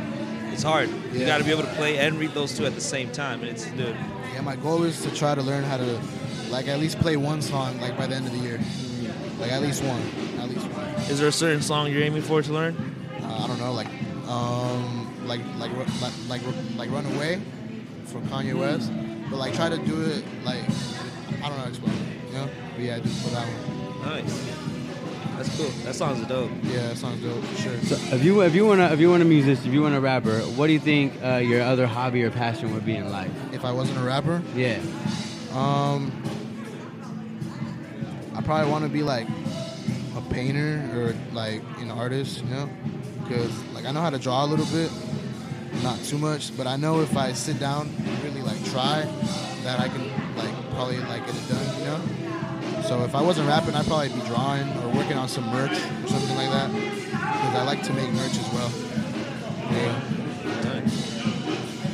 it's 0.53 0.63
hard. 0.63 0.89
You 1.13 1.25
got 1.25 1.37
to 1.37 1.43
be 1.43 1.51
able 1.51 1.63
to 1.63 1.73
play 1.75 1.99
and 1.99 2.17
read 2.19 2.31
those 2.31 2.57
two 2.57 2.65
at 2.65 2.73
the 2.75 2.81
same 2.81 3.11
time, 3.11 3.41
and 3.41 3.49
it's 3.49 3.65
dude. 3.71 3.95
Yeah, 4.33 4.41
my 4.41 4.55
goal 4.55 4.83
is 4.83 5.01
to 5.03 5.13
try 5.13 5.35
to 5.35 5.41
learn 5.41 5.63
how 5.63 5.77
to, 5.77 6.01
like, 6.49 6.67
at 6.67 6.79
least 6.79 6.99
play 6.99 7.15
one 7.15 7.41
song, 7.43 7.79
like, 7.79 7.95
by 7.97 8.07
the 8.07 8.15
end 8.15 8.25
of 8.25 8.31
the 8.33 8.39
year. 8.39 8.59
Like, 9.39 9.51
at 9.51 9.61
least 9.61 9.83
one. 9.83 10.01
At 10.39 10.49
least 10.49 10.65
one. 10.69 10.85
Is 11.11 11.19
there 11.19 11.27
a 11.27 11.31
certain 11.31 11.61
song 11.61 11.91
you're 11.91 12.01
aiming 12.03 12.23
for 12.23 12.41
to 12.41 12.51
learn? 12.53 12.75
uh, 13.21 13.41
I 13.43 13.47
don't 13.47 13.59
know, 13.59 13.71
like, 13.73 13.87
um, 14.27 15.27
like, 15.27 15.41
like, 15.59 15.71
like, 16.01 16.11
like, 16.29 16.41
like, 16.77 16.91
"Run 16.91 17.05
Away" 18.13 18.27
from 18.27 18.29
Kanye 18.29 18.53
West, 18.57 18.91
but 19.29 19.37
like, 19.37 19.53
try 19.53 19.69
to 19.69 19.77
do 19.77 20.01
it 20.01 20.23
like, 20.43 20.61
I 21.43 21.49
don't 21.49 21.57
know 21.57 21.57
how 21.57 21.63
to 21.63 21.69
explain 21.69 21.95
it, 21.95 22.27
you 22.31 22.33
know? 22.37 22.49
But 22.75 22.81
yeah, 22.83 22.99
just 22.99 23.23
for 23.23 23.29
that 23.31 23.45
one. 23.47 24.23
Nice. 24.23 24.53
That's 25.37 25.55
cool. 25.57 25.69
That 25.83 25.93
sounds 25.93 26.25
dope. 26.27 26.49
Yeah, 26.63 26.87
that 26.87 26.97
sounds 26.97 27.21
dope 27.21 27.43
for 27.43 27.61
sure. 27.61 27.77
So 27.81 28.15
if 28.15 28.23
you 28.23 28.41
if 28.41 28.55
you 28.55 28.65
want 28.65 28.79
to 28.79 28.91
if 28.91 28.99
you 28.99 29.09
want 29.11 29.21
a 29.21 29.25
musician, 29.25 29.67
if 29.67 29.73
you 29.73 29.83
want 29.83 29.93
a 29.93 29.99
rapper, 29.99 30.39
what 30.39 30.65
do 30.67 30.73
you 30.73 30.79
think 30.79 31.13
uh, 31.23 31.35
your 31.37 31.61
other 31.61 31.85
hobby 31.85 32.23
or 32.23 32.31
passion 32.31 32.73
would 32.73 32.85
be 32.85 32.95
in 32.95 33.11
life? 33.11 33.31
if 33.53 33.63
I 33.63 33.71
wasn't 33.71 33.99
a 33.99 34.01
rapper, 34.01 34.41
Yeah. 34.55 34.79
um, 35.53 36.11
I 38.35 38.41
probably 38.41 38.71
want 38.71 38.83
to 38.85 38.89
be 38.89 39.03
like 39.03 39.27
a 40.15 40.21
painter 40.33 40.81
or 40.95 41.15
like 41.35 41.61
an 41.79 41.91
artist, 41.91 42.43
you 42.43 42.49
know? 42.49 42.69
because 43.21 43.51
like 43.75 43.85
I 43.85 43.91
know 43.91 44.01
how 44.01 44.09
to 44.09 44.17
draw 44.19 44.43
a 44.43 44.47
little 44.47 44.65
bit, 44.65 44.89
not 45.83 45.99
too 46.03 46.17
much, 46.17 46.55
but 46.57 46.67
I 46.67 46.75
know 46.75 47.01
if 47.01 47.15
I 47.15 47.33
sit 47.33 47.59
down 47.59 47.87
and 48.05 48.23
really 48.23 48.41
like 48.41 48.63
try, 48.71 49.01
that 49.63 49.79
I 49.79 49.87
can 49.89 50.03
like 50.35 50.53
probably 50.71 50.97
like 50.99 51.25
get 51.25 51.35
it 51.35 51.47
done, 51.49 51.79
you 51.79 51.85
know. 51.85 52.81
So 52.83 53.03
if 53.03 53.15
I 53.15 53.21
wasn't 53.21 53.47
rapping, 53.47 53.75
I'd 53.75 53.85
probably 53.85 54.09
be 54.09 54.21
drawing 54.27 54.67
or 54.79 54.89
working 54.95 55.17
on 55.17 55.27
some 55.27 55.45
merch 55.49 55.71
or 55.71 56.07
something 56.07 56.35
like 56.35 56.51
that, 56.51 56.71
because 56.73 57.55
I 57.55 57.63
like 57.63 57.83
to 57.83 57.93
make 57.93 58.09
merch 58.13 58.37
as 58.37 58.53
well. 58.53 58.71
Yeah. 59.71 60.01
Nice. 60.63 61.21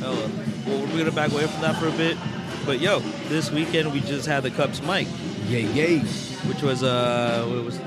Hella. 0.00 0.30
Well, 0.66 0.80
we're 0.86 0.98
gonna 0.98 1.10
back 1.12 1.32
away 1.32 1.46
from 1.46 1.60
that 1.62 1.76
for 1.76 1.88
a 1.88 1.92
bit. 1.92 2.16
But 2.64 2.80
yo, 2.80 3.00
this 3.28 3.50
weekend 3.50 3.92
we 3.92 4.00
just 4.00 4.26
had 4.26 4.42
the 4.42 4.50
Cups 4.50 4.80
mic, 4.82 5.06
Yay, 5.48 5.62
yay. 5.72 5.98
which 6.48 6.62
was 6.62 6.82
uh, 6.82 7.44
it 7.50 7.64
was 7.64 7.78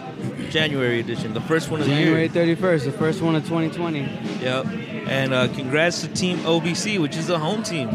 January 0.51 0.99
edition, 0.99 1.33
the 1.33 1.41
first 1.41 1.69
one 1.71 1.79
of 1.81 1.88
January 1.88 2.27
the 2.27 2.39
year. 2.39 2.55
January 2.57 2.77
31st, 2.79 2.86
the 2.86 2.91
first 2.91 3.21
one 3.21 3.36
of 3.36 3.43
2020. 3.43 3.99
Yep. 4.41 4.65
And 5.07 5.33
uh, 5.33 5.47
congrats 5.49 6.01
to 6.01 6.07
Team 6.09 6.37
OBC, 6.39 6.99
which 6.99 7.15
is 7.15 7.27
the 7.27 7.39
home 7.39 7.63
team. 7.63 7.89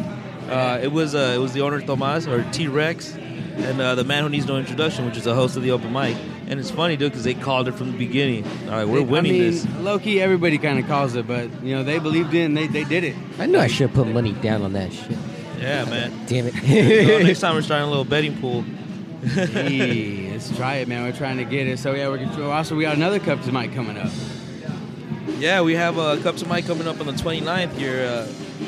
Uh, 0.48 0.79
it 0.83 0.90
was 0.92 1.14
uh, 1.14 1.33
it 1.35 1.38
was 1.38 1.53
the 1.53 1.61
owner 1.61 1.81
Tomas 1.81 2.27
or 2.27 2.42
T 2.53 2.68
Rex, 2.68 3.14
and 3.14 3.81
uh, 3.81 3.94
the 3.94 4.05
man 4.05 4.22
who 4.22 4.29
needs 4.29 4.46
no 4.46 4.57
introduction, 4.57 5.05
which 5.07 5.16
is 5.16 5.25
the 5.25 5.35
host 5.35 5.57
of 5.57 5.62
the 5.62 5.70
open 5.70 5.92
mic. 5.92 6.16
And 6.48 6.59
it's 6.61 6.70
funny, 6.70 6.96
dude, 6.96 7.12
because 7.12 7.25
they 7.25 7.35
called 7.35 7.68
it 7.68 7.72
from 7.75 7.92
the 7.92 7.98
beginning. 7.98 8.44
All 8.64 8.72
right, 8.77 8.85
we're 8.88 9.03
winning 9.03 9.33
I 9.33 9.38
mean, 9.38 9.51
this. 9.53 9.66
low 9.79 9.98
key, 9.98 10.20
everybody 10.20 10.59
kind 10.59 10.79
of 10.79 10.87
calls 10.87 11.14
it, 11.14 11.27
but 11.27 11.48
you 11.62 11.75
know 11.75 11.83
they 11.85 11.98
believed 11.98 12.35
in, 12.35 12.55
they 12.55 12.66
they 12.66 12.85
did 12.85 13.05
it. 13.05 13.14
I 13.38 13.46
knew 13.46 13.59
I 13.59 13.68
should 13.68 13.92
put 13.94 14.07
money 14.09 14.33
down 14.33 14.62
on 14.62 14.72
that 14.75 14.92
shit. 14.92 15.16
Yeah, 15.59 15.85
man. 15.85 16.11
Damn 16.27 16.46
So 16.48 16.57
it. 16.64 17.25
next 17.25 17.40
time 17.40 17.55
we're 17.55 17.62
starting 17.62 17.87
a 17.87 17.90
little 17.90 18.05
betting 18.05 18.37
pool. 18.40 18.64
hey, 19.22 20.31
let's 20.33 20.55
try 20.57 20.77
it, 20.77 20.88
man. 20.88 21.05
We're 21.05 21.16
trying 21.16 21.37
to 21.37 21.44
get 21.44 21.68
it. 21.68 21.79
So 21.79 21.94
yeah, 21.94 22.09
we're 22.09 22.51
also 22.51 22.75
we 22.75 22.83
got 22.83 22.96
another 22.96 23.20
cup 23.20 23.46
mic 23.53 23.72
coming 23.72 23.96
up. 23.96 24.11
Yeah, 25.43 25.63
we 25.63 25.75
have 25.75 25.99
a 25.99 26.01
uh, 26.01 26.23
Cups 26.23 26.43
of 26.43 26.47
Mike 26.47 26.67
coming 26.67 26.87
up 26.87 27.01
on 27.01 27.07
the 27.07 27.13
29th 27.15 27.73
here 27.73 28.07
uh, 28.07 28.27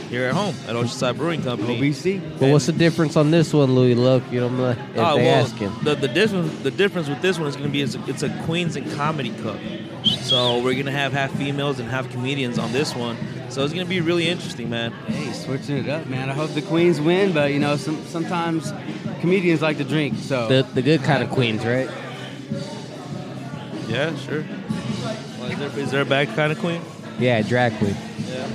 here 0.08 0.26
at 0.26 0.34
home 0.34 0.56
at 0.66 0.74
Oceanside 0.74 1.16
Brewing 1.16 1.40
Company. 1.40 1.78
OBC. 1.80 2.40
well, 2.40 2.50
what's 2.50 2.66
the 2.66 2.72
difference 2.72 3.16
on 3.16 3.30
this 3.30 3.54
one, 3.54 3.76
Louis? 3.76 3.94
Look, 3.94 4.24
you 4.32 4.40
know, 4.40 4.48
I'm 4.48 4.58
like, 4.60 4.76
if 4.76 4.98
Oh, 4.98 5.16
they 5.16 5.22
well, 5.22 5.44
ask 5.44 5.54
him. 5.54 5.72
The, 5.84 5.94
the 5.94 6.08
difference 6.08 6.52
the 6.64 6.72
difference 6.72 7.08
with 7.08 7.22
this 7.22 7.38
one 7.38 7.46
is 7.46 7.54
going 7.54 7.68
to 7.68 7.72
be 7.72 7.80
is 7.80 7.94
it's 8.08 8.24
a 8.24 8.42
Queens 8.44 8.74
and 8.74 8.90
Comedy 8.90 9.30
Cup. 9.40 9.56
So 10.04 10.56
we're 10.64 10.72
going 10.72 10.86
to 10.86 10.90
have 10.90 11.12
half 11.12 11.30
females 11.36 11.78
and 11.78 11.88
half 11.88 12.10
comedians 12.10 12.58
on 12.58 12.72
this 12.72 12.92
one. 12.92 13.18
So 13.50 13.62
it's 13.62 13.72
going 13.72 13.86
to 13.86 13.90
be 13.90 14.00
really 14.00 14.28
interesting, 14.28 14.68
man. 14.68 14.90
Hey, 15.06 15.32
switching 15.32 15.76
it 15.76 15.88
up, 15.88 16.08
man. 16.08 16.28
I 16.28 16.32
hope 16.32 16.50
the 16.54 16.62
Queens 16.62 17.00
win, 17.00 17.32
but 17.32 17.52
you 17.52 17.60
know, 17.60 17.76
some, 17.76 18.04
sometimes 18.06 18.72
comedians 19.20 19.62
like 19.62 19.76
to 19.76 19.84
drink. 19.84 20.18
So 20.18 20.48
The, 20.48 20.66
the 20.74 20.82
good 20.82 21.04
kind 21.04 21.22
of 21.22 21.30
queens, 21.30 21.64
right? 21.64 21.88
Yeah, 23.86 24.16
sure. 24.16 24.44
Well, 25.44 25.52
is, 25.52 25.58
there, 25.58 25.80
is 25.84 25.90
there 25.90 26.00
a 26.00 26.06
bad 26.06 26.28
kind 26.34 26.52
of 26.52 26.58
queen? 26.58 26.80
Yeah, 27.18 27.42
drag 27.42 27.76
queen. 27.76 27.94
Yeah. 28.26 28.48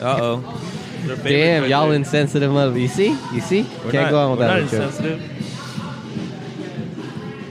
uh-oh. 0.00 0.02
Uh 0.02 0.18
oh. 0.20 1.18
Damn, 1.24 1.68
y'all 1.68 1.90
insensitive 1.90 2.50
mother. 2.50 2.78
You 2.78 2.88
see? 2.88 3.10
You 3.32 3.40
see? 3.40 3.62
We're 3.84 3.90
Can't 3.90 4.04
not, 4.04 4.10
go 4.10 4.18
on 4.18 4.30
with 4.30 4.40
we're 4.40 4.46
that 4.46 4.54
not 4.54 4.60
one, 4.62 4.70
Joe. 4.70 4.82
insensitive. 4.84 5.20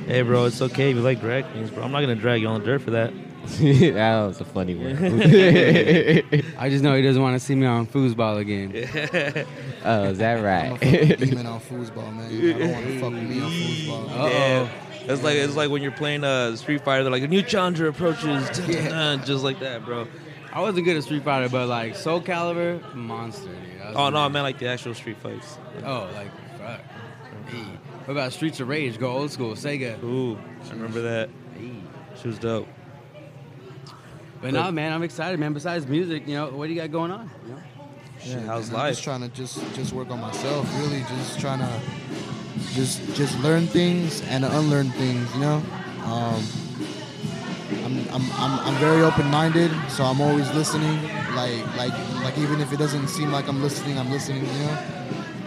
Hey, 0.07 0.21
bro, 0.23 0.45
it's 0.45 0.61
okay 0.61 0.89
if 0.89 0.95
you 0.95 1.03
like 1.03 1.19
drag 1.19 1.45
queens, 1.51 1.69
bro. 1.69 1.83
I'm 1.83 1.91
not 1.91 2.01
gonna 2.01 2.15
drag 2.15 2.41
you 2.41 2.47
on 2.47 2.59
the 2.59 2.65
dirt 2.65 2.81
for 2.81 2.91
that. 2.91 3.13
that 3.45 4.25
was 4.25 4.41
a 4.41 4.45
funny 4.45 4.75
one. 4.75 4.95
I 6.57 6.69
just 6.69 6.83
know 6.83 6.95
he 6.95 7.01
doesn't 7.03 7.21
want 7.21 7.35
to 7.35 7.39
see 7.39 7.55
me 7.55 7.67
on 7.67 7.85
foosball 7.85 8.37
again. 8.39 8.71
oh, 9.85 10.03
is 10.05 10.17
that 10.17 10.37
I'm 10.39 10.43
a 10.43 10.47
right? 10.47 10.71
fucking 10.71 11.27
demon 11.27 11.45
on 11.45 11.59
foosball, 11.61 12.13
man. 12.15 12.25
I 12.25 12.57
don't 12.57 12.71
want 12.71 12.85
to 12.87 12.99
fuck 12.99 13.11
with 13.11 13.23
me 13.23 13.41
on 13.41 13.51
foosball. 13.51 14.09
Uh-oh. 14.09 14.27
Yeah. 14.27 14.69
It's 15.05 15.23
like 15.23 15.35
it's 15.35 15.55
like 15.55 15.69
when 15.69 15.81
you're 15.81 15.91
playing 15.91 16.23
uh, 16.23 16.55
Street 16.55 16.83
Fighter. 16.83 17.03
They're 17.03 17.11
like 17.11 17.23
a 17.23 17.27
new 17.27 17.41
challenger 17.41 17.87
approaches, 17.87 18.49
dun, 18.57 18.71
dun, 18.71 18.89
dun, 18.89 19.25
just 19.25 19.43
like 19.43 19.59
that, 19.59 19.83
bro. 19.85 20.07
I 20.53 20.61
wasn't 20.61 20.85
good 20.85 20.97
at 20.97 21.03
Street 21.03 21.23
Fighter, 21.23 21.49
but 21.49 21.67
like 21.67 21.95
Soul 21.95 22.21
Calibur, 22.21 22.93
monster. 22.93 23.47
Dude. 23.47 23.95
Oh 23.95 24.09
no, 24.09 24.19
I 24.19 24.27
meant 24.27 24.43
like 24.43 24.59
the 24.59 24.67
actual 24.67 24.93
street 24.93 25.17
fights. 25.17 25.57
Oh, 25.83 26.09
like 26.13 26.31
fuck. 26.57 26.81
Hey. 27.47 27.63
What 28.05 28.11
about 28.13 28.33
Streets 28.33 28.59
of 28.59 28.67
Rage? 28.67 28.97
Go 28.99 29.09
old 29.11 29.31
school, 29.31 29.53
Sega. 29.53 30.01
Ooh, 30.03 30.37
I 30.67 30.71
remember 30.71 31.01
that. 31.01 31.29
Hey. 31.57 31.73
She 32.21 32.27
was 32.27 32.37
dope. 32.39 32.67
But 34.41 34.53
no, 34.53 34.71
man, 34.71 34.91
I'm 34.91 35.03
excited, 35.03 35.39
man. 35.39 35.53
Besides 35.53 35.87
music, 35.87 36.27
you 36.27 36.35
know, 36.35 36.49
what 36.49 36.67
do 36.67 36.73
you 36.73 36.81
got 36.81 36.91
going 36.91 37.11
on? 37.11 37.29
You 37.45 37.53
know? 37.53 37.61
Yeah, 38.23 38.39
how's 38.41 38.69
man, 38.69 38.79
I'm 38.79 38.85
life? 38.85 38.91
just 38.93 39.03
trying 39.03 39.21
to 39.21 39.29
just 39.29 39.75
just 39.75 39.93
work 39.93 40.09
on 40.09 40.19
myself. 40.19 40.67
Really, 40.79 40.99
just 41.01 41.39
trying 41.39 41.59
to 41.59 41.81
just 42.73 43.01
just 43.15 43.37
learn 43.39 43.67
things 43.67 44.21
and 44.23 44.45
unlearn 44.45 44.89
things. 44.91 45.33
You 45.35 45.41
know, 45.41 45.63
um, 46.05 46.43
I'm, 47.85 47.97
I'm 48.13 48.31
I'm 48.33 48.59
I'm 48.67 48.75
very 48.75 49.01
open 49.01 49.27
minded, 49.27 49.71
so 49.89 50.03
I'm 50.03 50.21
always 50.21 50.49
listening. 50.53 51.01
Like 51.35 51.65
like 51.77 51.93
like 52.23 52.37
even 52.37 52.59
if 52.61 52.71
it 52.73 52.77
doesn't 52.77 53.07
seem 53.07 53.31
like 53.31 53.47
I'm 53.47 53.61
listening, 53.61 53.97
I'm 53.97 54.09
listening. 54.11 54.45
You 54.45 54.51
know, 54.65 54.77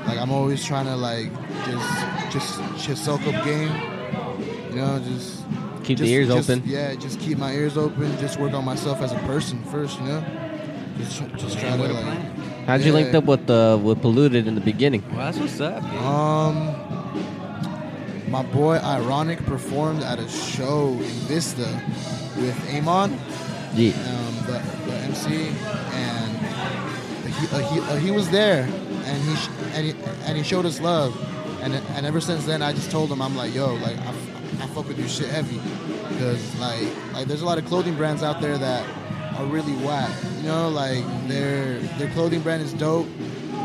like 0.07 0.19
I'm 0.19 0.31
always 0.31 0.65
trying 0.65 0.87
to 0.87 0.97
like 0.97 1.31
just 1.67 2.33
just 2.33 2.87
just 2.87 3.05
soak 3.05 3.21
up 3.27 3.45
game. 3.45 3.73
You 4.71 4.77
know, 4.77 4.99
just 5.07 5.43
Keep 5.85 5.99
the 5.99 6.07
ears 6.07 6.29
just- 6.29 6.49
open. 6.51 6.63
Yeah, 6.67 6.95
just 6.95 7.21
keep 7.21 7.37
my 7.39 7.53
ears 7.53 7.77
open. 7.77 8.17
Just 8.19 8.39
work 8.41 8.55
on 8.55 8.65
myself 8.65 9.01
as 9.03 9.13
a 9.13 9.19
person 9.21 9.63
first. 9.65 10.01
You 10.01 10.07
know, 10.07 10.25
just 10.99 11.23
just 11.37 11.59
try 11.59 11.77
to 11.77 11.83
like. 11.83 11.91
plan. 12.03 12.41
How'd 12.67 12.81
you 12.81 12.95
link 12.95 13.13
up 13.13 13.25
with 13.25 13.49
uh, 13.51 13.79
with 13.83 14.01
polluted 14.01 14.47
in 14.47 14.55
the 14.55 14.61
beginning? 14.63 15.05
Well, 15.11 15.19
that's 15.31 15.37
what's 15.39 15.61
up. 15.61 15.83
dude. 15.83 15.93
Um, 16.01 16.75
my 18.35 18.43
boy 18.43 18.79
Ironic 18.79 19.39
performed 19.47 20.03
at 20.03 20.19
a 20.19 20.29
show 20.29 20.89
in 20.95 21.15
Vista 21.31 21.69
with 22.37 22.59
Amon, 22.75 23.13
Yeah. 23.77 23.93
um, 24.11 24.35
the, 24.47 24.59
the 24.87 24.93
MC, 25.07 25.51
and 25.93 26.33
he, 27.33 27.47
uh, 27.55 27.59
he, 27.71 27.79
uh, 27.81 27.97
he 27.97 28.11
was 28.11 28.29
there, 28.31 28.63
and 29.05 29.23
he, 29.23 29.37
sh- 29.37 29.49
and 29.75 29.87
he 29.87 29.93
and 30.27 30.37
he 30.37 30.43
showed 30.43 30.67
us 30.67 30.81
love, 30.81 31.15
and 31.63 31.75
and 31.95 32.05
ever 32.05 32.21
since 32.21 32.45
then 32.45 32.61
I 32.61 32.73
just 32.73 32.91
told 32.91 33.09
him 33.13 33.23
I'm 33.23 33.37
like 33.37 33.55
yo 33.55 33.73
like 33.75 33.97
I, 33.99 34.07
f- 34.19 34.63
I 34.63 34.67
fuck 34.75 34.89
with 34.89 34.99
you 34.99 35.07
shit 35.07 35.29
heavy, 35.29 35.61
because 36.09 36.43
like 36.59 36.89
like 37.13 37.29
there's 37.29 37.43
a 37.43 37.47
lot 37.47 37.59
of 37.59 37.65
clothing 37.67 37.95
brands 37.95 38.25
out 38.25 38.41
there 38.41 38.59
that 38.59 38.85
are 39.39 39.47
really 39.47 39.75
whack, 39.87 40.11
you 40.41 40.49
know 40.49 40.69
like 40.71 41.05
their 41.29 41.79
their 41.99 42.11
clothing 42.15 42.41
brand 42.41 42.63
is 42.65 42.73
dope, 42.73 43.07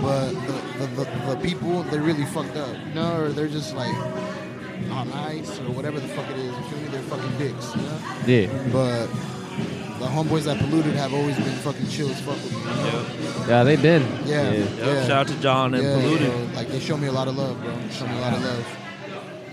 but 0.04 0.30
the, 0.30 0.54
the, 0.78 0.88
the, 1.04 1.34
the 1.34 1.40
people 1.42 1.82
they're 1.90 2.04
really 2.04 2.26
fucked 2.26 2.56
up, 2.56 2.70
you 2.88 2.94
know, 2.94 3.22
or 3.22 3.30
they're 3.30 3.48
just 3.60 3.74
like 3.74 3.96
on 4.92 5.12
ice 5.12 5.60
or 5.60 5.72
whatever 5.72 6.00
the 6.00 6.08
fuck 6.10 6.30
it 6.30 6.38
is. 6.38 6.56
You 6.56 6.64
feel 6.64 6.80
me? 6.80 6.88
They're 6.90 7.02
fucking 7.04 7.38
dicks, 7.38 7.76
you 7.76 7.82
know. 7.82 8.00
Yeah. 8.26 8.70
But 8.72 9.08
the 10.00 10.06
homeboys 10.06 10.44
that 10.46 10.58
polluted 10.60 10.96
have 10.96 11.14
always 11.14 11.36
been 11.36 11.46
fucking 11.60 11.88
chill 11.90 12.10
as 12.10 12.22
fuck 12.22 12.36
with 12.36 12.54
me. 12.54 12.60
you? 12.60 12.68
Yep. 12.68 13.48
Yeah, 13.50 13.64
they 13.64 13.76
been. 13.76 14.04
Yeah. 14.26 14.52
Yep. 14.52 14.70
Yeah. 14.78 15.02
Shout 15.08 15.12
out 15.12 15.28
to 15.28 15.42
John 15.42 15.74
and 15.74 15.84
Yeah, 15.84 15.94
Polluted. 15.96 16.32
bro. 16.32 16.50
Like 16.56 16.68
they 16.70 16.80
show 16.80 16.98
me 16.98 17.08
a 17.08 17.12
lot 17.12 17.28
of 17.28 17.36
love, 17.38 17.60
bro. 17.62 17.74
Show 17.90 18.08
me 18.08 18.18
a 18.18 18.22
lot 18.22 18.34
of 18.34 18.44
love. 18.44 18.68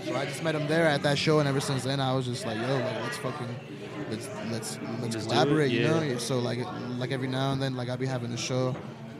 So 0.05 0.15
I 0.15 0.25
just 0.25 0.41
met 0.43 0.55
him 0.55 0.67
there 0.67 0.87
at 0.87 1.03
that 1.03 1.17
show, 1.17 1.39
and 1.39 1.47
ever 1.49 1.59
since 1.59 1.83
then, 1.83 1.99
I 1.99 2.13
was 2.13 2.25
just 2.25 2.45
like, 2.45 2.57
yo, 2.57 2.75
like 2.77 3.01
let's 3.03 3.17
fucking, 3.17 3.55
let's 4.09 4.29
let's 4.49 4.79
let's 5.01 5.13
Just 5.15 5.27
do 5.27 5.33
it, 5.35 5.37
collaborate, 5.37 5.71
you 5.71 5.83
know. 5.83 6.17
So 6.17 6.39
like 6.39 6.59
like 6.97 7.11
every 7.11 7.27
now 7.27 7.51
and 7.51 7.61
then, 7.61 7.75
like 7.75 7.89
I 7.89 7.97
be 7.97 8.05
having 8.05 8.31
a 8.31 8.37
show, 8.37 8.73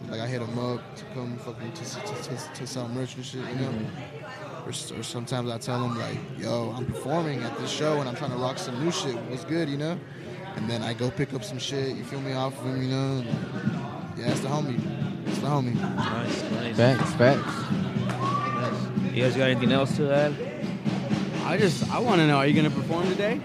like 0.10 0.22
I 0.22 0.28
hit 0.28 0.42
him 0.42 0.58
up 0.58 0.96
to 0.96 1.04
come 1.14 1.38
fucking 1.40 1.74
to 1.74 1.84
to, 1.84 2.00
to, 2.24 2.54
to 2.54 2.66
sell 2.68 2.88
merch 2.88 3.16
and 3.16 3.26
shit, 3.26 3.42
you 3.42 3.56
know. 3.56 3.68
Mm-hmm. 3.70 4.47
Or, 4.68 4.72
or 4.72 5.04
sometimes 5.04 5.50
I 5.50 5.58
tell 5.58 5.80
them 5.80 5.98
like, 5.98 6.18
yo, 6.38 6.74
I'm 6.76 6.86
performing 6.86 7.42
at 7.42 7.58
this 7.58 7.72
show 7.72 8.02
and 8.02 8.10
I'm 8.10 8.18
trying 8.18 8.32
to 8.32 8.38
rock 8.38 8.58
some 8.58 8.84
new 8.84 8.92
shit. 8.92 9.16
What's 9.30 9.46
good, 9.46 9.70
you 9.70 9.78
know? 9.78 9.98
And 10.58 10.70
then 10.70 10.84
I 10.84 10.94
go 10.94 11.10
pick 11.10 11.34
up 11.34 11.46
some 11.46 11.58
shit. 11.58 11.96
You 11.96 12.04
feel 12.04 12.20
me 12.20 12.34
off 12.34 12.60
of 12.60 12.66
him, 12.66 12.82
you 12.82 12.90
know? 12.90 13.24
Yeah, 14.18 14.30
it's 14.30 14.42
the 14.42 14.50
homie. 14.50 14.78
It's 15.26 15.38
the 15.38 15.48
homie. 15.48 15.76
Nice, 15.76 16.44
nice. 16.52 16.76
Facts, 16.76 17.14
facts. 17.14 19.16
You 19.16 19.24
guys 19.24 19.38
got 19.38 19.50
anything 19.50 19.72
else 19.72 19.96
to 19.96 20.14
add? 20.14 20.36
I 21.46 21.58
just, 21.58 21.90
I 21.90 22.00
want 22.00 22.20
to 22.20 22.28
know, 22.28 22.36
are 22.36 22.46
you 22.46 22.54
gonna 22.54 22.70
perform 22.70 23.08
today? 23.08 23.40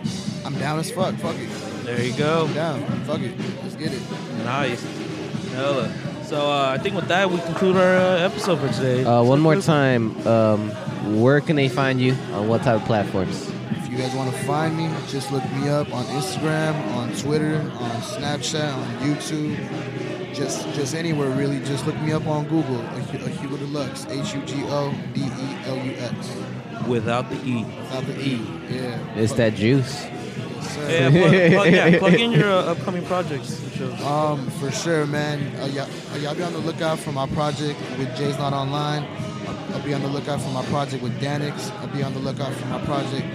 I'm 0.44 0.58
down 0.58 0.80
as 0.80 0.90
fuck. 0.90 1.14
Fuck 1.14 1.36
it. 1.36 1.48
There 1.84 2.02
you 2.02 2.14
go. 2.14 2.46
I'm 2.46 2.54
down. 2.54 2.82
Fuck 3.04 3.20
it. 3.20 3.38
Let's 3.62 3.76
get 3.76 3.92
it. 3.92 4.02
Nice. 4.44 4.82
Hella. 5.52 5.92
So 6.24 6.50
uh, 6.50 6.74
I 6.76 6.78
think 6.78 6.96
with 6.96 7.06
that 7.08 7.30
we 7.30 7.38
conclude 7.38 7.76
our 7.76 7.96
uh, 7.96 8.18
episode 8.18 8.58
for 8.58 8.68
today. 8.72 9.04
Uh, 9.04 9.22
one 9.22 9.38
more 9.38 9.54
time. 9.60 10.16
Um, 10.26 10.72
where 11.04 11.40
can 11.40 11.56
they 11.56 11.68
find 11.68 12.00
you? 12.00 12.12
On 12.32 12.48
what 12.48 12.62
type 12.62 12.80
of 12.80 12.86
platforms? 12.86 13.48
If 13.70 13.90
you 13.90 13.98
guys 13.98 14.14
want 14.14 14.34
to 14.34 14.38
find 14.44 14.76
me, 14.76 14.88
just 15.08 15.30
look 15.32 15.44
me 15.52 15.68
up 15.68 15.92
on 15.92 16.04
Instagram, 16.06 16.74
on 16.94 17.12
Twitter, 17.16 17.56
on 17.56 17.90
Snapchat, 18.02 18.74
on 18.74 18.86
YouTube. 18.98 20.34
Just 20.34 20.66
just 20.74 20.94
anywhere 20.94 21.28
really. 21.30 21.58
Just 21.60 21.86
look 21.86 21.96
me 22.00 22.12
up 22.12 22.26
on 22.26 22.44
Google. 22.48 22.80
A, 22.80 23.00
Hu- 23.00 23.24
a 23.24 23.28
Hugo 23.28 23.56
Delux. 23.58 24.08
H 24.10 24.34
U 24.34 24.40
G 24.46 24.62
O 24.68 24.94
D 25.12 25.20
E 25.20 25.56
L 25.66 25.76
U 25.76 25.92
X. 25.98 26.34
Without 26.88 27.28
the 27.28 27.36
E. 27.44 27.64
Without 27.64 28.04
the 28.06 28.18
E. 28.18 28.40
Yeah. 28.70 29.14
It's 29.16 29.34
that 29.34 29.54
juice. 29.54 30.04
Yeah, 30.88 31.10
plug, 31.10 31.52
plug, 31.52 31.72
yeah, 31.72 31.98
plug 31.98 32.14
in 32.14 32.32
your 32.32 32.50
uh, 32.50 32.72
upcoming 32.72 33.04
projects. 33.04 33.60
Um, 34.02 34.48
for 34.52 34.70
sure, 34.70 35.06
man. 35.06 35.54
Uh, 35.56 35.66
y'all, 35.66 35.88
uh, 36.12 36.16
y'all 36.16 36.34
be 36.34 36.42
on 36.42 36.52
the 36.54 36.60
lookout 36.60 36.98
for 36.98 37.12
my 37.12 37.26
project 37.28 37.78
with 37.98 38.14
Jay's 38.16 38.38
Not 38.38 38.52
Online. 38.54 39.04
I'll, 39.72 39.78
I'll 39.78 39.84
be 39.84 39.94
on 39.94 40.02
the 40.02 40.08
lookout 40.08 40.40
for 40.40 40.48
my 40.50 40.64
project 40.66 41.02
with 41.02 41.18
Danix. 41.20 41.70
I'll 41.80 41.88
be 41.88 42.02
on 42.02 42.12
the 42.14 42.20
lookout 42.20 42.52
for 42.52 42.66
my 42.66 42.84
project 42.84 43.26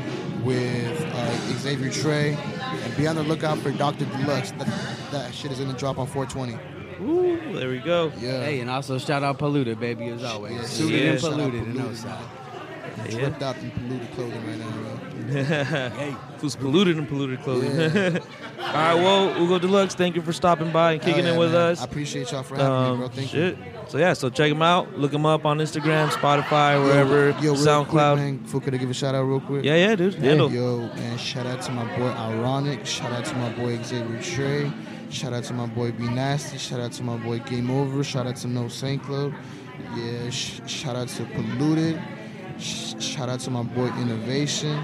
with 0.44 1.02
uh, 1.14 1.38
Xavier 1.58 1.92
Trey. 1.92 2.34
And 2.62 2.98
be 2.98 3.08
on 3.08 3.16
the 3.16 3.24
lookout 3.24 3.58
for 3.60 3.72
Dr. 3.72 4.06
Delux. 4.06 4.58
That, 4.58 5.12
that 5.12 5.34
shit 5.34 5.52
is 5.52 5.60
gonna 5.60 5.74
drop 5.74 5.98
on 5.98 6.08
420. 6.08 6.58
Ooh, 7.04 7.54
there 7.58 7.70
we 7.70 7.80
go. 7.80 8.12
Yeah. 8.18 8.44
Hey, 8.44 8.60
and 8.60 8.70
also 8.70 8.98
shout 8.98 9.24
out 9.24 9.38
Polluted, 9.38 9.80
baby, 9.80 10.08
as 10.08 10.24
always. 10.24 10.54
Yeah, 10.56 10.64
Suited 10.64 11.04
yeah. 11.04 11.12
and 11.12 11.20
Shout 11.22 11.32
out 11.34 11.38
polluted 11.38 11.64
in 11.68 11.74
Polluted, 11.74 11.92
Oside. 11.92 12.24
Yeah. 12.98 13.20
Tripped 13.20 13.44
out 13.44 13.58
in 13.58 13.72
polluted 13.72 14.12
clothing 14.14 14.48
right 14.48 14.58
now, 14.58 14.72
bro. 14.72 14.94
Hey. 15.28 16.16
Who's 16.40 16.56
polluted 16.56 16.98
and 16.98 17.08
polluted 17.08 17.42
clothing? 17.42 17.72
Yeah. 17.76 18.20
All 18.60 18.74
right, 18.74 18.94
well, 18.96 19.42
Ugo 19.42 19.60
Delux, 19.60 19.94
thank 19.94 20.16
you 20.16 20.22
for 20.22 20.34
stopping 20.34 20.72
by 20.72 20.94
and 20.94 21.02
kicking 21.02 21.26
Hell 21.26 21.34
it 21.34 21.36
yeah, 21.36 21.40
with 21.40 21.52
man. 21.54 21.62
us. 21.72 21.82
I 21.82 21.86
appreciate 21.86 22.32
y'all 22.32 22.44
for 22.44 22.56
having 22.56 22.72
me, 22.72 22.80
Um, 22.90 22.98
bro. 22.98 23.08
Thank 23.10 23.30
shit. 23.30 23.58
you. 23.58 23.64
So 23.90 23.98
yeah, 23.98 24.14
so 24.14 24.30
check 24.30 24.50
them 24.52 24.62
out. 24.62 24.98
Look 25.00 25.12
them 25.12 25.26
up 25.26 25.46
on 25.46 25.60
Instagram, 25.60 26.10
Spotify, 26.10 26.84
wherever, 26.84 27.30
Yo, 27.42 27.54
real 27.54 27.56
SoundCloud. 27.56 28.16
Quick, 28.16 28.54
man. 28.54 28.62
Could 28.62 28.74
I 28.74 28.78
give 28.78 28.90
a 28.90 28.94
shout 28.94 29.16
out 29.16 29.24
real 29.24 29.40
quick? 29.40 29.64
yeah, 29.64 29.76
yeah, 29.76 29.96
dude. 29.96 30.16
Handle. 30.16 30.52
Yo, 30.52 30.80
man, 30.96 31.18
shout 31.18 31.46
out 31.46 31.62
to 31.62 31.72
my 31.72 31.86
boy 31.98 32.08
Ironic. 32.10 32.86
Shout 32.86 33.12
out 33.14 33.24
to 33.26 33.36
my 33.36 33.50
boy 33.54 33.82
Xavier 33.82 34.22
Trey. 34.22 34.72
Shout 35.10 35.32
out 35.32 35.44
to 35.46 35.54
my 35.54 35.68
boy 35.68 35.92
Be 35.94 36.08
Nasty. 36.10 36.58
Shout 36.58 36.82
out 36.82 36.92
to 36.94 37.04
my 37.04 37.16
boy 37.18 37.40
Game 37.40 37.70
Over. 37.72 38.04
Shout 38.04 38.28
out 38.28 38.36
to 38.38 38.48
No 38.48 38.68
Saint 38.68 39.02
Club. 39.04 39.34
Yeah, 39.96 40.30
sh- 40.32 40.60
shout 40.68 40.98
out 40.98 41.08
to 41.08 41.24
Polluted. 41.24 42.02
Sh- 42.60 42.96
shout 43.00 43.30
out 43.30 43.40
to 43.42 43.52
my 43.52 43.64
boy 43.64 43.88
Innovation. 44.00 44.84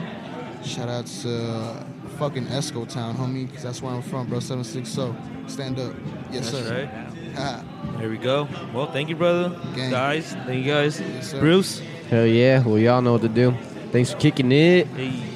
Shout 0.64 0.88
out 0.88 1.08
to 1.08 1.86
fucking 2.18 2.46
Esco 2.46 2.88
Town, 2.88 3.16
homie, 3.16 3.48
because 3.48 3.64
that's 3.64 3.82
where 3.82 3.94
I'm 3.94 4.02
from, 4.02 4.28
bro. 4.28 4.40
760. 4.40 5.14
Stand 5.48 5.78
up. 5.78 5.94
Yes, 6.32 6.52
That's 6.52 6.66
sir. 6.68 6.86
right. 6.86 7.13
Ha. 7.36 7.64
There 7.98 8.10
we 8.10 8.18
go. 8.18 8.48
Well, 8.74 8.92
thank 8.92 9.10
you, 9.10 9.16
brother. 9.16 9.50
Gang. 9.76 9.92
Guys, 9.92 10.34
thank 10.46 10.66
you 10.66 10.72
guys. 10.72 11.00
Yes. 11.00 11.34
Bruce. 11.34 11.82
Hell 12.10 12.26
yeah. 12.26 12.64
Well, 12.64 12.78
y'all 12.78 13.02
know 13.02 13.14
what 13.14 13.22
to 13.22 13.30
do. 13.30 13.54
Thanks 13.92 14.12
for 14.12 14.20
kicking 14.20 14.52
it. 14.52 14.88
Hey. 14.88 15.33